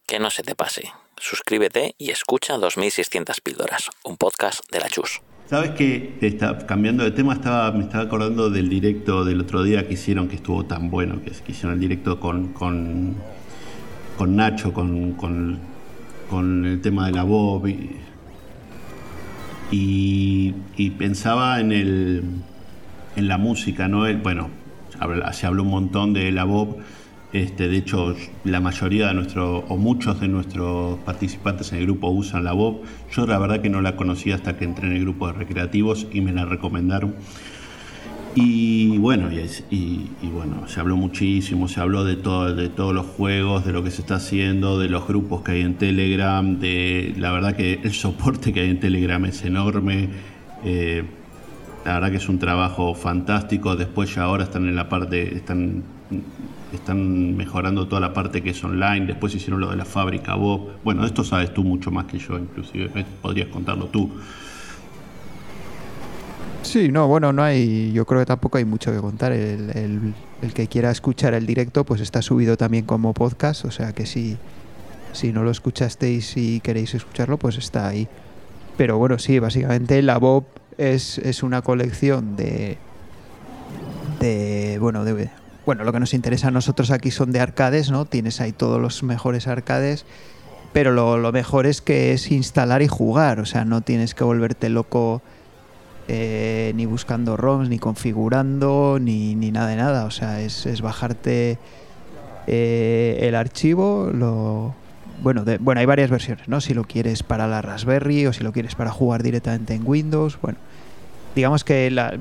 Que 0.07 0.19
no 0.19 0.29
se 0.29 0.43
te 0.43 0.55
pase. 0.55 0.93
Suscríbete 1.17 1.95
y 1.97 2.11
escucha 2.11 2.57
2600 2.57 3.41
píldoras, 3.41 3.89
un 4.03 4.17
podcast 4.17 4.61
de 4.71 4.79
la 4.79 4.89
Chus. 4.89 5.21
¿Sabes 5.49 5.71
qué? 5.71 6.17
Está, 6.19 6.57
cambiando 6.65 7.05
de 7.05 7.11
tema, 7.11 7.33
estaba, 7.33 7.71
me 7.71 7.83
estaba 7.85 8.03
acordando 8.03 8.49
del 8.49 8.67
directo 8.67 9.23
del 9.23 9.39
otro 9.39 9.63
día 9.63 9.87
que 9.87 9.93
hicieron, 9.93 10.27
que 10.27 10.35
estuvo 10.35 10.65
tan 10.65 10.89
bueno, 10.89 11.21
que, 11.23 11.31
que 11.31 11.53
hicieron 11.53 11.75
el 11.75 11.79
directo 11.79 12.19
con, 12.19 12.49
con, 12.51 13.15
con 14.17 14.35
Nacho, 14.35 14.73
con, 14.73 15.13
con, 15.13 16.65
el 16.65 16.81
tema 16.81 17.05
de 17.05 17.13
la 17.13 17.23
Bob. 17.23 17.65
Y, 19.71 20.53
y, 20.75 20.89
pensaba 20.91 21.61
en, 21.61 21.71
el, 21.71 22.23
en 23.15 23.27
la 23.29 23.37
música, 23.37 23.87
¿no? 23.87 24.05
El- 24.05 24.17
bueno, 24.17 24.49
se 25.31 25.45
habló 25.47 25.63
un 25.63 25.69
montón 25.69 26.11
de 26.11 26.29
la 26.33 26.43
Bob. 26.43 26.77
Este, 27.37 27.67
de 27.67 27.77
hecho, 27.77 28.15
la 28.43 28.59
mayoría 28.59 29.07
de 29.09 29.13
nuestros, 29.13 29.63
o 29.67 29.77
muchos 29.77 30.19
de 30.19 30.27
nuestros 30.27 30.97
participantes 30.99 31.71
en 31.71 31.79
el 31.79 31.85
grupo 31.85 32.09
usan 32.09 32.43
la 32.43 32.53
Bob. 32.53 32.81
Yo 33.11 33.27
la 33.27 33.37
verdad 33.37 33.61
que 33.61 33.69
no 33.69 33.81
la 33.81 33.95
conocía 33.95 34.35
hasta 34.35 34.57
que 34.57 34.65
entré 34.65 34.87
en 34.87 34.93
el 34.95 35.01
grupo 35.01 35.27
de 35.27 35.33
recreativos 35.33 36.07
y 36.11 36.21
me 36.21 36.31
la 36.33 36.45
recomendaron. 36.45 37.13
Y 38.35 38.97
bueno, 38.99 39.29
y- 39.31 40.09
y 40.21 40.27
bueno, 40.31 40.67
se 40.67 40.79
habló 40.79 40.95
muchísimo, 40.95 41.67
se 41.67 41.79
habló 41.79 42.03
de, 42.03 42.15
todo, 42.15 42.53
de 42.53 42.69
todos 42.69 42.93
los 42.93 43.05
juegos, 43.05 43.65
de 43.65 43.71
lo 43.73 43.83
que 43.83 43.89
se 43.91 44.01
está 44.01 44.15
haciendo, 44.15 44.77
de 44.79 44.89
los 44.89 45.07
grupos 45.07 45.41
que 45.41 45.53
hay 45.53 45.61
en 45.61 45.75
Telegram, 45.75 46.59
de 46.59 47.13
la 47.17 47.31
verdad 47.31 47.55
que 47.55 47.79
el 47.83 47.93
soporte 47.93 48.53
que 48.53 48.61
hay 48.61 48.69
en 48.69 48.79
Telegram 48.79 49.23
es 49.25 49.43
enorme. 49.43 50.09
eh, 50.63 51.03
la 51.85 51.93
verdad 51.93 52.11
que 52.11 52.17
es 52.17 52.27
un 52.27 52.37
trabajo 52.37 52.93
fantástico. 52.95 53.75
Después 53.77 54.13
ya 54.13 54.23
ahora 54.23 54.43
están 54.43 54.67
en 54.67 54.75
la 54.75 54.89
parte, 54.89 55.35
están, 55.35 55.83
están 56.73 57.35
mejorando 57.37 57.87
toda 57.87 58.01
la 58.01 58.13
parte 58.13 58.41
que 58.43 58.49
es 58.51 58.63
online. 58.63 59.05
Después 59.05 59.33
hicieron 59.35 59.59
lo 59.61 59.69
de 59.69 59.77
la 59.77 59.85
fábrica 59.85 60.35
Bob. 60.35 60.69
Bueno, 60.83 61.05
esto 61.05 61.23
sabes 61.23 61.53
tú 61.53 61.63
mucho 61.63 61.91
más 61.91 62.05
que 62.05 62.17
yo, 62.19 62.37
inclusive 62.37 62.89
eh, 62.95 63.05
podrías 63.21 63.47
contarlo 63.49 63.85
tú. 63.85 64.11
Sí, 66.63 66.89
no, 66.91 67.07
bueno, 67.07 67.31
no 67.31 67.43
hay, 67.43 67.93
yo 67.93 68.05
creo 68.05 68.19
que 68.21 68.25
tampoco 68.25 68.57
hay 68.57 68.65
mucho 68.65 68.91
que 68.91 68.99
contar. 68.99 69.31
El, 69.31 69.69
el- 70.41 70.53
que 70.53 70.67
quiera 70.67 70.91
escuchar 70.91 71.33
el 71.33 71.47
directo, 71.47 71.83
pues 71.83 71.99
está 71.99 72.21
subido 72.21 72.57
también 72.57 72.85
como 72.85 73.11
podcast, 73.13 73.65
o 73.65 73.71
sea 73.71 73.91
que 73.93 74.05
si, 74.05 74.37
si 75.11 75.33
no 75.33 75.41
lo 75.43 75.49
escuchasteis 75.49 76.37
y 76.37 76.59
queréis 76.59 76.93
escucharlo, 76.93 77.37
pues 77.37 77.57
está 77.57 77.87
ahí. 77.87 78.07
Pero 78.77 78.99
bueno, 78.99 79.17
sí, 79.17 79.39
básicamente 79.39 79.99
la 80.03 80.19
Bob 80.19 80.45
es, 80.77 81.17
es 81.17 81.41
una 81.41 81.63
colección 81.63 82.35
de, 82.35 82.77
de, 84.19 84.77
bueno, 84.79 85.03
de, 85.05 85.29
bueno, 85.67 85.83
lo 85.83 85.91
que 85.91 85.99
nos 85.99 86.13
interesa 86.13 86.47
a 86.47 86.51
nosotros 86.51 86.91
aquí 86.91 87.11
son 87.11 87.33
de 87.33 87.41
arcades, 87.41 87.91
¿no? 87.91 88.05
Tienes 88.05 88.39
ahí 88.39 88.53
todos 88.53 88.81
los 88.81 89.03
mejores 89.03 89.47
arcades, 89.47 90.05
pero 90.71 90.91
lo, 90.93 91.31
mejor 91.33 91.65
es 91.65 91.81
que 91.81 92.13
es 92.13 92.31
instalar 92.31 92.81
y 92.81 92.87
jugar, 92.87 93.41
o 93.41 93.45
sea, 93.45 93.65
no 93.65 93.81
tienes 93.81 94.15
que 94.15 94.23
volverte 94.23 94.69
loco 94.69 95.21
eh, 96.07 96.71
ni 96.75 96.85
buscando 96.85 97.35
ROMs, 97.35 97.67
ni 97.67 97.79
configurando, 97.79 98.97
ni, 99.01 99.35
ni 99.35 99.51
nada 99.51 99.67
de 99.67 99.75
nada. 99.75 100.05
O 100.05 100.11
sea, 100.11 100.39
es, 100.39 100.65
es 100.65 100.79
bajarte 100.79 101.57
eh, 102.47 103.19
el 103.23 103.35
archivo, 103.35 104.09
lo... 104.13 104.73
Bueno, 105.21 105.43
de- 105.43 105.57
bueno, 105.57 105.81
hay 105.81 105.85
varias 105.85 106.09
versiones, 106.09 106.47
¿no? 106.47 106.61
Si 106.61 106.73
lo 106.73 106.85
quieres 106.85 107.23
para 107.23 107.45
la 107.45 107.61
Raspberry 107.61 108.25
o 108.25 108.31
si 108.31 108.41
lo 108.41 108.53
quieres 108.53 108.75
para 108.75 108.91
jugar 108.91 109.21
directamente 109.21 109.73
en 109.73 109.81
Windows, 109.85 110.39
bueno. 110.41 110.59
Digamos 111.37 111.63
que 111.63 111.91
la, 111.91 112.17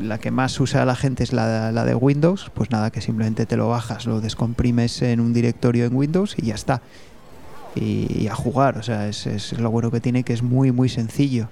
la 0.00 0.18
que 0.18 0.30
más 0.30 0.60
usa 0.60 0.84
la 0.84 0.94
gente 0.94 1.24
es 1.24 1.32
la, 1.32 1.72
la 1.72 1.84
de 1.84 1.96
Windows, 1.96 2.52
pues 2.54 2.70
nada, 2.70 2.92
que 2.92 3.00
simplemente 3.00 3.46
te 3.46 3.56
lo 3.56 3.68
bajas, 3.68 4.06
lo 4.06 4.20
descomprimes 4.20 5.02
en 5.02 5.18
un 5.18 5.32
directorio 5.32 5.86
en 5.86 5.96
Windows 5.96 6.36
y 6.38 6.46
ya 6.46 6.54
está. 6.54 6.80
Y, 7.74 8.28
a 8.28 8.34
jugar, 8.36 8.78
o 8.78 8.84
sea, 8.84 9.08
es, 9.08 9.58
lo 9.58 9.72
bueno 9.72 9.90
que 9.90 9.98
tiene 9.98 10.22
que 10.22 10.34
es 10.34 10.44
muy, 10.44 10.70
muy 10.70 10.88
sencillo. 10.88 11.48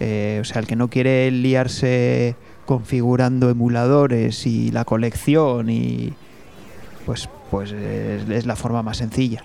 Eh, 0.00 0.40
o 0.40 0.44
sea, 0.44 0.58
el 0.58 0.66
que 0.66 0.74
no 0.74 0.88
quiere 0.88 1.30
liarse 1.30 2.34
configurando 2.66 3.48
emuladores 3.48 4.48
y 4.48 4.72
la 4.72 4.84
colección 4.84 5.70
y 5.70 6.12
pues 7.06 7.28
pues 7.52 7.70
es, 7.70 8.28
es 8.28 8.46
la 8.46 8.56
forma 8.56 8.82
más 8.82 8.96
sencilla. 8.96 9.44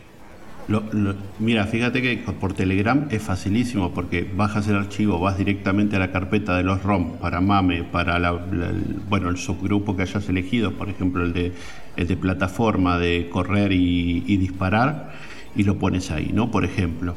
Lo- 0.67 0.83
lo- 0.93 1.13
mira, 1.39 1.67
fíjate 1.67 2.01
que 2.01 2.17
por 2.39 2.53
Telegram 2.53 3.07
es 3.11 3.21
facilísimo 3.21 3.91
porque 3.93 4.27
bajas 4.35 4.67
el 4.67 4.75
archivo, 4.75 5.19
vas 5.19 5.37
directamente 5.37 5.95
a 5.95 5.99
la 5.99 6.11
carpeta 6.11 6.57
de 6.57 6.63
los 6.63 6.81
ROM 6.81 7.17
para 7.17 7.39
MAME, 7.39 7.83
para 7.83 8.17
la- 8.17 8.31
la- 8.51 8.69
el, 8.69 8.95
bueno, 9.07 9.29
el 9.29 9.37
subgrupo 9.37 9.95
que 9.95 10.01
hayas 10.01 10.27
elegido, 10.27 10.71
por 10.71 10.89
ejemplo 10.89 11.23
el 11.23 11.33
de, 11.33 11.51
el 11.97 12.07
de 12.07 12.17
plataforma 12.17 12.97
de 12.97 13.29
correr 13.31 13.71
y, 13.73 14.23
y 14.25 14.37
disparar, 14.37 15.11
y 15.55 15.63
lo 15.63 15.77
pones 15.77 16.09
ahí, 16.09 16.31
¿no? 16.33 16.49
Por 16.49 16.65
ejemplo. 16.65 17.13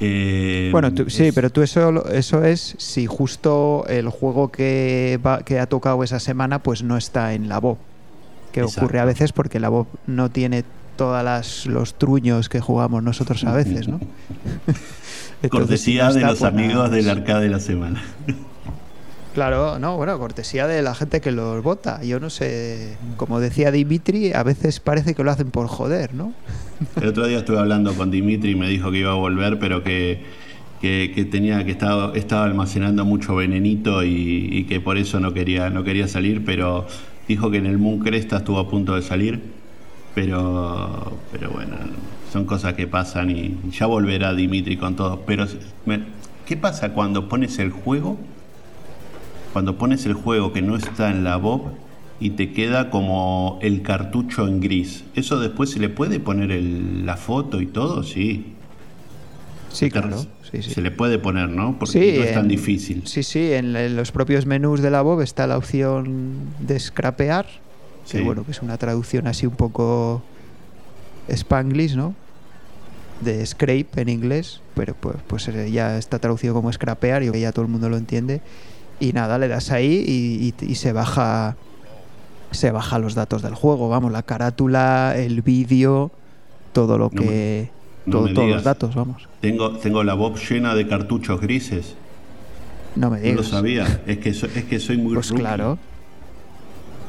Eh, 0.00 0.68
Bueno, 0.72 0.92
tú- 0.94 1.10
sí, 1.10 1.30
pero 1.34 1.50
tú 1.50 1.62
eso 1.62 2.06
eso 2.10 2.44
es 2.44 2.74
si 2.78 3.06
justo 3.06 3.84
el 3.88 4.08
juego 4.08 4.50
que 4.52 5.18
va, 5.24 5.42
que 5.42 5.58
ha 5.58 5.66
tocado 5.66 6.02
esa 6.04 6.20
semana 6.20 6.60
pues 6.60 6.82
no 6.84 6.96
está 6.96 7.34
en 7.34 7.48
la 7.48 7.58
BOB. 7.58 7.76
Que 8.52 8.62
ocurre 8.62 9.00
a 9.00 9.04
veces 9.04 9.32
porque 9.32 9.58
la 9.58 9.68
BOB 9.68 9.86
no 10.06 10.30
tiene 10.30 10.62
todas 10.96 11.66
los 11.66 11.94
truños 11.94 12.48
que 12.48 12.60
jugamos 12.60 13.02
nosotros 13.02 13.44
a 13.44 13.52
veces, 13.52 13.88
¿no? 13.88 14.00
Entonces, 15.42 15.50
Cortesía 15.50 16.10
de 16.10 16.20
los 16.22 16.42
amigos 16.42 16.90
del 16.90 17.08
arcade 17.10 17.42
de 17.44 17.50
la 17.50 17.60
semana. 17.60 18.02
Claro, 19.34 19.80
no, 19.80 19.96
bueno, 19.96 20.16
cortesía 20.16 20.68
de 20.68 20.80
la 20.80 20.94
gente 20.94 21.20
que 21.20 21.32
los 21.32 21.60
vota. 21.62 22.00
Yo 22.04 22.20
no 22.20 22.30
sé, 22.30 22.96
como 23.16 23.40
decía 23.40 23.72
Dimitri, 23.72 24.32
a 24.32 24.44
veces 24.44 24.78
parece 24.78 25.14
que 25.14 25.24
lo 25.24 25.30
hacen 25.32 25.50
por 25.50 25.66
joder, 25.66 26.14
¿no? 26.14 26.32
El 27.00 27.08
otro 27.08 27.26
día 27.26 27.38
estuve 27.38 27.58
hablando 27.58 27.94
con 27.94 28.12
Dimitri 28.12 28.52
y 28.52 28.54
me 28.54 28.68
dijo 28.68 28.92
que 28.92 28.98
iba 28.98 29.10
a 29.10 29.16
volver, 29.16 29.58
pero 29.58 29.82
que, 29.82 30.22
que, 30.80 31.10
que 31.12 31.24
tenía 31.24 31.64
que 31.64 31.72
estaba, 31.72 32.12
estaba 32.14 32.44
almacenando 32.44 33.04
mucho 33.04 33.34
venenito 33.34 34.04
y, 34.04 34.48
y 34.52 34.64
que 34.64 34.80
por 34.80 34.98
eso 34.98 35.18
no 35.18 35.34
quería, 35.34 35.68
no 35.68 35.82
quería 35.82 36.06
salir, 36.06 36.44
pero 36.44 36.86
dijo 37.26 37.50
que 37.50 37.56
en 37.56 37.66
el 37.66 37.78
Moon 37.78 37.98
Cresta 37.98 38.36
estuvo 38.36 38.60
a 38.60 38.70
punto 38.70 38.94
de 38.94 39.02
salir, 39.02 39.42
pero, 40.14 41.12
pero 41.32 41.50
bueno, 41.50 41.76
son 42.32 42.44
cosas 42.44 42.74
que 42.74 42.86
pasan 42.86 43.30
y 43.30 43.56
ya 43.70 43.86
volverá 43.86 44.34
Dimitri 44.34 44.76
con 44.76 44.96
todo. 44.96 45.20
Pero 45.26 45.46
¿qué 46.46 46.56
pasa 46.56 46.92
cuando 46.92 47.28
pones 47.28 47.58
el 47.58 47.70
juego? 47.70 48.16
Cuando 49.52 49.76
pones 49.78 50.04
el 50.06 50.14
juego 50.14 50.52
que 50.52 50.62
no 50.62 50.76
está 50.76 51.10
en 51.10 51.22
la 51.24 51.36
BOB 51.36 51.62
y 52.20 52.30
te 52.30 52.52
queda 52.52 52.90
como 52.90 53.58
el 53.62 53.82
cartucho 53.82 54.46
en 54.48 54.60
gris. 54.60 55.04
¿Eso 55.14 55.38
después 55.40 55.70
se 55.70 55.78
le 55.78 55.88
puede 55.88 56.20
poner 56.20 56.50
el- 56.50 57.06
la 57.06 57.16
foto 57.16 57.60
y 57.60 57.66
todo? 57.66 58.02
Sí. 58.02 58.52
Sí, 59.70 59.90
claro. 59.90 60.18
Sí, 60.50 60.62
sí. 60.62 60.70
Se 60.70 60.80
le 60.82 60.92
puede 60.92 61.18
poner, 61.18 61.48
¿no? 61.48 61.76
Porque 61.78 61.92
Sí, 61.92 62.16
no 62.18 62.24
es 62.24 62.32
tan 62.34 62.42
en- 62.44 62.48
difícil. 62.48 63.02
Sí, 63.06 63.24
sí, 63.24 63.52
en, 63.52 63.74
en 63.74 63.96
los 63.96 64.12
propios 64.12 64.46
menús 64.46 64.80
de 64.82 64.90
la 64.90 65.02
BOB 65.02 65.20
está 65.22 65.48
la 65.48 65.56
opción 65.58 66.36
de 66.60 66.78
scrapear, 66.78 67.46
que 68.10 68.20
bueno, 68.22 68.44
que 68.44 68.50
es 68.52 68.62
una 68.62 68.76
traducción 68.78 69.26
así 69.26 69.46
un 69.46 69.56
poco 69.56 70.22
spanglish, 71.28 71.94
¿no? 71.96 72.14
De 73.20 73.44
scrape 73.46 73.88
en 73.96 74.08
inglés, 74.08 74.60
pero 74.74 74.94
pues, 74.94 75.16
pues 75.26 75.48
eh, 75.48 75.70
ya 75.70 75.96
está 75.98 76.18
traducido 76.18 76.52
como 76.54 76.72
scrapear 76.72 77.22
y 77.22 77.40
ya 77.40 77.52
todo 77.52 77.64
el 77.64 77.70
mundo 77.70 77.88
lo 77.88 77.96
entiende. 77.96 78.40
Y 79.00 79.12
nada, 79.12 79.38
le 79.38 79.48
das 79.48 79.70
ahí 79.70 80.04
y, 80.06 80.54
y- 80.66 80.70
y 80.70 80.74
se 80.76 80.92
baja 80.92 81.56
se 82.50 82.70
baja 82.70 83.00
los 83.00 83.16
datos 83.16 83.42
del 83.42 83.54
juego, 83.56 83.88
vamos, 83.88 84.12
la 84.12 84.22
carátula, 84.22 85.14
el 85.16 85.42
vídeo, 85.42 86.12
todo 86.72 86.98
lo 86.98 87.10
No 87.12 87.20
me- 87.22 87.26
que 87.26 87.70
no 88.06 88.12
todo- 88.18 88.32
todos 88.34 88.48
los 88.50 88.62
datos, 88.62 88.94
vamos. 88.94 89.28
Tengo, 89.40 89.72
tengo 89.78 90.04
la 90.04 90.14
BOB 90.14 90.36
llena 90.38 90.74
de 90.76 90.86
cartuchos 90.86 91.40
grises. 91.40 91.96
No 92.94 93.10
me 93.10 93.16
No 93.16 93.22
digas. 93.24 93.36
lo 93.38 93.42
sabía. 93.42 94.02
Es 94.06 94.18
que, 94.18 94.32
so- 94.34 94.46
es 94.46 94.64
que 94.66 94.78
soy 94.78 94.98
muy 94.98 95.14
Pues 95.14 95.30
rookie. 95.30 95.40
claro. 95.42 95.78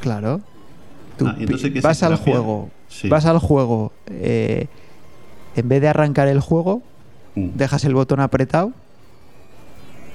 Claro. 0.00 0.40
Tú 1.16 1.26
Ah, 1.26 1.36
entonces, 1.38 1.70
¿qué 1.72 1.78
es 1.78 1.84
vas 1.84 2.02
al 2.02 2.16
juego. 2.16 2.70
Vas 3.08 3.26
al 3.26 3.38
juego. 3.38 3.92
en 4.10 5.68
vez 5.68 5.80
de 5.80 5.88
arrancar 5.88 6.28
el 6.28 6.40
juego, 6.40 6.82
Mm. 7.34 7.50
dejas 7.54 7.84
el 7.84 7.94
botón 7.94 8.20
apretado 8.20 8.72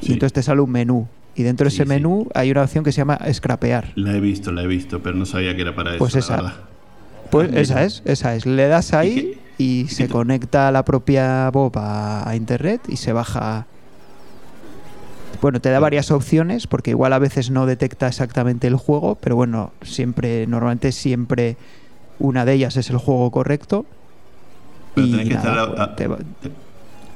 y 0.02 0.14
entonces 0.14 0.34
te 0.34 0.42
sale 0.44 0.62
un 0.62 0.72
menú. 0.72 1.08
Y 1.36 1.44
dentro 1.44 1.66
de 1.66 1.70
ese 1.70 1.86
menú 1.86 2.28
hay 2.34 2.52
una 2.52 2.64
opción 2.64 2.84
que 2.84 2.92
se 2.92 2.98
llama 2.98 3.20
scrapear. 3.32 3.92
La 3.96 4.14
he 4.14 4.20
visto, 4.20 4.52
la 4.52 4.64
he 4.64 4.68
visto, 4.68 5.02
pero 5.02 5.16
no 5.16 5.26
sabía 5.26 5.56
que 5.56 5.62
era 5.62 5.76
para 5.76 5.98
Pues 5.98 6.16
eso, 6.16 6.34
esa. 6.34 6.42
la. 6.42 6.54
Pues 7.30 7.48
Ah, 7.48 7.52
mira. 7.52 7.62
esa 7.62 7.84
es, 7.84 8.02
esa 8.06 8.36
es. 8.36 8.46
Le 8.46 8.68
das 8.68 8.94
ahí 8.94 9.40
y, 9.58 9.88
se 9.88 10.10
conecta 10.10 10.72
la 10.72 10.84
propia 10.84 11.50
Bob 11.52 11.78
a, 11.78 12.28
a 12.30 12.36
internet 12.36 12.82
y 12.90 12.98
se 12.98 13.14
baja. 13.14 13.66
Bueno, 15.42 15.60
te 15.60 15.70
da 15.70 15.80
varias 15.80 16.12
opciones 16.12 16.68
porque 16.68 16.92
igual 16.92 17.14
a 17.14 17.20
veces 17.20 17.50
no 17.50 17.66
detecta 17.66 18.08
exactamente 18.08 18.68
el 18.68 18.76
juego, 18.76 19.16
pero 19.16 19.36
bueno, 19.36 19.72
siempre, 19.82 20.46
normalmente 20.46 20.92
siempre 20.92 21.58
una 22.20 22.46
de 22.46 22.54
ellas 22.54 22.78
es 22.78 22.90
el 22.92 22.98
juego 22.98 23.32
correcto. 23.32 23.86
Pero 24.94 25.08
y 25.08 25.12
tenés 25.12 25.28
que, 25.28 25.34
nada, 25.34 25.64
estar, 25.64 25.82
a- 25.82 25.96
te 25.96 26.08
va- 26.08 26.18
te- 26.18 26.52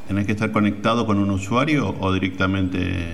tenés 0.07 0.25
que 0.25 0.31
estar 0.31 0.51
conectado 0.51 1.05
con 1.05 1.19
un 1.19 1.29
usuario 1.29 1.93
o 1.99 2.11
directamente. 2.13 3.09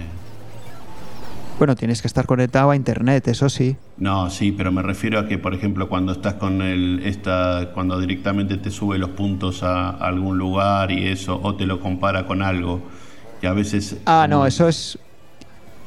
bueno, 1.60 1.76
tienes 1.76 2.02
que 2.02 2.08
estar 2.08 2.26
conectado 2.26 2.72
a 2.72 2.76
internet, 2.76 3.28
eso 3.28 3.50
sí. 3.50 3.76
No, 3.98 4.30
sí, 4.30 4.52
pero 4.52 4.72
me 4.72 4.82
refiero 4.82 5.20
a 5.20 5.28
que, 5.28 5.38
por 5.38 5.54
ejemplo, 5.54 5.90
cuando 5.90 6.14
estás 6.14 6.36
con 6.36 6.62
el, 6.62 7.02
esta, 7.06 7.70
cuando 7.74 8.00
directamente 8.00 8.58
te 8.58 8.72
sube 8.72 8.98
los 8.98 9.10
puntos 9.12 9.62
a, 9.62 9.90
a 9.90 10.08
algún 10.08 10.38
lugar 10.38 10.90
y 10.92 11.06
eso, 11.08 11.40
o 11.44 11.54
te 11.56 11.66
lo 11.68 11.80
compara 11.80 12.26
con 12.26 12.42
algo, 12.42 12.82
que 13.42 13.48
a 13.48 13.54
veces. 13.54 13.98
Ah, 14.06 14.28
no, 14.30 14.46
eso 14.46 14.68
es 14.70 14.98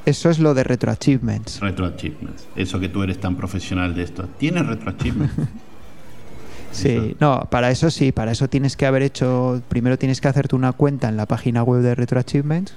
eso 0.05 0.29
es 0.29 0.39
lo 0.39 0.53
de 0.53 0.65
retroachievements. 0.65 1.61
Retroachievements. 1.61 2.47
Eso 2.57 2.79
que 2.79 2.91
tú 2.91 3.03
eres 3.03 3.19
tan 3.21 3.37
profesional 3.37 3.95
de 3.95 4.03
esto. 4.03 4.29
¿Tienes 4.39 4.67
retroachievements? 4.67 5.35
Sí, 6.73 6.89
Eso. 6.89 7.17
no, 7.21 7.47
para 7.53 7.71
eso 7.71 7.89
sí, 7.89 8.11
para 8.11 8.33
eso 8.33 8.49
tienes 8.49 8.77
que 8.77 8.85
haber 8.85 9.03
hecho, 9.03 9.63
primero 9.69 9.97
tienes 9.97 10.21
que 10.21 10.27
hacerte 10.27 10.57
una 10.57 10.73
cuenta 10.73 11.09
en 11.09 11.17
la 11.17 11.25
página 11.25 11.63
web 11.63 11.83
de 11.83 11.95
retroachievements 11.95 12.75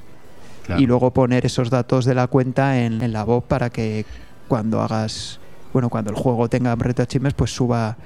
Claro. 0.67 0.79
y 0.79 0.85
luego 0.85 1.11
poner 1.11 1.47
esos 1.47 1.71
datos 1.71 2.05
de 2.05 2.13
la 2.13 2.27
cuenta 2.27 2.79
en, 2.79 3.01
en 3.01 3.11
la 3.11 3.23
Bob 3.23 3.45
para 3.45 3.71
que 3.71 4.05
cuando 4.47 4.81
hagas, 4.81 5.39
bueno, 5.73 5.89
cuando 5.89 6.11
el 6.11 6.15
juego 6.15 6.47
tenga 6.47 6.75
retroachievements, 6.75 7.35
pues 7.35 7.49
suba 7.55 7.97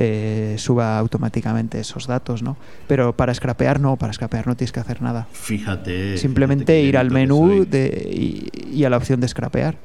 eh, 0.00 0.54
suba 0.58 0.96
automáticamente 0.98 1.80
esos 1.80 2.06
datos, 2.06 2.42
¿no? 2.42 2.56
Pero 2.86 3.12
para 3.16 3.34
scrapear 3.34 3.80
no, 3.80 3.96
para 3.96 4.12
scrapear 4.12 4.46
no 4.46 4.56
tienes 4.56 4.70
que 4.70 4.78
hacer 4.80 5.02
nada. 5.02 5.26
Fíjate. 5.32 6.16
Simplemente 6.18 6.64
fíjate 6.64 6.82
ir 6.82 6.96
al 6.96 7.10
menú 7.10 7.66
de, 7.68 8.08
y, 8.10 8.48
y 8.78 8.84
a 8.84 8.90
la 8.90 8.96
opción 8.96 9.20
de 9.20 9.26
scrapear. 9.26 9.76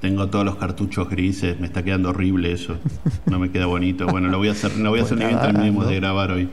Tengo 0.00 0.28
todos 0.28 0.44
los 0.44 0.56
cartuchos 0.56 1.08
grises, 1.08 1.60
me 1.60 1.66
está 1.66 1.82
quedando 1.84 2.10
horrible 2.10 2.52
eso. 2.52 2.78
No 3.26 3.38
me 3.38 3.50
queda 3.50 3.66
bonito. 3.66 4.06
Bueno, 4.06 4.28
lo 4.28 4.38
voy 4.38 4.48
a 4.48 4.52
hacer, 4.52 4.76
lo 4.76 4.90
voy 4.90 5.00
a 5.00 5.02
Pues 5.04 5.12
hacer 5.12 5.18
bien 5.18 5.30
nada, 5.36 5.46
terminemos 5.46 5.82
hazlo. 5.84 5.90
de 5.92 6.00
grabar 6.00 6.30
hoy. 6.32 6.48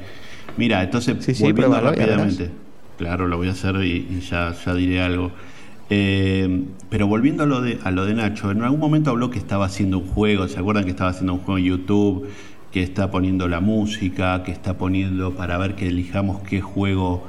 Mira, 0.58 0.84
entonces 0.84 1.16
Sí, 1.26 1.34
sí, 1.34 1.44
volviendo 1.44 1.72
pruébalo, 1.76 1.90
rápidamente. 1.98 2.52
Claro, 2.98 3.28
lo 3.28 3.38
voy 3.38 3.48
a 3.48 3.52
hacer 3.52 3.76
y, 3.78 4.08
y 4.10 4.20
ya, 4.30 4.54
ya 4.66 4.74
diré 4.76 5.02
algo. 5.02 5.32
Eh, 5.90 6.64
pero 6.90 7.08
volviendo 7.08 7.44
a 7.44 7.46
lo, 7.46 7.62
de, 7.62 7.80
a 7.84 7.92
lo 7.92 8.06
de 8.06 8.14
Nacho, 8.14 8.52
en 8.52 8.62
algún 8.64 8.80
momento 8.80 9.12
habló 9.12 9.30
que 9.30 9.40
estaba 9.40 9.66
haciendo 9.66 10.00
un 10.00 10.08
juego, 10.08 10.48
¿se 10.50 10.60
acuerdan 10.60 10.84
que 10.84 10.90
estaba 10.92 11.12
haciendo 11.12 11.34
un 11.34 11.40
juego 11.40 11.58
en 11.60 11.64
YouTube? 11.66 12.28
Que 12.78 12.84
está 12.84 13.10
poniendo 13.10 13.48
la 13.48 13.60
música, 13.60 14.44
que 14.44 14.52
está 14.52 14.78
poniendo 14.78 15.34
para 15.36 15.58
ver 15.58 15.74
que 15.74 15.88
elijamos 15.88 16.44
qué 16.48 16.62
juego 16.62 17.26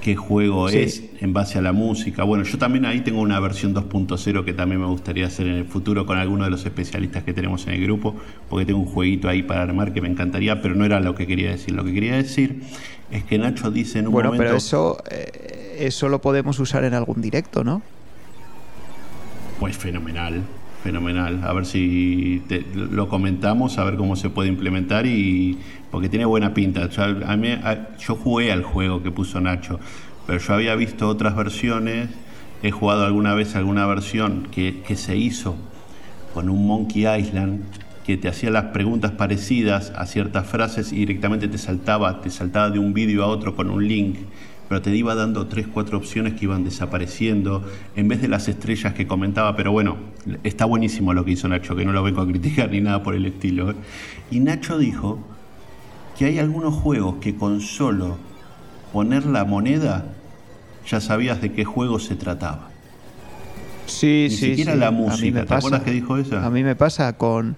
qué 0.00 0.16
juego 0.16 0.70
Sí. 0.70 0.78
es 0.78 1.02
en 1.20 1.34
base 1.34 1.58
a 1.58 1.60
la 1.60 1.72
música. 1.74 2.24
Bueno, 2.24 2.44
yo 2.44 2.56
también 2.56 2.86
ahí 2.86 3.02
tengo 3.02 3.20
una 3.20 3.38
versión 3.40 3.74
2.0 3.74 4.42
que 4.42 4.54
también 4.54 4.80
me 4.80 4.86
gustaría 4.86 5.26
hacer 5.26 5.46
en 5.48 5.56
el 5.56 5.64
futuro 5.66 6.06
con 6.06 6.16
alguno 6.16 6.44
de 6.44 6.50
los 6.50 6.64
especialistas 6.64 7.24
que 7.24 7.34
tenemos 7.34 7.66
en 7.66 7.74
el 7.74 7.82
grupo, 7.82 8.14
porque 8.48 8.64
tengo 8.64 8.78
un 8.80 8.86
jueguito 8.86 9.28
ahí 9.28 9.42
para 9.42 9.60
armar 9.64 9.92
que 9.92 10.00
me 10.00 10.08
encantaría, 10.08 10.62
pero 10.62 10.74
no 10.74 10.86
era 10.86 10.98
lo 10.98 11.14
que 11.14 11.26
quería 11.26 11.50
decir. 11.50 11.74
Lo 11.74 11.84
que 11.84 11.92
quería 11.92 12.16
decir 12.16 12.62
es 13.10 13.22
que 13.24 13.36
Nacho 13.36 13.70
dice 13.70 13.98
en 13.98 14.06
un 14.06 14.12
Bueno, 14.14 14.30
momento... 14.30 14.44
pero 14.46 14.56
eso, 14.56 14.96
eh, 15.10 15.76
eso 15.80 16.08
lo 16.08 16.22
podemos 16.22 16.58
usar 16.58 16.84
en 16.84 16.94
algún 16.94 17.20
directo, 17.20 17.64
¿no? 17.64 17.82
Pues 19.60 19.76
fenomenal, 19.76 20.40
fenomenal. 20.84 21.40
A 21.42 21.52
ver 21.54 21.64
si 21.64 22.42
te- 22.46 22.62
lo 22.74 23.08
comentamos, 23.08 23.78
a 23.78 23.84
ver 23.84 23.96
cómo 23.96 24.16
se 24.16 24.28
puede 24.28 24.50
implementar 24.50 25.06
y 25.06 25.58
porque 25.90 26.10
tiene 26.10 26.26
buena 26.26 26.52
pinta. 26.52 26.90
Yo, 26.90 27.02
a 27.02 27.36
jugué 28.16 28.52
al 28.52 28.62
juego 28.62 29.02
que 29.02 29.10
puso 29.10 29.40
Nacho, 29.40 29.80
pero 30.26 30.38
yo 30.38 30.54
había 30.54 30.74
visto 30.76 31.08
otras 31.08 31.34
versiones 31.34 32.10
he 32.62 32.70
jugado 32.70 33.04
alguna 33.04 33.34
vez 33.34 33.56
alguna 33.56 33.86
versión 33.86 34.46
que, 34.50 34.82
que 34.86 34.96
se 34.96 35.16
hizo 35.16 35.56
con 36.32 36.48
un 36.48 36.66
Monkey 36.66 37.06
Island 37.06 37.62
que 38.06 38.16
te 38.18 38.28
hacía 38.28 38.50
las 38.50 38.64
preguntas 38.64 39.12
parecidas 39.12 39.90
a 39.96 40.04
ciertas 40.06 40.46
frases 40.46 40.92
y 40.92 40.96
directamente 40.96 41.48
te 41.48 41.56
saltaba, 41.56 42.20
te 42.20 42.28
saltaba 42.30 42.68
de 42.70 42.78
un 42.78 42.92
vídeo 42.92 43.22
a 43.24 43.26
otro 43.26 43.56
con 43.56 43.70
un 43.70 43.86
link, 43.88 44.16
pero 44.68 44.80
te 44.82 44.94
iba 44.94 45.14
dando 45.14 45.46
tres, 45.46 45.66
cuatro 45.66 45.98
opciones 45.98 46.34
que 46.34 46.44
iban 46.46 46.64
desapareciendo 46.64 47.64
en 47.96 48.08
vez 48.08 48.22
de 48.22 48.28
las 48.28 48.48
estrellas 48.48 48.94
que 48.94 49.06
comentaba. 49.06 49.56
Pero 49.56 49.72
bueno, 49.72 49.96
está 50.42 50.64
buenísimo 50.64 51.12
lo 51.12 51.24
que 51.24 51.32
hizo 51.32 51.48
Nacho, 51.48 51.76
que 51.76 51.84
no 51.84 51.92
lo 51.92 52.02
vengo 52.02 52.20
a 52.22 52.26
criticar 52.26 52.70
ni 52.70 52.80
nada 52.80 53.02
por 53.02 53.14
el 53.14 53.26
estilo. 53.26 53.70
¿eh? 53.70 53.74
Y 54.30 54.40
Nacho 54.40 54.78
dijo 54.78 55.18
que 56.18 56.26
hay 56.26 56.38
algunos 56.38 56.74
juegos 56.74 57.16
que 57.20 57.34
con 57.34 57.60
solo 57.60 58.16
poner 58.92 59.26
la 59.26 59.44
moneda 59.44 60.06
ya 60.86 61.00
sabías 61.00 61.40
de 61.40 61.52
qué 61.52 61.64
juego 61.64 61.98
se 61.98 62.14
trataba. 62.16 62.70
Sí, 63.86 64.28
Ni 64.30 64.36
sí, 64.36 64.46
siquiera 64.50 64.72
sí. 64.72 64.78
la 64.78 64.90
música. 64.90 65.44
¿Te 65.44 65.54
acuerdas 65.54 65.82
que 65.82 65.90
dijo 65.90 66.16
eso? 66.16 66.38
A 66.38 66.48
mí 66.50 66.62
me 66.62 66.74
pasa 66.74 67.12
con 67.14 67.56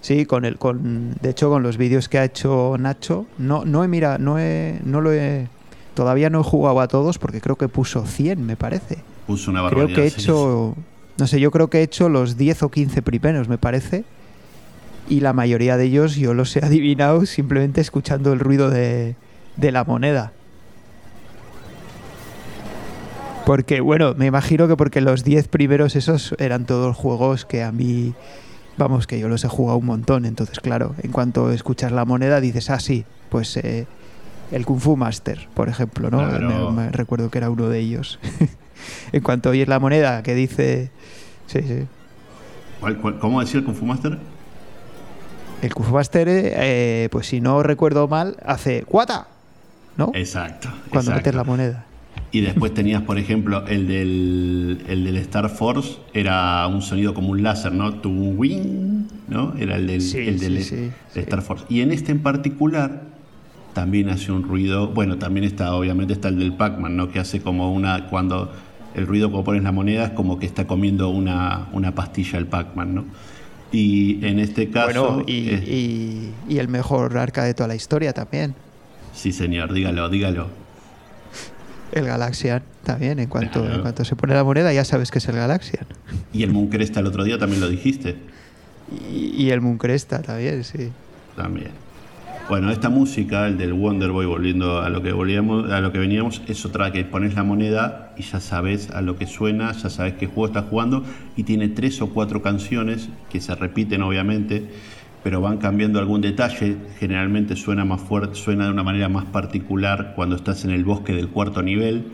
sí, 0.00 0.24
con 0.24 0.44
el 0.44 0.56
con 0.56 1.14
de 1.20 1.30
hecho 1.30 1.50
con 1.50 1.62
los 1.62 1.76
vídeos 1.76 2.08
que 2.08 2.18
ha 2.18 2.24
hecho 2.24 2.76
Nacho, 2.78 3.26
no 3.38 3.64
no 3.64 3.84
he 3.84 3.88
mira, 3.88 4.18
no 4.18 4.38
he 4.38 4.80
no 4.84 5.00
lo 5.00 5.12
he 5.12 5.48
todavía 5.96 6.30
no 6.30 6.40
he 6.40 6.44
jugado 6.44 6.80
a 6.80 6.86
todos 6.86 7.18
porque 7.18 7.40
creo 7.40 7.56
que 7.56 7.66
puso 7.68 8.06
100, 8.06 8.46
me 8.46 8.54
parece. 8.56 8.98
Puso 9.26 9.50
una 9.50 9.66
Creo 9.68 9.88
barbaridad. 9.88 9.96
que 9.96 10.02
he 10.04 10.06
hecho 10.06 10.76
no 11.18 11.26
sé, 11.26 11.40
yo 11.40 11.50
creo 11.50 11.70
que 11.70 11.78
he 11.78 11.82
hecho 11.82 12.08
los 12.08 12.36
10 12.36 12.64
o 12.64 12.70
15 12.70 13.00
primeros, 13.02 13.48
me 13.48 13.56
parece. 13.58 14.04
Y 15.08 15.20
la 15.20 15.32
mayoría 15.32 15.76
de 15.76 15.84
ellos 15.84 16.16
yo 16.16 16.34
los 16.34 16.54
he 16.56 16.64
adivinado 16.64 17.24
simplemente 17.26 17.80
escuchando 17.80 18.32
el 18.32 18.38
ruido 18.40 18.70
de, 18.70 19.16
de 19.56 19.72
la 19.72 19.84
moneda. 19.84 20.32
Porque, 23.46 23.80
bueno, 23.80 24.14
me 24.16 24.26
imagino 24.26 24.66
que 24.66 24.76
porque 24.76 25.00
los 25.00 25.22
10 25.22 25.48
primeros 25.48 25.94
esos 25.96 26.34
eran 26.38 26.66
todos 26.66 26.96
juegos 26.96 27.44
que 27.46 27.62
a 27.62 27.70
mí, 27.70 28.12
vamos, 28.76 29.06
que 29.06 29.20
yo 29.20 29.28
los 29.28 29.44
he 29.44 29.48
jugado 29.48 29.78
un 29.78 29.86
montón. 29.86 30.24
Entonces, 30.26 30.58
claro, 30.60 30.94
en 31.02 31.12
cuanto 31.12 31.52
escuchas 31.52 31.92
la 31.92 32.04
moneda 32.04 32.40
dices, 32.40 32.68
ah, 32.70 32.80
sí, 32.80 33.04
pues 33.30 33.56
eh, 33.56 33.86
el 34.52 34.64
Kung 34.66 34.80
Fu 34.80 34.96
Master, 34.96 35.48
por 35.54 35.68
ejemplo, 35.68 36.10
¿no? 36.10 36.18
Claro. 36.18 36.70
Me- 36.72 36.84
me 36.86 36.90
recuerdo 36.92 37.30
que 37.30 37.38
era 37.38 37.50
uno 37.50 37.68
de 37.68 37.78
ellos. 37.80 38.18
en 39.12 39.22
cuanto 39.22 39.50
oyes 39.50 39.68
la 39.68 39.78
moneda 39.80 40.22
que 40.22 40.34
dice, 40.34 40.90
sí, 41.46 41.60
sí. 41.62 41.84
¿Cuál- 42.80 42.98
cuál- 42.98 43.18
¿Cómo 43.18 43.40
decía 43.40 43.60
el 43.60 43.64
Kung 43.66 43.74
Fu 43.76 43.86
Master? 43.86 44.18
El 45.62 45.74
Kung 45.74 45.86
Fu 45.86 45.94
Master, 45.94 46.26
eh, 46.30 47.08
pues 47.10 47.26
si 47.26 47.40
no 47.40 47.62
recuerdo 47.62 48.08
mal, 48.08 48.36
hace 48.44 48.82
¡Cuata! 48.84 49.28
¿No? 49.96 50.10
Exacto. 50.14 50.68
Cuando 50.90 51.10
exacto. 51.12 51.14
metes 51.16 51.34
la 51.34 51.44
moneda. 51.44 51.84
Y 52.30 52.42
después 52.42 52.74
tenías, 52.74 53.02
por 53.02 53.18
ejemplo, 53.18 53.66
el 53.66 53.88
del, 53.88 54.84
el 54.88 55.04
del 55.04 55.16
Star 55.16 55.48
Force, 55.48 55.96
era 56.12 56.66
un 56.66 56.82
sonido 56.82 57.14
como 57.14 57.30
un 57.30 57.42
láser, 57.42 57.72
¿no? 57.72 57.94
Tu 57.94 58.10
wing, 58.10 59.06
¿no? 59.28 59.54
Era 59.58 59.76
el 59.76 59.86
del, 59.86 60.02
Sí, 60.02 60.18
el 60.18 60.38
del 60.38 60.62
sí, 60.62 60.92
sí. 61.14 61.20
Star 61.20 61.40
Force. 61.40 61.64
Y 61.70 61.80
en 61.80 61.92
este 61.92 62.12
en 62.12 62.22
particular 62.22 63.00
también 63.76 64.08
hace 64.08 64.32
un 64.32 64.42
ruido, 64.42 64.88
bueno, 64.88 65.18
también 65.18 65.44
está, 65.44 65.74
obviamente 65.74 66.14
está 66.14 66.28
el 66.28 66.38
del 66.38 66.54
Pac-Man, 66.54 66.96
¿no? 66.96 67.10
Que 67.10 67.18
hace 67.18 67.42
como 67.42 67.72
una, 67.74 68.06
cuando 68.08 68.50
el 68.94 69.06
ruido 69.06 69.28
cuando 69.30 69.44
pones 69.44 69.62
la 69.62 69.70
moneda 69.70 70.04
es 70.06 70.10
como 70.12 70.38
que 70.38 70.46
está 70.46 70.66
comiendo 70.66 71.10
una, 71.10 71.68
una 71.72 71.94
pastilla 71.94 72.38
el 72.38 72.46
Pac-Man, 72.46 72.94
¿no? 72.94 73.04
Y 73.72 74.24
en 74.24 74.38
este 74.38 74.70
caso... 74.70 75.08
Bueno, 75.16 75.24
y, 75.26 75.50
es- 75.50 75.68
y- 75.68 76.32
y 76.48 76.58
el 76.58 76.68
mejor 76.68 77.18
arca 77.18 77.44
de 77.44 77.52
toda 77.52 77.68
la 77.68 77.74
historia 77.74 78.14
también. 78.14 78.54
Sí, 79.12 79.30
señor, 79.32 79.74
dígalo, 79.74 80.08
dígalo. 80.08 80.48
El 81.92 82.06
Galaxian 82.06 82.62
también. 82.82 83.18
En 83.18 83.28
cuanto, 83.28 83.60
Claro. 83.60 83.74
en 83.76 83.80
cuanto 83.82 84.04
se 84.06 84.16
pone 84.16 84.34
la 84.34 84.42
moneda 84.44 84.72
ya 84.72 84.84
sabes 84.86 85.10
que 85.10 85.18
es 85.18 85.28
el 85.28 85.36
Galaxian. 85.36 85.86
Y 86.32 86.42
el 86.44 86.50
Moon 86.52 86.68
Cresta 86.68 87.00
el 87.00 87.06
otro 87.06 87.24
día 87.24 87.38
también 87.38 87.60
lo 87.60 87.68
dijiste. 87.68 88.16
Y, 89.12 89.34
y 89.44 89.50
el 89.50 89.60
Moon 89.60 89.76
Cresta 89.78 90.22
también, 90.22 90.64
sí. 90.64 90.90
También. 91.36 91.70
Bueno, 92.48 92.70
esta 92.70 92.90
música, 92.90 93.48
el 93.48 93.58
del 93.58 93.72
Wonder 93.72 94.12
Boy, 94.12 94.24
volviendo 94.24 94.80
a 94.80 94.88
lo 94.88 95.02
que 95.02 95.10
volvíamos, 95.12 95.68
a 95.72 95.80
lo 95.80 95.90
que 95.90 95.98
veníamos, 95.98 96.42
es 96.46 96.64
otra 96.64 96.92
que 96.92 97.04
pones 97.04 97.34
la 97.34 97.42
moneda 97.42 98.14
y 98.16 98.22
ya 98.22 98.38
sabes 98.38 98.88
a 98.90 99.02
lo 99.02 99.16
que 99.16 99.26
suena, 99.26 99.72
ya 99.72 99.90
sabes 99.90 100.14
qué 100.14 100.26
juego 100.28 100.46
estás 100.46 100.66
jugando 100.70 101.02
y 101.36 101.42
tiene 101.42 101.68
tres 101.68 102.00
o 102.02 102.10
cuatro 102.10 102.42
canciones 102.42 103.08
que 103.30 103.40
se 103.40 103.52
repiten 103.56 104.02
obviamente, 104.02 104.70
pero 105.24 105.40
van 105.40 105.58
cambiando 105.58 105.98
algún 105.98 106.20
detalle. 106.20 106.76
Generalmente 107.00 107.56
suena 107.56 107.84
más 107.84 108.00
fuerte, 108.00 108.36
suena 108.36 108.66
de 108.66 108.70
una 108.70 108.84
manera 108.84 109.08
más 109.08 109.24
particular 109.24 110.12
cuando 110.14 110.36
estás 110.36 110.64
en 110.64 110.70
el 110.70 110.84
bosque 110.84 111.14
del 111.14 111.28
cuarto 111.28 111.62
nivel. 111.62 112.12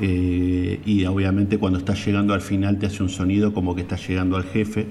eh, 0.00 0.80
y 0.84 1.04
obviamente 1.04 1.58
cuando 1.58 1.78
estás 1.78 2.04
llegando 2.06 2.32
al 2.34 2.40
final 2.40 2.78
te 2.78 2.86
hace 2.86 3.02
un 3.02 3.10
sonido 3.10 3.52
como 3.52 3.74
que 3.74 3.82
estás 3.82 4.06
llegando 4.08 4.36
al 4.36 4.44
jefe. 4.44 4.88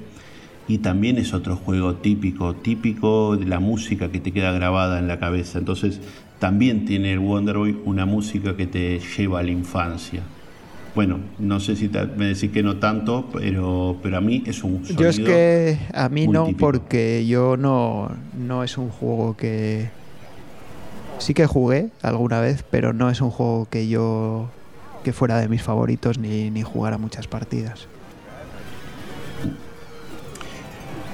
Y 0.70 0.78
también 0.78 1.18
es 1.18 1.34
otro 1.34 1.56
juego 1.58 1.96
típico, 1.96 2.54
típico 2.56 3.36
de 3.36 3.46
la 3.46 3.60
música 3.60 4.10
que 4.12 4.20
te 4.22 4.32
queda 4.32 4.52
grabada 4.54 5.00
en 5.00 5.08
la 5.08 5.20
cabeza. 5.20 5.58
Entonces 5.60 6.00
también 6.40 6.86
tiene 6.86 7.12
el 7.12 7.20
Wonder 7.20 7.58
Boy 7.58 7.76
una 7.86 8.06
música 8.06 8.56
que 8.56 8.68
te 8.68 9.00
lleva 9.18 9.40
a 9.40 9.44
la 9.44 9.50
infancia. 9.52 10.22
Bueno, 10.96 11.20
no 11.40 11.60
sé 11.60 11.76
si 11.76 11.88
te- 11.88 12.06
me 12.06 12.26
decís 12.28 12.52
que 12.52 12.62
no 12.64 12.78
tanto, 12.78 13.30
pero, 13.34 13.98
pero 14.04 14.18
a 14.18 14.22
mí 14.22 14.44
es 14.46 14.64
un 14.64 14.86
sonido 14.86 15.02
Yo 15.02 15.10
es 15.10 15.20
que 15.20 15.80
a 15.94 16.08
mí 16.08 16.28
no, 16.28 16.46
típico. 16.46 16.60
porque 16.68 17.26
yo 17.28 17.58
no, 17.58 18.12
no 18.38 18.64
es 18.64 18.78
un 18.78 18.90
juego 18.90 19.36
que... 19.36 19.90
Sí 21.18 21.34
que 21.34 21.46
jugué 21.48 21.90
alguna 22.02 22.40
vez, 22.42 22.64
pero 22.70 22.94
no 22.94 23.10
es 23.10 23.22
un 23.22 23.30
juego 23.32 23.68
que 23.70 23.88
yo... 23.88 24.50
que 25.04 25.14
fuera 25.14 25.38
de 25.40 25.48
mis 25.50 25.62
favoritos 25.64 26.18
ni, 26.20 26.50
ni 26.52 26.62
jugara 26.62 26.98
muchas 27.00 27.28
partidas. 27.28 27.88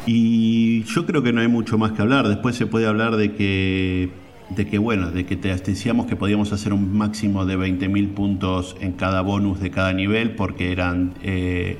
Y 0.06 0.84
yo 0.84 1.06
creo 1.06 1.24
que 1.24 1.34
no 1.34 1.42
hay 1.42 1.48
mucho 1.48 1.78
más 1.78 1.92
que 1.94 2.02
hablar. 2.02 2.28
Después 2.28 2.56
se 2.56 2.68
puede 2.68 2.86
hablar 2.86 3.16
de 3.16 3.34
que, 3.34 4.10
de 4.50 4.68
que 4.68 4.78
bueno, 4.78 5.12
de 5.12 5.26
que 5.26 5.36
te 5.36 5.54
decíamos 5.56 6.06
que 6.06 6.16
podíamos 6.16 6.54
hacer 6.54 6.74
un 6.74 6.96
máximo 6.96 7.46
de 7.46 7.58
20.000 7.58 8.14
puntos 8.14 8.76
en 8.82 8.94
cada 8.94 9.22
bonus 9.22 9.60
de 9.60 9.72
cada 9.72 9.94
nivel, 9.94 10.32
porque 10.32 10.72
eran 10.72 11.14
eh, 11.24 11.78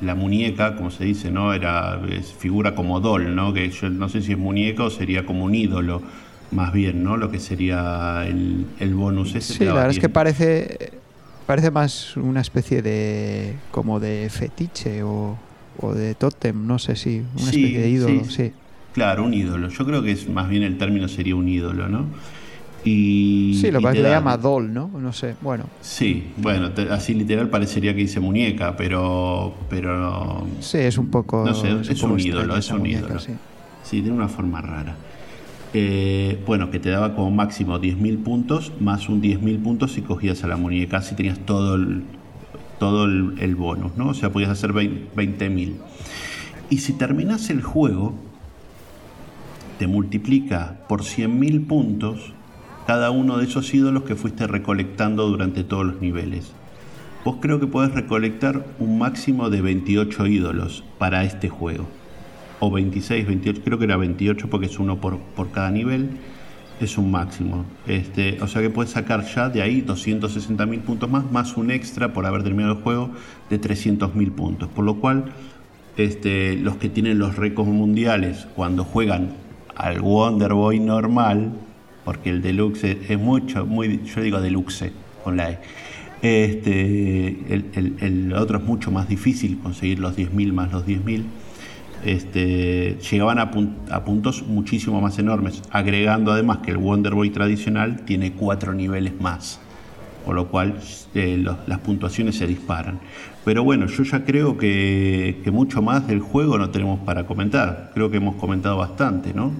la 0.00 0.14
muñeca, 0.14 0.76
como 0.76 0.90
se 0.90 1.04
dice, 1.04 1.30
¿no? 1.30 1.54
Era 1.54 2.00
es 2.10 2.32
figura 2.32 2.74
como 2.74 3.00
doll, 3.00 3.34
¿no? 3.34 3.52
Que 3.52 3.70
yo 3.70 3.90
no 3.90 4.08
sé 4.08 4.22
si 4.22 4.32
es 4.32 4.38
muñeca 4.38 4.84
o 4.84 4.90
sería 4.90 5.24
como 5.24 5.44
un 5.44 5.54
ídolo, 5.54 6.02
más 6.50 6.72
bien, 6.72 7.04
¿no? 7.04 7.16
Lo 7.16 7.30
que 7.30 7.38
sería 7.38 8.24
el, 8.26 8.66
el 8.80 8.94
bonus 8.94 9.34
ese. 9.34 9.54
Sí, 9.54 9.64
la 9.64 9.74
verdad 9.74 9.90
es 9.90 9.96
que 9.96 10.08
10. 10.08 10.12
parece 10.12 10.98
parece 11.46 11.70
más 11.70 12.14
una 12.18 12.42
especie 12.42 12.82
de 12.82 13.54
como 13.70 14.00
de 14.00 14.28
fetiche 14.28 15.02
o, 15.02 15.38
o 15.80 15.94
de 15.94 16.14
tótem, 16.14 16.66
no 16.66 16.78
sé 16.78 16.96
si, 16.96 17.22
una 17.34 17.50
Sí, 17.50 17.62
especie 17.64 17.80
de 17.80 17.90
ídolo, 17.90 18.24
sí. 18.24 18.30
sí. 18.46 18.52
Claro, 18.92 19.24
un 19.24 19.34
ídolo. 19.34 19.68
Yo 19.68 19.86
creo 19.86 20.02
que 20.02 20.12
es 20.12 20.28
más 20.28 20.48
bien 20.48 20.62
el 20.62 20.76
término 20.78 21.08
sería 21.08 21.36
un 21.36 21.48
ídolo, 21.48 21.88
¿no? 21.88 22.06
Y, 22.84 23.58
Sí, 23.60 23.70
lo 23.70 23.80
que 23.80 23.92
le 23.94 24.08
llama 24.08 24.36
doll, 24.36 24.72
¿no? 24.72 24.88
No 24.88 25.12
sé, 25.12 25.34
bueno. 25.42 25.64
Sí, 25.82 26.32
bueno, 26.38 26.70
te- 26.70 26.90
así 26.90 27.14
literal 27.14 27.48
parecería 27.48 27.92
que 27.94 28.00
dice 28.00 28.20
muñeca, 28.20 28.76
pero 28.76 29.54
pero 29.68 30.46
Sí, 30.60 30.78
es 30.78 30.96
un 30.98 31.08
poco. 31.08 31.44
No 31.44 31.54
sé, 31.54 31.92
es 31.92 32.02
un 32.02 32.18
ídolo, 32.18 32.56
es 32.56 32.70
un 32.70 32.78
muñeca, 32.80 33.00
ídolo. 33.06 33.20
sí. 33.20 33.32
sí, 33.84 34.00
tiene 34.00 34.16
una 34.16 34.28
forma 34.28 34.60
rara. 34.60 34.94
Eh, 35.74 36.38
bueno, 36.46 36.70
que 36.70 36.78
te 36.78 36.88
daba 36.88 37.14
como 37.14 37.30
máximo 37.30 37.78
10.000 37.78 38.16
puntos, 38.18 38.72
más 38.80 39.08
un 39.08 39.20
10.000 39.20 39.58
puntos 39.58 39.92
si 39.92 40.00
cogías 40.00 40.42
a 40.44 40.46
la 40.46 40.56
muñeca, 40.56 40.98
así 40.98 41.14
tenías 41.14 41.38
todo 41.40 41.74
el, 41.74 42.04
todo 42.78 43.04
el, 43.04 43.54
bonus, 43.56 43.96
¿no? 43.96 44.08
O 44.08 44.14
sea, 44.14 44.30
podías 44.30 44.50
hacer 44.50 44.72
20 44.72 45.16
20.000. 45.16 45.74
Y 46.70 46.78
si 46.78 46.92
terminas 46.92 47.50
el 47.50 47.62
juego, 47.62 48.14
te 49.78 49.86
multiplica 49.86 50.80
por 50.88 51.02
100.000 51.02 51.66
puntos 51.66 52.32
cada 52.86 53.10
uno 53.10 53.36
de 53.36 53.44
esos 53.44 53.72
ídolos 53.74 54.04
que 54.04 54.16
fuiste 54.16 54.46
recolectando 54.46 55.28
durante 55.28 55.64
todos 55.64 55.86
los 55.86 56.00
niveles. 56.00 56.52
Vos 57.24 57.36
creo 57.40 57.60
que 57.60 57.66
podés 57.66 57.92
recolectar 57.92 58.64
un 58.78 58.98
máximo 58.98 59.50
de 59.50 59.60
28 59.60 60.26
ídolos 60.26 60.84
para 60.98 61.24
este 61.24 61.48
juego. 61.48 61.86
O 62.60 62.70
26, 62.70 63.26
28, 63.26 63.60
creo 63.64 63.78
que 63.78 63.84
era 63.84 63.96
28 63.96 64.48
porque 64.48 64.66
es 64.66 64.78
uno 64.78 65.00
por, 65.00 65.18
por 65.18 65.50
cada 65.50 65.70
nivel. 65.70 66.10
Es 66.80 66.96
un 66.96 67.10
máximo. 67.10 67.64
Este, 67.86 68.38
o 68.40 68.46
sea 68.46 68.62
que 68.62 68.70
puedes 68.70 68.92
sacar 68.92 69.24
ya 69.24 69.48
de 69.48 69.62
ahí 69.62 69.82
260.000 69.82 70.80
puntos 70.82 71.10
más, 71.10 71.30
más 71.32 71.56
un 71.56 71.70
extra 71.72 72.12
por 72.12 72.24
haber 72.24 72.44
terminado 72.44 72.74
el 72.76 72.82
juego 72.82 73.10
de 73.50 73.60
300.000 73.60 74.30
puntos. 74.30 74.68
Por 74.68 74.84
lo 74.84 74.94
cual, 75.00 75.24
este, 75.96 76.54
los 76.56 76.76
que 76.76 76.88
tienen 76.88 77.18
los 77.18 77.34
récords 77.36 77.70
mundiales 77.70 78.46
cuando 78.54 78.84
juegan 78.84 79.30
al 79.74 80.00
Wonder 80.00 80.52
Boy 80.54 80.78
normal, 80.78 81.52
porque 82.04 82.30
el 82.30 82.42
deluxe 82.42 82.96
es, 83.08 83.18
mucho, 83.18 83.66
muy, 83.66 84.00
yo 84.04 84.22
digo 84.22 84.40
deluxe 84.40 84.92
con 85.24 85.36
la 85.36 85.50
E. 85.50 85.58
Este, 86.22 87.28
el, 87.54 87.64
el- 87.74 87.94
el 88.00 88.32
otro 88.34 88.58
es 88.58 88.64
mucho 88.64 88.90
más 88.92 89.08
difícil 89.08 89.58
conseguir 89.58 89.98
los 89.98 90.16
10.000 90.16 90.52
más 90.52 90.70
los 90.72 90.84
10.000. 90.86 91.24
Este, 92.04 92.98
llegaban 93.10 93.38
a, 93.38 93.50
pun- 93.50 93.74
a 93.90 94.04
puntos 94.04 94.42
muchísimo 94.46 95.00
más 95.00 95.18
enormes, 95.18 95.62
agregando 95.70 96.32
además 96.32 96.58
que 96.58 96.70
el 96.70 96.78
Wonder 96.78 97.14
Boy 97.14 97.30
tradicional 97.30 98.04
tiene 98.04 98.32
cuatro 98.32 98.72
niveles 98.72 99.20
más. 99.20 99.60
Con 100.24 100.36
lo 100.36 100.48
cual 100.48 100.74
eh, 101.14 101.42
las 101.66 101.78
puntuaciones 101.78 102.36
se 102.36 102.46
disparan. 102.46 103.00
Pero 103.46 103.64
bueno, 103.64 103.86
yo 103.86 104.02
ya 104.02 104.24
creo 104.26 104.58
que, 104.58 105.40
mucho 105.50 105.80
más 105.80 106.06
del 106.06 106.20
juego 106.20 106.58
no 106.58 106.68
tenemos 106.68 107.00
para 107.00 107.24
comentar. 107.24 107.92
Creo 107.94 108.10
que 108.10 108.18
hemos 108.18 108.34
comentado 108.36 108.76
bastante, 108.76 109.32
¿no? 109.32 109.52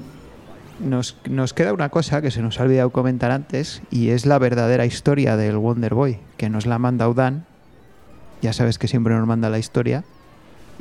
Nos, 0.78 1.16
queda 1.54 1.72
una 1.72 1.88
cosa 1.88 2.20
que 2.20 2.30
se 2.30 2.42
nos 2.42 2.60
ha 2.60 2.64
olvidado 2.64 2.90
comentar 2.90 3.30
antes 3.30 3.82
y 3.90 4.10
es 4.10 4.26
la 4.26 4.38
verdadera 4.38 4.84
historia 4.84 5.38
del 5.38 5.56
Wonder 5.56 5.94
Boy, 5.94 6.18
que 6.36 6.50
nos 6.50 6.66
la 6.66 6.74
ha 6.74 6.78
mandado 6.78 7.14
Dan. 7.14 7.46
Ya 8.42 8.52
sabes 8.52 8.78
que 8.78 8.88
siempre 8.88 9.14
nos 9.14 9.26
manda 9.26 9.48
la 9.48 9.58
historia 9.58 10.04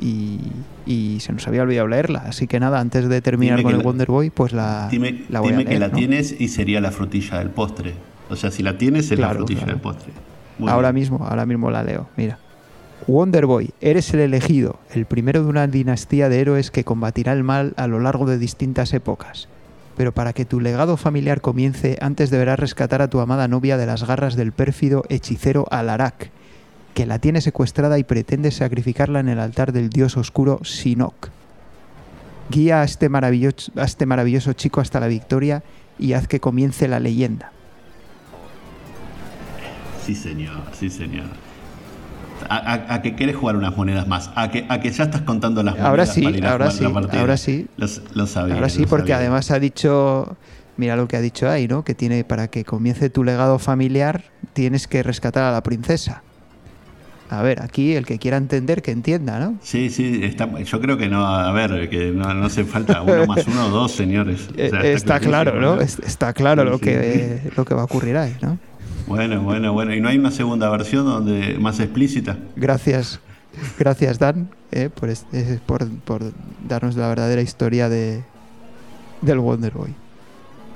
y, 0.00 0.38
y 0.86 1.18
se 1.20 1.32
nos 1.32 1.46
había 1.48 1.62
olvidado 1.62 1.88
leerla. 1.88 2.20
Así 2.26 2.46
que 2.46 2.60
nada, 2.60 2.80
antes 2.80 3.08
de 3.08 3.20
terminar 3.20 3.58
Dime 3.58 3.64
con 3.64 3.72
el 3.72 3.78
la- 3.78 3.84
Wonder 3.84 4.08
Boy, 4.08 4.30
pues 4.30 4.52
la, 4.52 4.88
Dime, 4.90 5.24
la 5.28 5.40
voy 5.40 5.48
a 5.48 5.52
dime 5.52 5.64
que 5.64 5.70
leer, 5.70 5.80
la 5.80 5.88
¿no? 5.88 5.94
tienes 5.96 6.40
y 6.40 6.48
sería 6.48 6.80
la 6.80 6.90
frutilla 6.90 7.38
del 7.38 7.50
postre. 7.50 7.94
O 8.30 8.36
sea, 8.36 8.50
si 8.50 8.62
la 8.62 8.76
tienes, 8.78 9.10
es 9.10 9.18
la 9.18 9.30
frutilla 9.30 9.60
claro. 9.60 9.72
del 9.72 9.80
postre. 9.80 10.12
Muy 10.58 10.70
Ahora 10.70 10.92
bien. 10.92 11.02
mismo, 11.02 11.24
ahora 11.26 11.46
mismo 11.46 11.70
la 11.70 11.82
leo. 11.82 12.08
Mira. 12.16 12.38
Wonder 13.06 13.46
Boy, 13.46 13.70
eres 13.80 14.12
el 14.12 14.20
elegido, 14.20 14.80
el 14.92 15.06
primero 15.06 15.42
de 15.42 15.48
una 15.48 15.66
dinastía 15.66 16.28
de 16.28 16.40
héroes 16.40 16.70
que 16.70 16.84
combatirá 16.84 17.32
el 17.32 17.42
mal 17.44 17.72
a 17.76 17.86
lo 17.86 18.00
largo 18.00 18.26
de 18.26 18.38
distintas 18.38 18.92
épocas. 18.92 19.48
Pero 19.96 20.12
para 20.12 20.32
que 20.32 20.44
tu 20.44 20.60
legado 20.60 20.96
familiar 20.96 21.40
comience, 21.40 21.96
antes 22.00 22.28
deberás 22.30 22.58
rescatar 22.58 23.00
a 23.00 23.08
tu 23.08 23.20
amada 23.20 23.48
novia 23.48 23.76
de 23.78 23.86
las 23.86 24.06
garras 24.06 24.36
del 24.36 24.52
pérfido 24.52 25.04
hechicero 25.08 25.66
Alarak, 25.70 26.30
que 26.98 27.06
la 27.06 27.20
tiene 27.20 27.40
secuestrada 27.40 27.96
y 28.00 28.02
pretende 28.02 28.50
sacrificarla 28.50 29.20
en 29.20 29.28
el 29.28 29.38
altar 29.38 29.70
del 29.70 29.88
dios 29.88 30.16
oscuro 30.16 30.58
Sinok. 30.64 31.28
Guía 32.50 32.80
a 32.80 32.84
este, 32.84 33.08
maravilloso, 33.08 33.70
a 33.76 33.84
este 33.84 34.04
maravilloso 34.04 34.52
chico 34.54 34.80
hasta 34.80 34.98
la 34.98 35.06
victoria 35.06 35.62
y 35.96 36.14
haz 36.14 36.26
que 36.26 36.40
comience 36.40 36.88
la 36.88 36.98
leyenda. 36.98 37.52
Sí, 40.04 40.16
señor, 40.16 40.60
sí, 40.72 40.90
señor. 40.90 41.26
A, 42.48 42.56
a- 42.56 42.94
a 42.94 43.02
que 43.02 43.14
quieres 43.14 43.36
jugar 43.36 43.54
unas 43.54 43.76
monedas 43.76 44.08
más. 44.08 44.32
A 44.34 44.50
que, 44.50 44.66
a 44.68 44.80
que 44.80 44.90
ya 44.90 45.04
estás 45.04 45.22
contando 45.22 45.62
las 45.62 45.74
monedas. 45.74 45.88
Ahora 45.90 46.04
sí, 46.06 46.24
ir 46.26 46.44
a 46.44 46.50
ahora 46.50 46.70
jugar 46.72 47.04
la 47.04 47.10
sí, 47.12 47.16
ahora 47.16 47.36
sí. 47.36 47.66
Lo, 47.76 48.26
sabía. 48.26 48.54
Ahora 48.56 48.68
sí, 48.70 48.86
porque 48.86 49.12
sabía. 49.12 49.18
además 49.18 49.52
ha 49.52 49.60
dicho, 49.60 50.36
mira 50.76 50.96
lo 50.96 51.06
que 51.06 51.16
ha 51.16 51.20
dicho 51.20 51.48
ahí, 51.48 51.68
¿no? 51.68 51.84
Que 51.84 51.94
tiene 51.94 52.24
para 52.24 52.48
que 52.48 52.64
comience 52.64 53.08
tu 53.08 53.22
legado 53.22 53.60
familiar 53.60 54.24
tienes 54.52 54.88
que 54.88 55.04
rescatar 55.04 55.44
a 55.44 55.52
la 55.52 55.62
princesa. 55.62 56.24
A 57.30 57.42
ver, 57.42 57.60
aquí 57.60 57.94
el 57.94 58.06
que 58.06 58.18
quiera 58.18 58.38
entender 58.38 58.80
que 58.80 58.90
entienda, 58.90 59.38
¿no? 59.38 59.56
Sí, 59.62 59.90
sí, 59.90 60.20
está, 60.22 60.48
yo 60.62 60.80
creo 60.80 60.96
que 60.96 61.08
no, 61.08 61.26
a 61.26 61.52
ver, 61.52 61.90
que 61.90 62.10
no, 62.10 62.32
no 62.32 62.46
hace 62.46 62.64
falta 62.64 63.02
uno 63.02 63.26
más 63.26 63.46
uno 63.46 63.66
o 63.66 63.68
dos, 63.70 63.92
señores. 63.92 64.48
O 64.50 64.54
sea, 64.54 64.82
está 64.84 65.20
claro, 65.20 65.60
¿no? 65.60 65.80
Es- 65.80 65.98
Está 65.98 66.32
claro 66.32 66.62
Sí, 66.64 66.68
lo 66.70 66.78
sí. 66.78 66.84
que 66.84 67.40
lo 67.56 67.64
que 67.66 67.74
va 67.74 67.82
a 67.82 67.84
ocurrir 67.84 68.16
ahí, 68.16 68.34
¿no? 68.40 68.58
Bueno, 69.06 69.42
bueno, 69.42 69.72
bueno. 69.74 69.94
¿Y 69.94 70.00
no 70.00 70.08
hay 70.08 70.16
una 70.18 70.30
segunda 70.30 70.70
versión 70.70 71.04
donde 71.04 71.58
más 71.58 71.80
explícita? 71.80 72.38
Gracias, 72.56 73.20
gracias 73.78 74.18
Dan, 74.18 74.48
eh, 74.72 74.88
por, 74.88 75.10
eh, 75.10 75.58
por, 75.66 75.88
por 76.00 76.22
darnos 76.66 76.96
la 76.96 77.08
verdadera 77.08 77.42
historia 77.42 77.88
de 77.90 78.22
del 79.20 79.38
Wonder 79.38 79.72
Boy. 79.72 79.94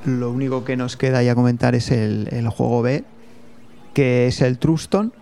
Lo 0.05 0.31
único 0.31 0.65
que 0.65 0.77
nos 0.77 0.97
queda 0.97 1.23
ya 1.23 1.35
comentar 1.35 1.75
es 1.75 1.91
el, 1.91 2.29
el 2.33 2.49
juego 2.49 2.83
B, 2.83 3.05
que 3.95 4.27
es 4.27 4.41
el 4.43 4.59
Truston, 4.59 5.13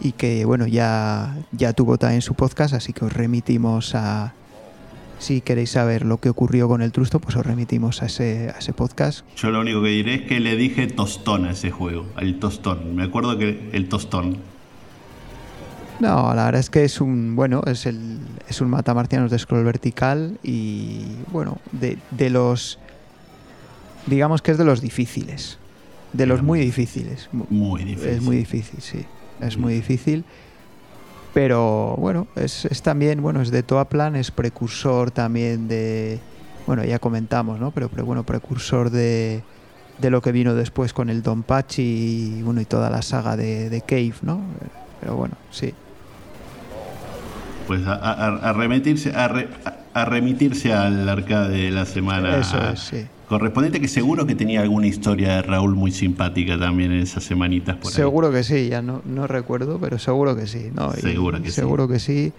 y 0.00 0.12
que 0.12 0.44
bueno, 0.44 0.66
ya, 0.66 1.36
ya 1.52 1.72
tuvo 1.72 1.98
también 1.98 2.22
su 2.22 2.34
podcast, 2.34 2.74
así 2.74 2.92
que 2.92 3.04
os 3.04 3.12
remitimos 3.12 3.94
a... 3.94 4.32
Si 5.20 5.40
queréis 5.40 5.70
saber 5.70 6.04
lo 6.06 6.18
que 6.18 6.28
ocurrió 6.28 6.68
con 6.68 6.80
el 6.80 6.92
Truston, 6.92 7.20
pues 7.20 7.34
os 7.34 7.44
remitimos 7.44 8.02
a 8.02 8.06
ese, 8.06 8.52
a 8.54 8.58
ese 8.60 8.72
podcast. 8.72 9.26
Yo 9.36 9.50
lo 9.50 9.60
único 9.60 9.82
que 9.82 9.88
diré 9.88 10.14
es 10.14 10.22
que 10.22 10.38
le 10.38 10.54
dije 10.54 10.86
tostón 10.86 11.44
a 11.44 11.50
ese 11.50 11.72
juego, 11.72 12.06
al 12.14 12.38
tostón. 12.38 12.94
Me 12.94 13.02
acuerdo 13.02 13.36
que 13.36 13.68
el 13.72 13.88
tostón. 13.88 14.36
No, 15.98 16.32
la 16.36 16.44
verdad 16.44 16.60
es 16.60 16.70
que 16.70 16.84
es 16.84 17.00
un, 17.00 17.34
bueno, 17.34 17.62
es 17.66 17.84
el 17.86 18.20
es 18.48 18.60
un 18.60 18.70
matamarcianos 18.70 19.32
de 19.32 19.40
scroll 19.40 19.64
vertical 19.64 20.38
y 20.44 21.00
bueno, 21.32 21.58
de, 21.72 21.98
de 22.12 22.30
los 22.30 22.78
digamos 24.06 24.40
que 24.40 24.52
es 24.52 24.58
de 24.58 24.64
los 24.64 24.80
difíciles, 24.80 25.58
de 26.12 26.26
los 26.26 26.42
muy 26.44 26.60
difíciles. 26.60 27.28
Mu- 27.32 27.46
Muy 27.50 27.82
difícil. 27.82 28.08
Es 28.10 28.22
muy 28.22 28.36
difícil, 28.36 28.80
sí. 28.80 29.04
Es 29.40 29.56
muy 29.58 29.74
difícil. 29.74 30.24
Pero 31.34 31.94
bueno, 31.98 32.26
es, 32.36 32.64
es 32.64 32.82
también, 32.82 33.22
bueno, 33.22 33.40
es 33.42 33.50
de 33.50 33.62
Toaplan, 33.62 34.16
es 34.16 34.30
precursor 34.30 35.10
también 35.10 35.68
de, 35.68 36.18
bueno, 36.66 36.84
ya 36.84 36.98
comentamos, 36.98 37.60
¿no? 37.60 37.70
Pero, 37.70 37.88
pero 37.88 38.04
bueno, 38.04 38.24
precursor 38.24 38.90
de, 38.90 39.42
de 39.98 40.10
lo 40.10 40.20
que 40.22 40.32
vino 40.32 40.54
después 40.54 40.92
con 40.92 41.10
el 41.10 41.22
Don 41.22 41.42
Pachi 41.42 41.82
y, 42.38 42.42
bueno, 42.42 42.60
y 42.60 42.64
toda 42.64 42.90
la 42.90 43.02
saga 43.02 43.36
de, 43.36 43.68
de 43.70 43.80
Cave, 43.82 44.14
¿no? 44.22 44.40
Pero 45.00 45.14
bueno, 45.16 45.34
sí. 45.50 45.74
Pues 47.66 47.86
a, 47.86 47.92
a- 47.94 48.48
a 48.48 48.52
remitirse, 48.54 49.14
a, 49.14 49.28
re- 49.28 49.48
a- 49.92 50.04
remitirse 50.06 50.72
al 50.72 51.06
arcade 51.08 51.56
de 51.64 51.70
la 51.70 51.84
semana 51.84 52.38
Eso 52.38 52.58
es, 52.70 52.80
sí. 52.80 53.06
Correspondiente, 53.28 53.80
que 53.80 53.88
seguro 53.88 54.26
que 54.26 54.34
tenía 54.34 54.62
alguna 54.62 54.86
historia 54.86 55.36
de 55.36 55.42
Raúl 55.42 55.74
muy 55.74 55.90
simpática 55.92 56.58
también 56.58 56.92
en 56.92 57.00
esas 57.00 57.24
semanitas 57.24 57.76
por 57.76 57.88
ahí. 57.88 57.92
Seguro 57.94 58.30
que 58.32 58.42
sí, 58.42 58.68
ya 58.68 58.80
no, 58.82 59.02
no 59.04 59.26
recuerdo, 59.26 59.78
pero 59.78 59.98
seguro 59.98 60.34
que 60.36 60.46
sí, 60.46 60.70
¿no? 60.74 60.92
Seguro 60.92 61.40
que 61.42 61.48
sí. 61.48 61.54
seguro 61.54 61.88
que 61.88 61.98
sí. 61.98 62.32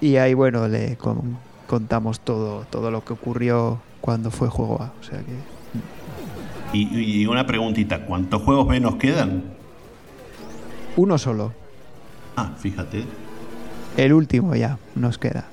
Y 0.00 0.16
ahí, 0.16 0.34
bueno, 0.34 0.68
le 0.68 0.96
con- 0.96 1.36
contamos 1.66 2.20
todo, 2.20 2.64
todo 2.70 2.90
lo 2.90 3.04
que 3.04 3.12
ocurrió 3.12 3.80
cuando 4.00 4.30
fue 4.30 4.48
juego 4.48 4.80
A. 4.82 4.92
O 5.00 5.02
sea 5.04 5.18
que. 5.18 6.78
Y, 6.78 7.22
y 7.22 7.26
una 7.26 7.46
preguntita, 7.46 8.06
¿cuántos 8.06 8.42
juegos 8.42 8.68
B 8.68 8.78
nos 8.80 8.94
quedan? 8.96 9.42
Uno 10.96 11.18
solo. 11.18 11.52
Ah, 12.36 12.52
fíjate. 12.58 13.04
El 13.96 14.12
último 14.12 14.54
ya 14.54 14.78
nos 14.94 15.18
queda. 15.18 15.44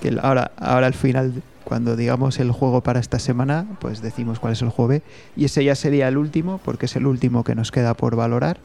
Que 0.00 0.08
el- 0.08 0.18
ahora, 0.20 0.50
ahora 0.56 0.86
al 0.86 0.94
final, 0.94 1.42
cuando 1.70 1.94
digamos 1.94 2.40
el 2.40 2.50
juego 2.50 2.80
para 2.80 2.98
esta 2.98 3.20
semana, 3.20 3.64
pues 3.78 4.02
decimos 4.02 4.40
cuál 4.40 4.54
es 4.54 4.62
el 4.62 4.70
juego 4.70 4.88
B. 4.88 5.02
Y 5.36 5.44
ese 5.44 5.62
ya 5.62 5.76
sería 5.76 6.08
el 6.08 6.18
último, 6.18 6.60
porque 6.64 6.86
es 6.86 6.96
el 6.96 7.06
último 7.06 7.44
que 7.44 7.54
nos 7.54 7.70
queda 7.70 7.94
por 7.94 8.16
valorar. 8.16 8.58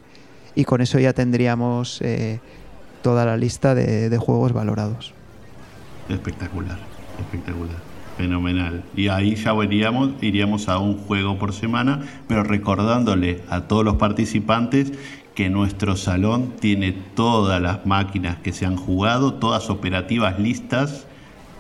Y 0.56 0.64
con 0.64 0.82
eso 0.82 0.98
ya 0.98 1.14
tendríamos 1.14 2.02
eh, 2.02 2.40
toda 3.04 3.24
la 3.24 3.38
lista 3.38 3.76
de, 3.76 4.10
de 4.10 4.18
juegos 4.18 4.54
valorados. 4.54 5.14
Espectacular, 6.10 6.80
espectacular. 7.20 7.76
Fenomenal. 8.18 8.84
Y 8.96 9.10
ahí 9.10 9.36
ya 9.36 9.54
iríamos, 9.64 10.14
iríamos 10.22 10.68
a 10.68 10.80
un 10.80 10.98
juego 10.98 11.38
por 11.38 11.54
semana, 11.54 12.02
pero 12.28 12.42
recordándole 12.42 13.44
a 13.52 13.68
todos 13.68 13.86
los 13.86 13.98
participantes 13.98 14.94
que 15.36 15.52
nuestro 15.52 15.96
salón 15.96 16.54
tiene 16.60 16.92
todas 17.14 17.62
las 17.62 17.86
máquinas 17.86 18.38
que 18.38 18.52
se 18.52 18.66
han 18.66 18.78
jugado, 18.78 19.36
todas 19.36 19.70
operativas 19.70 20.40
listas 20.40 21.06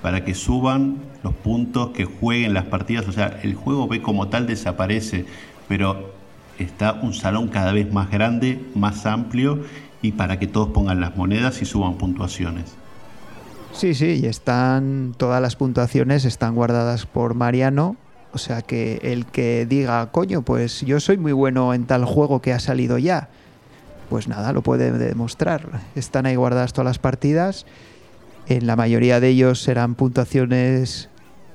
para 0.02 0.26
que 0.26 0.34
suban 0.34 1.14
los 1.26 1.34
puntos, 1.34 1.90
que 1.90 2.06
jueguen 2.06 2.54
las 2.54 2.66
partidas. 2.66 3.08
O 3.08 3.12
sea, 3.12 3.40
el 3.44 3.56
juego 3.56 3.88
B 3.88 4.02
como 4.02 4.30
tal 4.30 4.48
desaparece, 4.48 5.26
pero 5.68 6.14
está 6.60 6.94
un 6.94 7.14
salón 7.14 7.50
cada 7.50 7.74
vez 7.74 7.92
más 7.92 8.10
grande, 8.12 8.64
más 8.76 9.06
amplio 9.06 9.66
y 10.02 10.14
para 10.14 10.40
que 10.40 10.48
todos 10.48 10.70
pongan 10.70 11.02
las 11.02 11.18
monedas 11.18 11.62
y 11.62 11.66
suban 11.66 11.96
puntuaciones. 11.96 12.76
Sí, 13.74 13.94
sí, 13.94 14.22
y 14.22 14.28
están 14.28 15.16
todas 15.18 15.42
las 15.42 15.56
puntuaciones 15.56 16.24
están 16.24 16.56
guardadas 16.56 17.06
por 17.06 17.34
Mariano. 17.34 17.98
O 18.32 18.38
sea 18.38 18.62
que 18.62 19.00
el 19.02 19.26
que 19.26 19.66
diga, 19.66 20.12
coño, 20.12 20.44
pues 20.44 20.82
yo 20.82 21.00
soy 21.00 21.18
muy 21.18 21.32
bueno 21.32 21.74
en 21.74 21.86
tal 21.86 22.06
juego 22.06 22.42
que 22.42 22.54
ha 22.54 22.60
salido 22.60 22.98
ya, 22.98 23.30
pues 24.10 24.28
nada, 24.28 24.54
lo 24.54 24.62
puede 24.62 24.92
demostrar. 24.92 25.82
Están 25.96 26.26
ahí 26.26 26.36
guardadas 26.36 26.72
todas 26.72 26.86
las 26.86 27.00
partidas. 27.00 27.66
En 28.48 28.68
la 28.68 28.76
mayoría 28.76 29.20
de 29.20 29.30
ellos 29.30 29.62
serán 29.62 29.96
puntuaciones 29.96 31.10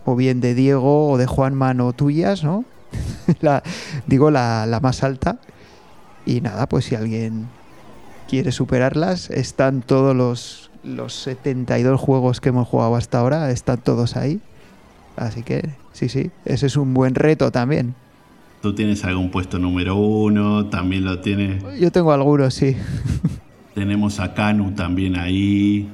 o 0.04 0.16
bien 0.16 0.40
de 0.40 0.54
Diego 0.54 1.10
o 1.10 1.18
de 1.18 1.26
Juanman 1.26 1.80
o 1.80 1.92
tuyas, 1.92 2.44
¿no? 2.44 2.64
la, 3.40 3.62
digo 4.06 4.30
la, 4.30 4.66
la 4.66 4.80
más 4.80 5.02
alta. 5.02 5.38
Y 6.26 6.40
nada, 6.40 6.68
pues 6.68 6.84
si 6.84 6.94
alguien 6.94 7.48
quiere 8.28 8.52
superarlas, 8.52 9.30
están 9.30 9.82
todos 9.82 10.14
los, 10.14 10.70
los 10.84 11.14
72 11.14 12.00
juegos 12.00 12.40
que 12.40 12.50
hemos 12.50 12.68
jugado 12.68 12.94
hasta 12.96 13.18
ahora, 13.18 13.50
están 13.50 13.78
todos 13.78 14.16
ahí. 14.16 14.40
Así 15.16 15.42
que 15.42 15.70
sí, 15.92 16.08
sí, 16.08 16.30
ese 16.44 16.66
es 16.66 16.76
un 16.76 16.94
buen 16.94 17.14
reto 17.14 17.50
también. 17.50 17.94
Tú 18.62 18.74
tienes 18.74 19.04
algún 19.04 19.30
puesto 19.30 19.58
número 19.58 19.96
uno, 19.96 20.66
también 20.66 21.04
lo 21.04 21.20
tienes. 21.20 21.62
Yo 21.80 21.90
tengo 21.90 22.12
algunos, 22.12 22.54
sí. 22.54 22.76
Tenemos 23.74 24.20
a 24.20 24.34
Canu 24.34 24.72
también 24.72 25.16
ahí. 25.16 25.88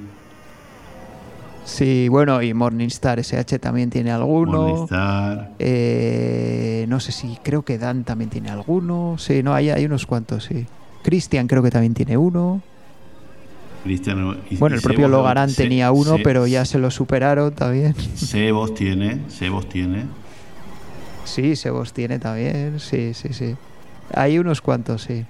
Sí, 1.66 2.08
bueno, 2.08 2.40
y 2.42 2.54
Morningstar 2.54 3.18
SH 3.18 3.58
también 3.58 3.90
tiene 3.90 4.12
alguno. 4.12 4.58
Morningstar. 4.60 5.50
Eh, 5.58 6.86
no 6.88 7.00
sé 7.00 7.10
si 7.10 7.36
creo 7.42 7.62
que 7.62 7.76
Dan 7.76 8.04
también 8.04 8.30
tiene 8.30 8.50
alguno. 8.50 9.16
Sí, 9.18 9.42
no, 9.42 9.52
hay, 9.52 9.70
hay 9.70 9.84
unos 9.84 10.06
cuantos, 10.06 10.44
sí. 10.44 10.64
Cristian 11.02 11.48
creo 11.48 11.62
que 11.64 11.70
también 11.70 11.92
tiene 11.92 12.16
uno. 12.16 12.62
Cristiano. 13.82 14.36
y- 14.50 14.56
Bueno, 14.56 14.76
el 14.76 14.82
propio 14.82 15.06
Sebos- 15.06 15.10
Logarán 15.10 15.50
Se- 15.50 15.62
tenía 15.64 15.90
uno, 15.92 16.16
Se- 16.16 16.22
pero 16.22 16.46
ya 16.46 16.64
se 16.64 16.78
lo 16.78 16.90
superaron 16.90 17.52
también. 17.52 17.94
Sebos 18.14 18.74
tiene, 18.74 19.20
Sebos 19.28 19.68
tiene. 19.68 20.04
Sí, 21.24 21.56
Sebos 21.56 21.92
tiene 21.92 22.18
también, 22.20 22.78
sí, 22.78 23.12
sí, 23.12 23.32
sí. 23.32 23.56
Hay 24.14 24.38
unos 24.38 24.60
cuantos, 24.60 25.02
sí. 25.02 25.24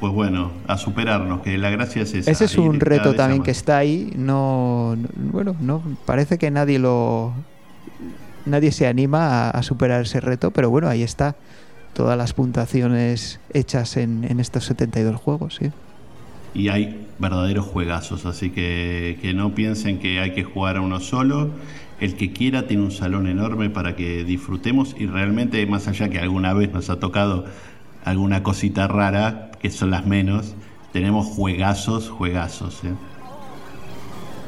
Pues 0.00 0.12
bueno, 0.12 0.52
a 0.66 0.76
superarnos, 0.78 1.40
que 1.42 1.58
la 1.58 1.70
gracia 1.70 2.02
es 2.02 2.14
esa. 2.14 2.30
Ese 2.30 2.44
es 2.44 2.56
un 2.58 2.80
reto 2.80 3.14
también 3.14 3.42
que 3.42 3.50
está 3.50 3.78
ahí. 3.78 4.12
No, 4.16 4.96
no- 4.96 5.08
bueno, 5.16 5.56
no 5.60 5.82
parece 6.04 6.38
que 6.38 6.50
nadie 6.50 6.78
lo, 6.78 7.32
nadie 8.44 8.72
se 8.72 8.86
anima 8.86 9.48
a, 9.48 9.50
a 9.50 9.62
superar 9.62 10.02
ese 10.02 10.20
reto, 10.20 10.50
pero 10.52 10.70
bueno, 10.70 10.88
ahí 10.88 11.02
está. 11.02 11.36
Todas 11.92 12.16
las 12.18 12.32
puntuaciones 12.34 13.40
hechas 13.52 13.96
en, 13.96 14.24
en 14.24 14.40
estos 14.40 14.64
72 14.66 15.16
juegos, 15.20 15.56
sí. 15.56 15.72
Y 16.54 16.68
hay 16.68 17.06
verdaderos 17.18 17.66
juegazos, 17.66 18.24
así 18.26 18.50
que, 18.50 19.18
que 19.20 19.34
no 19.34 19.54
piensen 19.54 19.98
que 19.98 20.20
hay 20.20 20.32
que 20.32 20.44
jugar 20.44 20.76
a 20.76 20.80
uno 20.80 21.00
solo. 21.00 21.50
El 22.00 22.16
que 22.16 22.32
quiera 22.32 22.66
tiene 22.66 22.84
un 22.84 22.90
salón 22.92 23.26
enorme 23.26 23.70
para 23.70 23.96
que 23.96 24.24
disfrutemos 24.24 24.94
y 24.98 25.06
realmente, 25.06 25.64
más 25.66 25.88
allá 25.88 26.08
que 26.08 26.18
alguna 26.20 26.52
vez 26.54 26.72
nos 26.72 26.90
ha 26.90 27.00
tocado 27.00 27.46
alguna 28.08 28.42
cosita 28.42 28.88
rara, 28.88 29.50
que 29.60 29.70
son 29.70 29.90
las 29.90 30.06
menos, 30.06 30.54
tenemos 30.92 31.26
juegazos, 31.26 32.08
juegazos. 32.08 32.82
¿eh? 32.84 32.94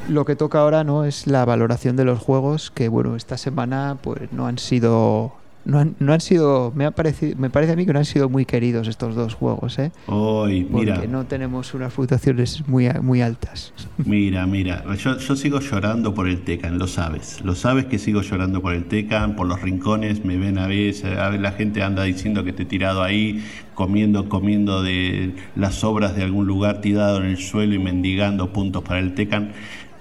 Lo 0.09 0.25
que 0.25 0.35
toca 0.35 0.59
ahora 0.59 0.83
no 0.83 1.05
es 1.05 1.27
la 1.27 1.45
valoración 1.45 1.95
de 1.95 2.05
los 2.05 2.19
juegos, 2.19 2.71
que 2.71 2.89
bueno, 2.89 3.15
esta 3.15 3.37
semana 3.37 3.97
pues 4.01 4.31
no 4.31 4.47
han 4.47 4.57
sido 4.57 5.33
no 5.65 5.79
han, 5.79 5.95
no 5.99 6.13
han 6.13 6.21
sido 6.21 6.71
me 6.75 6.85
ha 6.85 6.91
parecido 6.91 7.37
me 7.37 7.49
parece 7.49 7.73
a 7.73 7.75
mí 7.75 7.85
que 7.85 7.93
no 7.93 7.99
han 7.99 8.05
sido 8.05 8.29
muy 8.29 8.45
queridos 8.45 8.87
estos 8.87 9.15
dos 9.15 9.35
juegos, 9.35 9.77
¿eh? 9.79 9.91
Porque 10.05 10.67
mira, 10.69 11.05
no 11.07 11.25
tenemos 11.25 11.73
unas 11.73 11.93
puntuaciones 11.93 12.67
muy 12.67 12.89
muy 13.01 13.21
altas. 13.21 13.73
mira, 13.97 14.45
mira, 14.47 14.83
yo, 14.95 15.17
yo 15.17 15.35
sigo 15.35 15.59
llorando 15.59 16.13
por 16.13 16.27
el 16.27 16.41
Tecan, 16.41 16.77
lo 16.77 16.87
sabes, 16.87 17.41
lo 17.43 17.55
sabes 17.55 17.85
que 17.85 17.99
sigo 17.99 18.21
llorando 18.21 18.61
por 18.61 18.73
el 18.73 18.85
Tecan, 18.85 19.35
por 19.35 19.47
los 19.47 19.61
rincones, 19.61 20.25
me 20.25 20.37
ven 20.37 20.57
a 20.57 20.67
veces, 20.67 21.17
a 21.17 21.29
ver, 21.29 21.41
la 21.41 21.51
gente 21.51 21.83
anda 21.83 22.03
diciendo 22.03 22.43
que 22.43 22.51
esté 22.51 22.65
tirado 22.65 23.03
ahí, 23.03 23.43
comiendo, 23.75 24.29
comiendo 24.29 24.81
de 24.81 25.35
las 25.55 25.75
sobras 25.75 26.15
de 26.15 26.23
algún 26.23 26.47
lugar, 26.47 26.81
tirado 26.81 27.17
en 27.17 27.25
el 27.25 27.37
suelo 27.37 27.75
y 27.75 27.79
mendigando 27.79 28.51
puntos 28.51 28.83
para 28.83 28.99
el 28.99 29.13
Tecan, 29.13 29.51